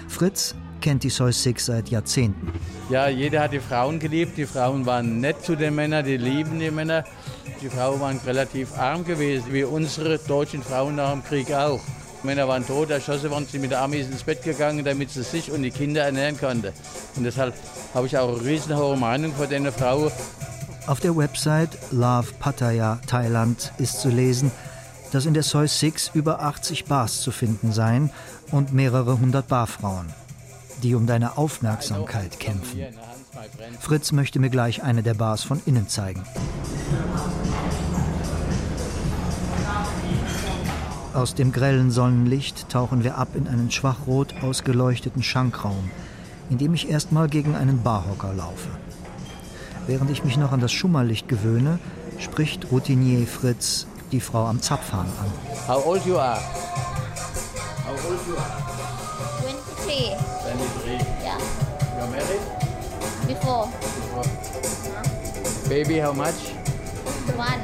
Fritz 0.07 0.53
kennt 0.81 1.03
die 1.03 1.09
Soi 1.09 1.31
Six 1.31 1.65
seit 1.65 1.89
Jahrzehnten. 1.89 2.51
Ja, 2.89 3.07
jeder 3.07 3.41
hat 3.41 3.53
die 3.53 3.59
Frauen 3.59 3.99
geliebt. 3.99 4.37
Die 4.37 4.45
Frauen 4.45 4.85
waren 4.85 5.19
nett 5.19 5.43
zu 5.43 5.55
den 5.55 5.75
Männern, 5.75 6.05
die 6.05 6.17
lieben 6.17 6.59
die 6.59 6.71
Männer. 6.71 7.03
Die 7.61 7.69
Frauen 7.69 7.99
waren 7.99 8.19
relativ 8.25 8.77
arm 8.77 9.03
gewesen, 9.03 9.45
wie 9.51 9.63
unsere 9.63 10.19
deutschen 10.19 10.61
Frauen 10.61 10.95
nach 10.95 11.11
dem 11.11 11.23
Krieg 11.23 11.51
auch. 11.51 11.81
Die 12.21 12.27
Männer 12.27 12.47
waren 12.47 12.65
tot, 12.65 12.89
erschossen 12.89 13.29
worden, 13.29 13.47
sind 13.49 13.61
mit 13.61 13.71
der 13.71 13.81
Armee 13.81 14.01
ins 14.01 14.23
Bett 14.23 14.43
gegangen, 14.43 14.83
damit 14.83 15.11
sie 15.11 15.23
sich 15.23 15.51
und 15.51 15.63
die 15.63 15.71
Kinder 15.71 16.03
ernähren 16.03 16.39
konnten. 16.39 16.71
Und 17.15 17.23
deshalb 17.23 17.53
habe 17.93 18.07
ich 18.07 18.17
auch 18.17 18.29
eine 18.29 18.45
riesenhohe 18.45 18.97
Meinung 18.97 19.33
von 19.33 19.49
den 19.49 19.71
Frauen. 19.71 20.11
Auf 20.87 20.99
der 20.99 21.17
Website 21.17 21.77
Love 21.91 22.27
Pattaya 22.39 22.99
Thailand 23.07 23.73
ist 23.77 24.01
zu 24.01 24.09
lesen, 24.09 24.51
dass 25.11 25.25
in 25.25 25.33
der 25.33 25.43
Soi 25.43 25.67
Six 25.67 26.11
über 26.13 26.41
80 26.41 26.85
Bars 26.85 27.21
zu 27.21 27.31
finden 27.31 27.73
seien 27.73 28.09
und 28.51 28.73
mehrere 28.73 29.19
hundert 29.19 29.47
Barfrauen, 29.47 30.07
die 30.83 30.95
um 30.95 31.07
deine 31.07 31.37
Aufmerksamkeit 31.37 32.39
kämpfen. 32.39 32.81
Fritz 33.79 34.11
möchte 34.11 34.39
mir 34.39 34.49
gleich 34.49 34.83
eine 34.83 35.03
der 35.03 35.13
Bars 35.13 35.43
von 35.43 35.61
innen 35.65 35.87
zeigen. 35.87 36.23
Aus 41.13 41.33
dem 41.33 41.51
grellen 41.51 41.89
Sonnenlicht 41.89 42.69
tauchen 42.69 43.03
wir 43.03 43.17
ab 43.17 43.29
in 43.33 43.47
einen 43.47 43.71
schwachrot 43.71 44.35
ausgeleuchteten 44.43 45.23
Schankraum, 45.23 45.89
in 46.49 46.57
dem 46.57 46.73
ich 46.73 46.89
erstmal 46.89 47.27
gegen 47.27 47.55
einen 47.55 47.81
Barhocker 47.81 48.33
laufe. 48.33 48.69
Während 49.87 50.11
ich 50.11 50.23
mich 50.23 50.37
noch 50.37 50.51
an 50.51 50.59
das 50.59 50.71
Schummerlicht 50.71 51.27
gewöhne, 51.27 51.79
spricht 52.19 52.71
Routinier 52.71 53.25
Fritz 53.25 53.87
die 54.11 54.21
Frau 54.21 54.45
am 54.45 54.61
Zapfhahn 54.61 55.07
an. 55.07 55.31
How 55.67 55.85
old 55.85 56.05
you 56.05 56.17
are? 56.17 56.39
How 57.85 58.09
old 58.09 58.19
you 58.27 58.35
are? 58.35 58.77
23. 59.87 60.36
23. 60.57 61.05
Yeah. 61.21 61.37
You 61.95 62.01
are 62.01 62.09
married? 62.09 62.41
Before. 63.27 63.69
Baby, 65.69 65.99
how 66.01 66.13
much? 66.13 66.55
One. 67.37 67.61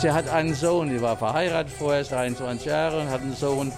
Sie 0.00 0.10
hat 0.10 0.28
einen 0.28 0.54
Sohn, 0.54 0.88
die 0.88 1.00
war 1.00 1.16
verheiratet 1.16 1.72
vorher, 1.72 2.02
ist 2.02 2.12
23 2.12 2.66
Jahre 2.66 3.00
und 3.00 3.10
hat 3.10 3.22
einen 3.22 3.34
Sohn. 3.34 3.72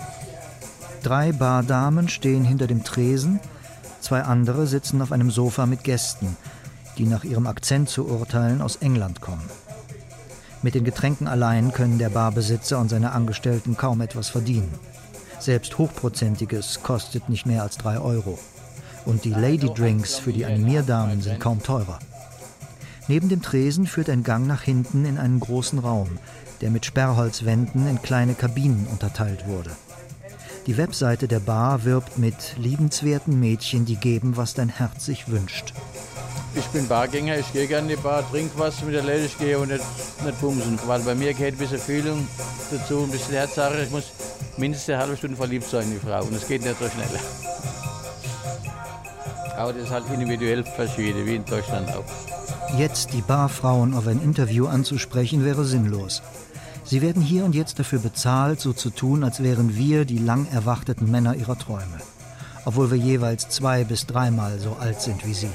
Drei 1.03 1.33
Bardamen 1.33 2.09
stehen 2.09 2.45
hinter 2.45 2.67
dem 2.67 2.85
Tresen, 2.85 3.41
zwei 4.01 4.23
andere 4.23 4.67
sitzen 4.67 5.01
auf 5.03 5.13
einem 5.13 5.31
Sofa 5.31 5.67
mit 5.67 5.85
Gästen, 5.85 6.37
die 6.99 7.05
nach 7.05 7.25
ihrem 7.25 7.47
Akzent 7.47 7.89
zu 7.89 8.07
urteilen 8.07 8.61
aus 8.61 8.77
England 8.77 9.21
kommen. 9.21 9.49
Mit 10.63 10.75
den 10.75 10.85
Getränken 10.85 11.29
allein 11.29 11.73
können 11.73 11.99
der 11.99 12.09
Barbesitzer 12.09 12.79
und 12.79 12.89
seine 12.89 13.13
Angestellten 13.13 13.77
kaum 13.77 14.01
etwas 14.01 14.29
verdienen. 14.29 14.73
Selbst 15.45 15.77
Hochprozentiges 15.77 16.83
kostet 16.83 17.29
nicht 17.29 17.45
mehr 17.45 17.63
als 17.63 17.77
drei 17.77 17.99
Euro. 17.99 18.39
Und 19.05 19.27
die 19.27 19.31
Lady 19.35 19.69
Drinks 19.69 20.15
für 20.15 20.33
die 20.33 20.47
Animierdamen 20.47 21.21
sind 21.21 21.39
kaum 21.39 21.63
teurer. 21.63 21.99
Neben 23.09 23.29
dem 23.29 23.43
Tresen 23.43 23.87
führt 23.87 24.09
ein 24.09 24.23
Gang 24.23 24.47
nach 24.47 24.63
hinten 24.63 25.05
in 25.05 25.19
einen 25.19 25.41
großen 25.41 25.81
Raum, 25.81 26.09
der 26.63 26.71
mit 26.71 26.87
Sperrholzwänden 26.87 27.87
in 27.87 28.01
kleine 28.01 28.33
Kabinen 28.33 28.87
unterteilt 28.91 29.47
wurde. 29.47 29.73
Die 30.67 30.79
Webseite 30.79 31.29
der 31.29 31.41
Bar 31.41 31.85
wirbt 31.85 32.17
mit 32.17 32.57
liebenswerten 32.57 33.39
Mädchen, 33.39 33.85
die 33.85 33.97
geben, 33.97 34.39
was 34.39 34.55
dein 34.55 34.71
Herz 34.71 35.05
sich 35.05 35.29
wünscht. 35.29 35.75
Ich 36.57 36.67
bin 36.69 36.87
Bargänger, 36.87 37.39
ich 37.39 37.53
gehe 37.53 37.67
gerne 37.67 37.93
in 37.93 37.97
die 37.97 38.03
Bar, 38.03 38.23
trinke 38.31 38.57
was 38.59 38.81
mit 38.83 38.95
der 38.95 39.03
Leute, 39.03 39.25
ich 39.27 39.39
gehe 39.39 39.59
und 39.59 39.69
nicht, 39.69 39.85
nicht 40.25 40.41
bumsen. 40.41 40.79
Weil 40.87 41.01
bei 41.01 41.15
mir 41.15 41.35
gehört 41.35 41.55
ein 41.55 41.59
bisschen 41.59 41.81
Fühlung 41.81 42.29
dazu, 42.71 43.03
ein 43.03 43.11
bisschen 43.11 43.35
Herzsache. 43.35 43.83
Ich 43.83 43.91
muss 43.91 44.05
mindestens 44.57 44.95
eine 44.95 45.03
halbe 45.03 45.17
Stunde 45.17 45.37
verliebt 45.37 45.69
sein 45.69 45.83
in 45.85 45.93
die 45.93 45.99
Frau 45.99 46.23
und 46.23 46.35
es 46.35 46.47
geht 46.47 46.63
nicht 46.63 46.79
so 46.79 46.89
schnell. 46.89 47.21
Aber 49.57 49.73
das 49.73 49.85
ist 49.85 49.91
halt 49.91 50.05
individuell 50.13 50.65
verschieden, 50.65 51.27
wie 51.27 51.37
in 51.37 51.45
Deutschland 51.45 51.89
auch. 51.91 52.05
Jetzt 52.79 53.13
die 53.13 53.23
Barfrauen 53.23 53.95
auf 53.95 54.07
ein 54.07 54.21
Interview 54.23 54.67
anzusprechen, 54.67 55.45
wäre 55.45 55.65
sinnlos. 55.65 56.23
Sie 56.85 57.03
werden 57.03 57.23
hier 57.23 57.45
und 57.45 57.55
jetzt 57.55 57.79
dafür 57.79 57.99
bezahlt, 57.99 58.61
so 58.61 58.73
zu 58.73 58.91
tun, 58.91 59.25
als 59.25 59.43
wären 59.43 59.77
wir 59.77 60.05
die 60.05 60.19
lang 60.19 60.47
erwarteten 60.53 61.11
Männer 61.11 61.35
ihrer 61.35 61.59
Träume. 61.59 61.99
Obwohl 62.65 62.91
wir 62.91 62.99
jeweils 62.99 63.49
zwei 63.49 63.85
bis 63.85 64.07
dreimal 64.07 64.59
so 64.59 64.77
alt 64.81 65.01
sind 65.01 65.27
wie 65.27 65.35
sie. 65.35 65.51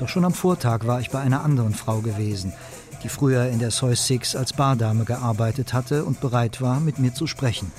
Doch 0.00 0.08
schon 0.08 0.24
am 0.24 0.32
Vortag 0.32 0.86
war 0.86 1.00
ich 1.00 1.10
bei 1.10 1.20
einer 1.20 1.44
anderen 1.44 1.74
Frau 1.74 1.98
gewesen, 2.00 2.54
die 3.02 3.10
früher 3.10 3.48
in 3.48 3.58
der 3.58 3.70
Soy 3.70 3.94
Six 3.94 4.34
als 4.34 4.54
Bardame 4.54 5.04
gearbeitet 5.04 5.74
hatte 5.74 6.06
und 6.06 6.22
bereit 6.22 6.62
war, 6.62 6.80
mit 6.80 6.98
mir 6.98 7.12
zu 7.12 7.26
sprechen. 7.26 7.70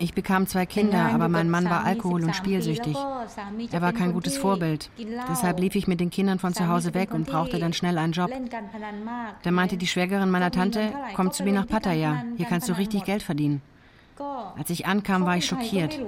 Ich 0.00 0.14
bekam 0.14 0.46
zwei 0.46 0.64
Kinder, 0.64 1.10
aber 1.12 1.28
mein 1.28 1.50
Mann 1.50 1.68
war 1.68 1.84
alkohol- 1.84 2.24
und 2.24 2.34
spielsüchtig. 2.34 2.96
Er 3.70 3.82
war 3.82 3.92
kein 3.92 4.14
gutes 4.14 4.38
Vorbild. 4.38 4.90
Deshalb 5.30 5.60
lief 5.60 5.74
ich 5.74 5.86
mit 5.86 6.00
den 6.00 6.08
Kindern 6.08 6.38
von 6.38 6.54
zu 6.54 6.68
Hause 6.68 6.94
weg 6.94 7.12
und 7.12 7.26
brauchte 7.26 7.58
dann 7.58 7.74
schnell 7.74 7.98
einen 7.98 8.14
Job. 8.14 8.30
Da 9.42 9.50
meinte 9.50 9.76
die 9.76 9.86
Schwägerin 9.86 10.30
meiner 10.30 10.50
Tante, 10.50 10.92
komm 11.14 11.32
zu 11.32 11.44
mir 11.44 11.52
nach 11.52 11.66
Pattaya, 11.66 12.24
hier 12.36 12.46
kannst 12.46 12.68
du 12.70 12.72
richtig 12.72 13.04
Geld 13.04 13.22
verdienen. 13.22 13.60
Als 14.58 14.70
ich 14.70 14.86
ankam, 14.86 15.26
war 15.26 15.36
ich 15.36 15.44
schockiert. 15.44 15.98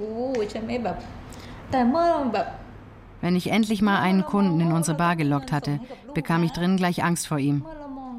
Wenn 3.21 3.35
ich 3.35 3.51
endlich 3.51 3.81
mal 3.81 3.99
einen 3.99 4.25
Kunden 4.25 4.59
in 4.59 4.71
unsere 4.71 4.97
Bar 4.97 5.15
gelockt 5.15 5.51
hatte, 5.51 5.79
bekam 6.15 6.43
ich 6.43 6.51
drinnen 6.51 6.77
gleich 6.77 7.03
Angst 7.03 7.27
vor 7.27 7.37
ihm. 7.37 7.63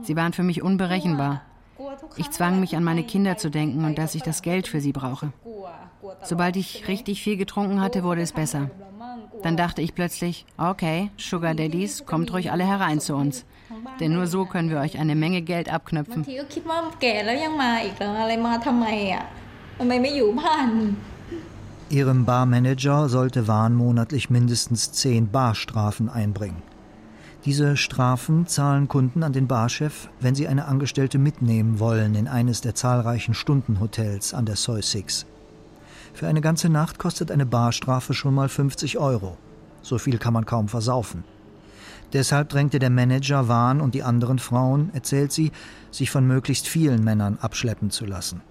Sie 0.03 0.17
waren 0.17 0.33
für 0.33 0.45
mich 0.45 0.63
unberechenbar. 0.63 1.43
Ich 2.17 2.31
zwang 2.31 2.61
mich 2.61 2.77
an 2.77 2.85
meine 2.85 3.03
Kinder 3.03 3.37
zu 3.37 3.51
denken 3.51 3.85
und 3.85 3.99
dass 3.99 4.15
ich 4.15 4.23
das 4.23 4.43
Geld 4.43 4.69
für 4.69 4.81
sie 4.81 4.93
brauche. 4.93 5.33
Sobald 6.23 6.57
ich 6.57 6.89
richtig 6.89 7.23
viel 7.23 7.37
getrunken 7.37 7.81
hatte, 7.81 8.03
wurde 8.03 8.23
es 8.23 8.33
besser. 8.33 8.71
Dann 9.43 9.57
dachte 9.57 9.83
ich 9.83 9.95
plötzlich, 9.95 10.47
okay, 10.57 11.11
Sugar 11.19 11.55
Daddies, 11.55 12.07
kommt 12.07 12.33
ruhig 12.33 12.51
alle 12.51 12.65
herein 12.65 13.01
zu 13.01 13.15
uns. 13.15 13.45
Denn 14.01 14.13
nur 14.13 14.27
so 14.27 14.45
können 14.45 14.71
wir 14.71 14.79
euch 14.79 14.99
eine 14.99 15.15
Menge 15.15 15.43
Geld 15.43 15.73
abknöpfen. 15.73 16.27
Ihrem 21.91 22.25
Barmanager 22.25 23.09
sollte 23.09 23.47
Wahn 23.47 23.75
monatlich 23.75 24.31
mindestens 24.31 24.93
zehn 24.93 25.29
Barstrafen 25.29 26.09
einbringen. 26.09 26.63
Diese 27.45 27.77
Strafen 27.77 28.47
zahlen 28.47 28.89
Kunden 28.89 29.23
an 29.23 29.35
den 29.35 29.47
Barchef, 29.47 30.09
wenn 30.19 30.35
sie 30.35 30.49
eine 30.49 30.65
Angestellte 30.65 31.19
mitnehmen 31.19 31.79
wollen 31.79 32.15
in 32.15 32.27
eines 32.27 32.63
der 32.63 32.75
zahlreichen 32.75 33.35
Stundenhotels 33.35 34.33
an 34.33 34.47
der 34.47 34.57
Soy 34.57 34.81
Six. 34.81 35.27
Für 36.15 36.29
eine 36.29 36.41
ganze 36.41 36.69
Nacht 36.69 37.01
kostet 37.01 37.33
eine 37.33 37.45
Barstrafe 37.45 38.15
schon 38.15 38.35
mal 38.35 38.49
50 38.49 38.99
Euro. 38.99 39.37
So 39.83 39.99
viel 39.99 40.19
kann 40.19 40.33
man 40.33 40.47
kaum 40.47 40.69
versaufen. 40.69 41.25
Deshalb 42.13 42.51
drängte 42.51 42.79
der 42.79 42.91
Manager 42.91 43.49
Wahn 43.49 43.81
und 43.81 43.97
die 43.97 44.05
anderen 44.05 44.39
Frauen, 44.39 44.91
erzählt 44.95 45.33
sie, 45.33 45.51
sich 45.91 46.13
von 46.13 46.25
möglichst 46.25 46.69
vielen 46.69 47.03
Männern 47.03 47.39
abschleppen 47.41 47.91
zu 47.91 48.07
lassen. 48.07 48.43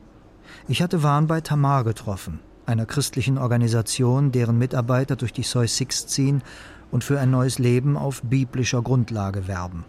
Ich 0.68 0.82
hatte 0.82 1.04
Wahn 1.04 1.28
bei 1.28 1.40
Tamar 1.40 1.86
getroffen, 1.86 2.42
einer 2.66 2.86
christlichen 2.86 3.38
Organisation, 3.38 4.34
deren 4.34 4.58
Mitarbeiter 4.58 5.16
durch 5.16 5.32
die 5.32 5.44
Soy 5.44 5.70
Six 5.70 6.08
ziehen 6.08 6.44
und 6.92 7.06
für 7.06 7.18
ein 7.18 7.32
neues 7.32 7.60
Leben 7.60 7.96
auf 7.96 8.22
biblischer 8.24 8.82
Grundlage 8.82 9.48
werben. 9.48 9.86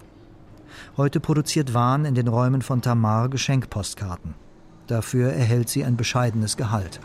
Heute 0.96 1.18
produziert 1.18 1.74
Wahn 1.74 2.04
in 2.04 2.14
den 2.14 2.28
Räumen 2.28 2.62
von 2.62 2.82
Tamar 2.82 3.28
Geschenkpostkarten. 3.28 4.43
Dafür 4.86 5.32
erhält 5.32 5.70
sie 5.70 5.84
ein 5.84 5.96
bescheidenes 5.96 6.56
Gehalt. 6.56 7.00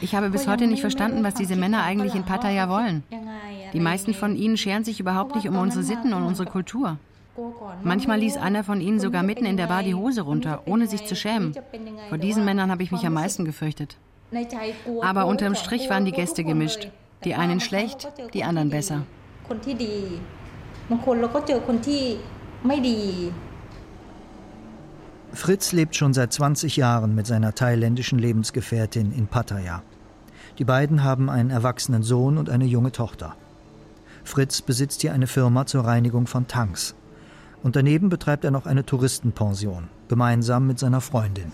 Ich 0.00 0.14
habe 0.14 0.30
bis 0.30 0.48
heute 0.48 0.66
nicht 0.66 0.80
verstanden, 0.80 1.22
was 1.22 1.34
diese 1.34 1.54
Männer 1.54 1.84
eigentlich 1.84 2.14
in 2.16 2.24
Pattaya 2.24 2.68
wollen. 2.68 3.04
Die 3.72 3.80
meisten 3.80 4.14
von 4.14 4.34
ihnen 4.34 4.56
scheren 4.56 4.82
sich 4.82 4.98
überhaupt 4.98 5.36
nicht 5.36 5.48
um 5.48 5.56
unsere 5.56 5.84
Sitten 5.84 6.12
und 6.12 6.24
unsere 6.24 6.50
Kultur. 6.50 6.98
Manchmal 7.84 8.18
ließ 8.18 8.36
einer 8.36 8.64
von 8.64 8.80
ihnen 8.80 8.98
sogar 8.98 9.22
mitten 9.22 9.46
in 9.46 9.56
der 9.56 9.68
Bar 9.68 9.84
die 9.84 9.94
Hose 9.94 10.22
runter, 10.22 10.62
ohne 10.66 10.88
sich 10.88 11.06
zu 11.06 11.14
schämen. 11.14 11.54
Vor 12.08 12.18
diesen 12.18 12.44
Männern 12.44 12.70
habe 12.70 12.82
ich 12.82 12.90
mich 12.90 13.06
am 13.06 13.14
meisten 13.14 13.44
gefürchtet. 13.44 13.96
Aber 15.02 15.26
unterm 15.26 15.54
Strich 15.54 15.88
waren 15.88 16.04
die 16.04 16.12
Gäste 16.12 16.42
gemischt. 16.42 16.88
Die 17.24 17.34
einen 17.34 17.60
schlecht, 17.60 18.08
die 18.34 18.44
anderen 18.44 18.70
besser. 18.70 19.02
Fritz 25.32 25.72
lebt 25.72 25.96
schon 25.96 26.12
seit 26.12 26.32
20 26.32 26.76
Jahren 26.76 27.14
mit 27.14 27.26
seiner 27.26 27.54
thailändischen 27.54 28.18
Lebensgefährtin 28.18 29.12
in 29.12 29.28
Pattaya. 29.28 29.82
Die 30.58 30.64
beiden 30.64 31.02
haben 31.02 31.30
einen 31.30 31.48
erwachsenen 31.48 32.02
Sohn 32.02 32.36
und 32.36 32.50
eine 32.50 32.66
junge 32.66 32.92
Tochter. 32.92 33.34
Fritz 34.24 34.60
besitzt 34.60 35.00
hier 35.00 35.14
eine 35.14 35.26
Firma 35.26 35.64
zur 35.64 35.86
Reinigung 35.86 36.26
von 36.26 36.48
Tanks. 36.48 36.94
Und 37.62 37.76
daneben 37.76 38.10
betreibt 38.10 38.44
er 38.44 38.50
noch 38.50 38.66
eine 38.66 38.84
Touristenpension, 38.84 39.88
gemeinsam 40.08 40.66
mit 40.66 40.78
seiner 40.78 41.00
Freundin. 41.00 41.50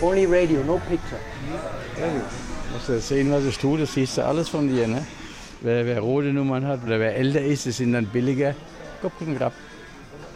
Only 0.00 0.24
radio, 0.24 0.62
no 0.64 0.80
picture. 0.88 1.20
Ja, 1.98 2.06
musst 2.72 2.88
du 2.88 3.00
sehen, 3.00 3.32
was 3.32 3.44
ich 3.44 3.58
tue, 3.58 3.78
das 3.78 3.92
siehst 3.92 4.18
du 4.18 4.24
alles 4.24 4.48
von 4.48 4.68
dir. 4.68 4.86
Ne? 4.86 5.04
Wer, 5.62 5.84
wer 5.84 6.00
rote 6.00 6.32
Nummern 6.32 6.66
hat 6.66 6.84
oder 6.84 6.98
wer 6.98 7.16
älter 7.16 7.42
ist, 7.42 7.66
die 7.66 7.70
sind 7.70 7.92
dann 7.92 8.06
billiger. 8.06 8.54
Kopf 9.02 9.20
und 9.20 9.36
Grab. 9.36 9.52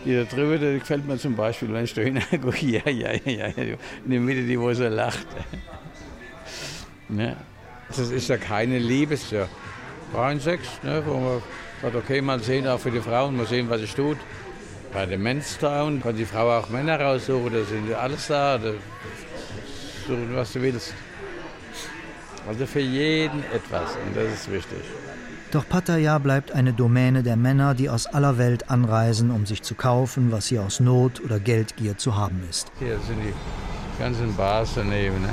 Die 0.04 0.14
da 0.14 0.24
drüber, 0.24 0.58
der 0.58 0.78
gefällt 0.78 1.06
mir 1.06 1.16
zum 1.16 1.34
Beispiel, 1.34 1.72
wenn 1.72 1.84
ich 1.84 1.94
da 1.94 2.02
hingucke, 2.02 2.66
ja, 2.66 2.88
ja, 2.90 3.12
ja, 3.24 3.48
ja, 3.48 3.76
in 4.04 4.10
der 4.10 4.20
Mitte, 4.20 4.42
die 4.42 4.58
wo 4.60 4.72
so 4.72 4.88
lacht. 4.88 5.26
Ne? 7.06 7.36
Das 7.88 7.98
ist 7.98 8.28
ja 8.28 8.38
keine 8.38 8.78
Liebe, 8.78 9.12
es 9.12 9.24
ist 9.24 9.32
ja 9.32 9.46
Sex, 10.40 10.66
ne? 10.82 11.02
wo 11.04 11.18
man 11.18 11.42
sagt, 11.82 11.96
okay, 11.96 12.22
mal 12.22 12.40
sehen, 12.40 12.66
auch 12.66 12.80
für 12.80 12.90
die 12.90 13.00
Frauen, 13.00 13.36
mal 13.36 13.46
sehen, 13.46 13.68
was 13.68 13.82
es 13.82 13.94
tut. 13.94 14.16
Bei 14.90 15.04
den 15.04 15.22
Menstrauen 15.22 16.02
kann 16.02 16.16
die 16.16 16.24
Frau 16.24 16.58
auch 16.58 16.70
Männer 16.70 16.98
raussuchen, 16.98 17.52
da 17.52 17.62
sind 17.62 17.92
alles 17.92 18.26
da, 18.28 18.56
da 18.56 18.72
suchen, 20.06 20.34
was 20.34 20.52
du 20.54 20.62
willst. 20.62 20.94
Also 22.48 22.66
für 22.66 22.80
jeden 22.80 23.44
etwas 23.52 23.96
und 24.06 24.16
das 24.16 24.32
ist 24.32 24.50
wichtig. 24.50 24.80
Doch 25.54 25.66
Pattaya 25.68 26.18
bleibt 26.18 26.50
eine 26.50 26.72
Domäne 26.72 27.22
der 27.22 27.36
Männer, 27.36 27.74
die 27.74 27.88
aus 27.88 28.08
aller 28.08 28.38
Welt 28.38 28.70
anreisen, 28.70 29.30
um 29.30 29.46
sich 29.46 29.62
zu 29.62 29.76
kaufen, 29.76 30.32
was 30.32 30.48
hier 30.48 30.64
aus 30.64 30.80
Not 30.80 31.22
oder 31.24 31.38
Geldgier 31.38 31.96
zu 31.96 32.16
haben 32.16 32.42
ist. 32.50 32.72
Hier 32.80 32.98
sind 32.98 33.20
die 33.20 33.32
ganzen 34.02 34.34
Bars 34.34 34.70
daneben. 34.74 35.22
Ne? 35.22 35.28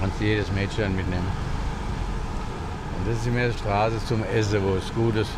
Kannst 0.00 0.18
jedes 0.18 0.50
Mädchen 0.52 0.96
mitnehmen. 0.96 1.26
Und 2.96 3.12
das 3.12 3.18
ist 3.18 3.30
mehr 3.30 3.52
Straße 3.52 3.96
zum 4.06 4.24
Essen, 4.34 4.62
wo 4.62 4.76
es 4.76 4.94
gutes 4.94 5.28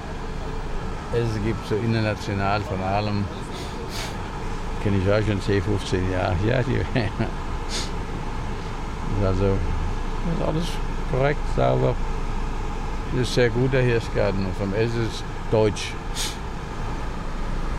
Essen 1.12 1.44
gibt, 1.44 1.66
so 1.66 1.74
international 1.74 2.60
von 2.60 2.80
allem. 2.80 3.24
Kenne 4.84 4.98
ich 4.98 5.12
auch 5.12 5.20
schon 5.26 5.42
10, 5.42 5.62
15 5.62 6.12
Jahre. 6.12 6.36
Ja, 6.46 6.62
die 6.62 6.76
also 9.26 9.46
ist 9.46 10.42
alles 10.46 10.66
korrekt, 11.10 11.40
sauber. 11.56 11.96
Das 13.12 13.28
ist 13.28 13.34
sehr 13.34 13.50
gut, 13.50 13.72
der 13.72 13.82
Hirschgarten. 13.82 14.46
Vom 14.58 14.72
Essen 14.74 15.06
ist 15.06 15.22
deutsch. 15.50 15.92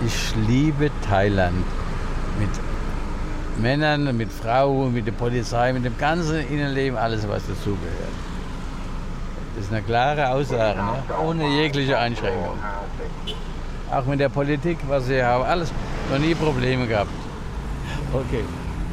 Ich 0.05 0.35
liebe 0.47 0.91
Thailand 1.07 1.65
mit 2.39 2.49
Männern, 3.61 4.15
mit 4.17 4.31
Frauen, 4.31 4.93
mit 4.93 5.07
der 5.07 5.11
Polizei, 5.13 5.73
mit 5.73 5.85
dem 5.85 5.97
ganzen 5.97 6.47
Innenleben, 6.47 6.97
alles 6.97 7.27
was 7.27 7.47
dazugehört. 7.47 8.13
Das 9.55 9.65
ist 9.65 9.71
eine 9.71 9.81
klare 9.83 10.29
Aussage, 10.29 10.79
ne? 10.79 11.03
ohne 11.23 11.47
jegliche 11.47 11.97
Einschränkung. 11.97 12.57
Auch 13.91 14.05
mit 14.05 14.19
der 14.19 14.29
Politik, 14.29 14.79
was 14.87 15.05
sie 15.05 15.23
haben, 15.23 15.43
alles 15.45 15.71
noch 16.11 16.19
nie 16.19 16.33
Probleme 16.33 16.87
gehabt. 16.87 17.11
Okay. 18.11 18.43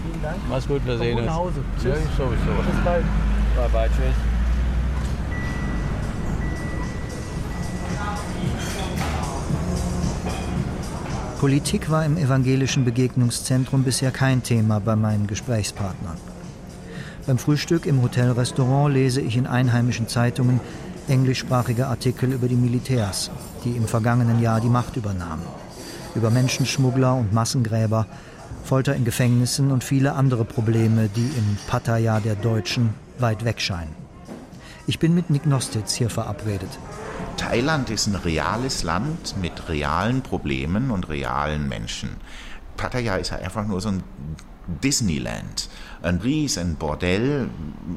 Vielen 0.05 0.22
Dank. 0.22 0.36
Mach's 0.49 0.68
gut, 0.68 0.84
wir 0.86 0.99
sehen 0.99 1.18
uns. 1.18 1.26
nach 1.26 1.36
Hause. 1.36 1.61
Ja, 1.76 1.93
Tschüss. 1.93 2.03
sowieso. 2.16 2.62
Bis 2.70 2.84
bald. 2.84 3.05
Bye 3.57 3.68
bye, 3.72 3.88
tschüss. 3.88 4.30
Politik 11.41 11.88
war 11.88 12.05
im 12.05 12.18
evangelischen 12.18 12.84
Begegnungszentrum 12.84 13.82
bisher 13.82 14.11
kein 14.11 14.43
Thema 14.43 14.78
bei 14.78 14.95
meinen 14.95 15.26
Gesprächspartnern. 15.26 16.18
Beim 17.26 17.38
Frühstück 17.38 17.86
im 17.86 18.03
Hotelrestaurant 18.03 18.93
lese 18.93 19.22
ich 19.22 19.38
in 19.38 19.47
einheimischen 19.47 20.07
Zeitungen 20.07 20.61
englischsprachige 21.09 21.86
Artikel 21.86 22.34
über 22.34 22.47
die 22.47 22.57
Militärs, 22.57 23.30
die 23.64 23.70
im 23.70 23.88
vergangenen 23.88 24.43
Jahr 24.43 24.61
die 24.61 24.68
Macht 24.68 24.97
übernahmen, 24.97 25.45
über 26.14 26.28
Menschenschmuggler 26.28 27.14
und 27.14 27.32
Massengräber, 27.32 28.07
Folter 28.62 28.95
in 28.95 29.07
Gefängnissen 29.07 29.70
und 29.70 29.82
viele 29.82 30.12
andere 30.12 30.45
Probleme, 30.45 31.09
die 31.09 31.30
im 31.38 31.57
Pattaya 31.68 32.20
der 32.20 32.34
Deutschen 32.34 32.91
weit 33.18 33.47
weg 33.47 33.62
scheinen. 33.62 33.97
Ich 34.86 34.99
bin 34.99 35.14
mit 35.14 35.30
Nick 35.30 35.47
Nostitz 35.47 35.95
hier 35.95 36.11
verabredet. 36.11 36.78
Thailand 37.37 37.91
ist 37.91 38.07
ein 38.07 38.14
reales 38.14 38.83
Land 38.83 39.37
mit 39.41 39.68
realen 39.68 40.23
Problemen 40.23 40.91
und 40.91 41.09
realen 41.09 41.68
Menschen. 41.68 42.11
Pattaya 42.77 43.16
ist 43.16 43.33
einfach 43.33 43.66
nur 43.66 43.81
so 43.81 43.89
ein 43.89 44.03
Disneyland, 44.83 45.68
ein 46.03 46.18
riesen 46.18 46.77
Bordell, 46.77 47.49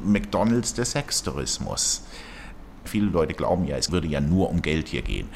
McDonalds 0.04 0.74
des 0.74 0.92
Sextourismus. 0.92 2.02
Viele 2.84 3.06
Leute 3.06 3.34
glauben 3.34 3.64
ja, 3.64 3.76
es 3.76 3.92
würde 3.92 4.08
ja 4.08 4.20
nur 4.20 4.50
um 4.50 4.60
Geld 4.60 4.88
hier 4.88 5.02
gehen. 5.02 5.28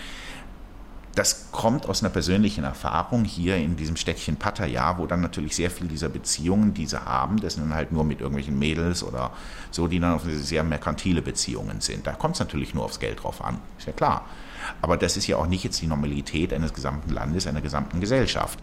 Das 1.18 1.50
kommt 1.50 1.88
aus 1.88 2.00
einer 2.00 2.10
persönlichen 2.10 2.62
Erfahrung 2.62 3.24
hier 3.24 3.56
in 3.56 3.74
diesem 3.74 3.96
Städtchen 3.96 4.36
Pattaya, 4.36 4.98
wo 4.98 5.06
dann 5.08 5.20
natürlich 5.20 5.56
sehr 5.56 5.68
viel 5.68 5.88
dieser 5.88 6.08
Beziehungen, 6.08 6.74
die 6.74 6.86
sie 6.86 7.04
haben, 7.04 7.40
das 7.40 7.54
sind 7.54 7.64
dann 7.64 7.74
halt 7.74 7.90
nur 7.90 8.04
mit 8.04 8.20
irgendwelchen 8.20 8.56
Mädels 8.56 9.02
oder 9.02 9.32
so, 9.72 9.88
die 9.88 9.98
dann 9.98 10.12
auf 10.12 10.22
sehr 10.24 10.62
merkantile 10.62 11.20
Beziehungen 11.20 11.80
sind. 11.80 12.06
Da 12.06 12.12
kommt 12.12 12.34
es 12.34 12.38
natürlich 12.38 12.72
nur 12.72 12.84
aufs 12.84 13.00
Geld 13.00 13.24
drauf 13.24 13.44
an, 13.44 13.58
ist 13.78 13.88
ja 13.88 13.92
klar. 13.92 14.26
Aber 14.80 14.96
das 14.96 15.16
ist 15.16 15.26
ja 15.26 15.38
auch 15.38 15.48
nicht 15.48 15.64
jetzt 15.64 15.82
die 15.82 15.88
Normalität 15.88 16.52
eines 16.52 16.72
gesamten 16.72 17.10
Landes, 17.12 17.48
einer 17.48 17.62
gesamten 17.62 17.98
Gesellschaft. 17.98 18.60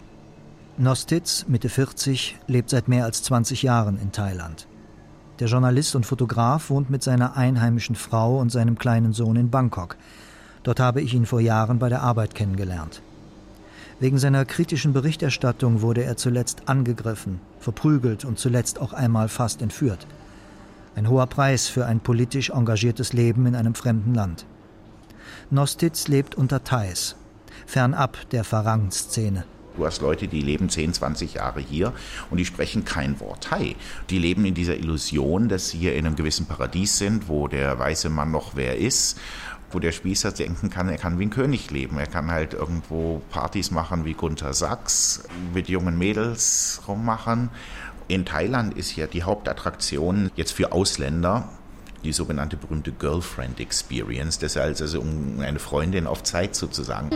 Nostitz, 0.78 1.44
Mitte 1.48 1.68
40, 1.68 2.38
lebt 2.46 2.70
seit 2.70 2.88
mehr 2.88 3.04
als 3.04 3.22
20 3.22 3.64
Jahren 3.64 4.00
in 4.00 4.12
Thailand. 4.12 4.66
Der 5.40 5.48
Journalist 5.48 5.94
und 5.94 6.06
Fotograf 6.06 6.70
wohnt 6.70 6.88
mit 6.88 7.02
seiner 7.02 7.36
einheimischen 7.36 7.96
Frau 7.96 8.38
und 8.38 8.48
seinem 8.50 8.78
kleinen 8.78 9.12
Sohn 9.12 9.36
in 9.36 9.50
Bangkok. 9.50 9.98
Dort 10.66 10.80
habe 10.80 11.00
ich 11.00 11.14
ihn 11.14 11.26
vor 11.26 11.40
Jahren 11.40 11.78
bei 11.78 11.88
der 11.88 12.02
Arbeit 12.02 12.34
kennengelernt. 12.34 13.00
Wegen 14.00 14.18
seiner 14.18 14.44
kritischen 14.44 14.92
Berichterstattung 14.92 15.80
wurde 15.80 16.02
er 16.02 16.16
zuletzt 16.16 16.62
angegriffen, 16.68 17.38
verprügelt 17.60 18.24
und 18.24 18.40
zuletzt 18.40 18.80
auch 18.80 18.92
einmal 18.92 19.28
fast 19.28 19.62
entführt. 19.62 20.08
Ein 20.96 21.08
hoher 21.08 21.28
Preis 21.28 21.68
für 21.68 21.86
ein 21.86 22.00
politisch 22.00 22.50
engagiertes 22.50 23.12
Leben 23.12 23.46
in 23.46 23.54
einem 23.54 23.76
fremden 23.76 24.12
Land. 24.12 24.44
Nostitz 25.50 26.08
lebt 26.08 26.34
unter 26.34 26.64
Thais, 26.64 27.14
fernab 27.64 28.28
der 28.30 28.42
Farang-Szene. 28.42 29.44
Du 29.76 29.84
hast 29.84 30.00
Leute, 30.00 30.26
die 30.26 30.40
leben 30.40 30.70
10, 30.70 30.94
20 30.94 31.34
Jahre 31.34 31.60
hier 31.60 31.92
und 32.30 32.38
die 32.38 32.46
sprechen 32.46 32.86
kein 32.86 33.20
Wort 33.20 33.44
Thai. 33.44 33.76
Die 34.08 34.18
leben 34.18 34.46
in 34.46 34.54
dieser 34.54 34.76
Illusion, 34.76 35.50
dass 35.50 35.68
sie 35.68 35.78
hier 35.78 35.94
in 35.94 36.06
einem 36.06 36.16
gewissen 36.16 36.46
Paradies 36.46 36.96
sind, 36.96 37.28
wo 37.28 37.46
der 37.46 37.78
weiße 37.78 38.08
Mann 38.08 38.30
noch 38.30 38.56
wer 38.56 38.78
ist, 38.78 39.18
wo 39.72 39.78
der 39.78 39.92
Spießer 39.92 40.32
denken 40.32 40.70
kann, 40.70 40.88
er 40.88 40.98
kann 40.98 41.18
wie 41.18 41.26
ein 41.26 41.30
König 41.30 41.70
leben. 41.70 41.98
Er 41.98 42.06
kann 42.06 42.30
halt 42.30 42.54
irgendwo 42.54 43.20
Partys 43.30 43.70
machen 43.70 44.04
wie 44.04 44.14
Gunther 44.14 44.54
Sachs, 44.54 45.24
mit 45.52 45.68
jungen 45.68 45.98
Mädels 45.98 46.82
rummachen. 46.86 47.50
In 48.08 48.24
Thailand 48.24 48.74
ist 48.74 48.94
ja 48.96 49.06
die 49.06 49.24
Hauptattraktion 49.24 50.30
jetzt 50.36 50.52
für 50.52 50.72
Ausländer 50.72 51.48
die 52.04 52.12
sogenannte 52.12 52.56
berühmte 52.56 52.92
Girlfriend 52.92 53.58
Experience, 53.58 54.38
das 54.38 54.56
heißt 54.56 54.80
also 54.80 55.00
um 55.00 55.40
eine 55.40 55.58
Freundin 55.58 56.06
auf 56.06 56.22
Zeit 56.22 56.54
sozusagen. 56.54 57.10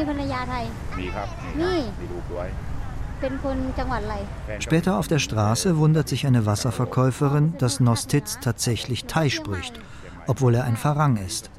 Später 4.58 4.98
auf 4.98 5.08
der 5.08 5.18
Straße 5.18 5.76
wundert 5.76 6.08
sich 6.08 6.26
eine 6.26 6.46
Wasserverkäuferin, 6.46 7.54
dass 7.58 7.78
Nostitz 7.78 8.38
tatsächlich 8.40 9.04
Thai 9.04 9.28
spricht, 9.28 9.78
obwohl 10.26 10.54
er 10.54 10.64
ein 10.64 10.76
Farang 10.76 11.16
ist. 11.18 11.50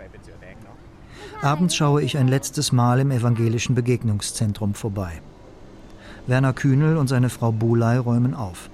Abends 1.41 1.75
schaue 1.75 2.03
ich 2.03 2.19
ein 2.19 2.27
letztes 2.27 2.71
Mal 2.71 2.99
im 2.99 3.09
evangelischen 3.09 3.73
Begegnungszentrum 3.73 4.75
vorbei. 4.75 5.23
Werner 6.27 6.53
Kühnel 6.53 6.97
und 6.97 7.07
seine 7.07 7.29
Frau 7.29 7.51
Bulay 7.51 7.97
räumen 7.97 8.35
auf. 8.35 8.69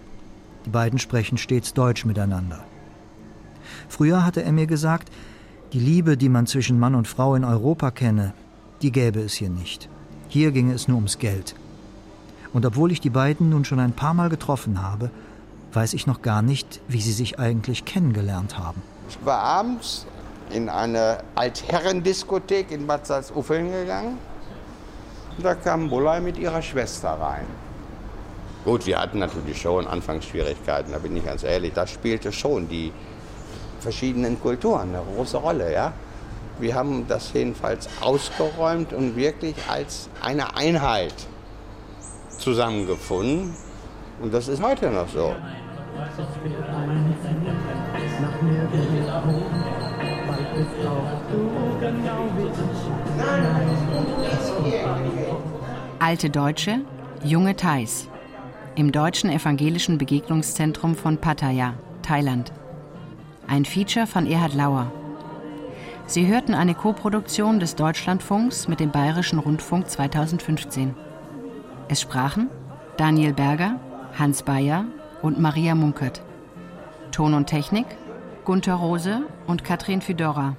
Die 0.66 0.70
beiden 0.70 1.00
sprechen 1.00 1.38
stets 1.38 1.74
Deutsch 1.74 2.04
miteinander. 2.04 2.66
Früher 3.88 4.26
hatte 4.26 4.44
er 4.44 4.52
mir 4.52 4.68
gesagt, 4.68 5.10
die 5.72 5.80
Liebe, 5.80 6.18
die 6.18 6.28
man 6.28 6.46
zwischen 6.46 6.78
Mann 6.78 6.96
und 6.96 7.08
Frau 7.08 7.36
in 7.36 7.46
Europa 7.46 7.90
kenne, 7.90 8.34
die 8.82 8.92
gäbe 8.92 9.22
es 9.22 9.36
hier 9.36 9.50
nicht. 9.50 9.88
Hier 10.28 10.52
ginge 10.52 10.74
es 10.74 10.90
nur 10.90 10.98
ums 10.98 11.20
Geld. 11.20 11.56
Und 12.52 12.66
obwohl 12.66 12.92
ich 12.92 13.00
die 13.00 13.10
beiden 13.10 13.50
nun 13.50 13.64
schon 13.64 13.80
ein 13.80 13.94
paar 13.94 14.14
Mal 14.14 14.28
getroffen 14.28 14.82
habe, 14.82 15.10
weiß 15.72 15.94
ich 15.94 16.06
noch 16.06 16.22
gar 16.22 16.42
nicht, 16.42 16.82
wie 16.90 17.00
sie 17.00 17.14
sich 17.14 17.40
eigentlich 17.40 17.86
kennengelernt 17.86 18.58
haben. 18.60 18.82
Ich 19.08 19.18
war 19.24 19.40
abends 19.40 20.06
in 20.52 20.70
eine 20.70 21.20
Altherrendiskothek 21.36 22.72
in 22.72 22.88
Bad 22.88 23.06
Salzuffeln 23.08 23.72
gegangen. 23.72 24.18
Und 25.38 25.44
da 25.44 25.56
kam 25.56 25.90
Bullei 25.90 26.20
mit 26.20 26.38
ihrer 26.38 26.62
Schwester 26.62 27.10
rein. 27.10 27.46
Gut, 28.66 28.86
wir 28.86 29.00
hatten 29.00 29.20
natürlich 29.20 29.62
schon 29.62 29.88
Anfangsschwierigkeiten, 29.88 30.92
da 30.92 31.00
bin 31.00 31.16
ich 31.16 31.24
ganz 31.24 31.44
ehrlich. 31.44 31.74
Da 31.74 31.88
spielte 31.88 32.32
schon 32.32 32.68
die 32.68 32.92
verschiedenen 33.80 34.42
Kulturen 34.42 34.96
eine 34.96 35.04
große 35.16 35.38
Rolle, 35.38 35.72
ja. 35.72 35.94
Wir 36.60 36.74
haben 36.74 37.08
das 37.08 37.32
jedenfalls 37.34 37.88
ausgeräumt 38.02 38.92
und 38.92 39.16
wirklich 39.16 39.56
als 39.70 40.10
eine 40.22 40.56
Einheit 40.56 41.14
zusammengefunden. 42.40 43.56
Und 44.20 44.34
das 44.34 44.48
ist 44.48 44.62
heute 44.62 44.90
noch 44.90 45.08
so. 45.08 45.36
Alte 56.00 56.30
Deutsche, 56.30 56.82
junge 57.24 57.56
Thais. 57.56 58.10
Im 58.76 58.92
deutschen 58.92 59.30
evangelischen 59.30 59.98
Begegnungszentrum 59.98 60.96
von 60.96 61.18
Pattaya, 61.18 61.76
Thailand. 62.02 62.52
Ein 63.48 63.64
Feature 63.64 64.06
von 64.06 64.26
Erhard 64.26 64.54
Lauer. 64.54 64.92
Sie 66.08 66.28
hörten 66.28 66.54
eine 66.54 66.76
Koproduktion 66.76 67.60
des 67.60 67.76
Deutschlandfunks 67.76 68.68
mit 68.68 68.80
dem 68.80 68.92
Bayerischen 68.92 69.40
Rundfunk 69.40 69.90
2015. 69.90 70.94
Es 71.88 72.02
sprachen 72.02 72.50
Daniel 72.98 73.34
Berger, 73.34 73.80
Hans 74.18 74.44
Bayer 74.44 74.86
und 75.22 75.40
Maria 75.40 75.74
Munkert. 75.74 76.22
Ton 77.12 77.34
und 77.34 77.48
Technik 77.48 77.86
Gunther 78.44 78.76
Rose 78.76 79.24
und 79.46 79.64
Katrin 79.64 80.02
Fedora. 80.02 80.56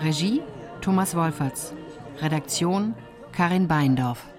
Regie 0.00 0.42
Thomas 0.82 1.14
Wolferts. 1.14 1.72
Redaktion 2.20 2.94
Karin 3.32 3.66
Beindorf. 3.66 4.35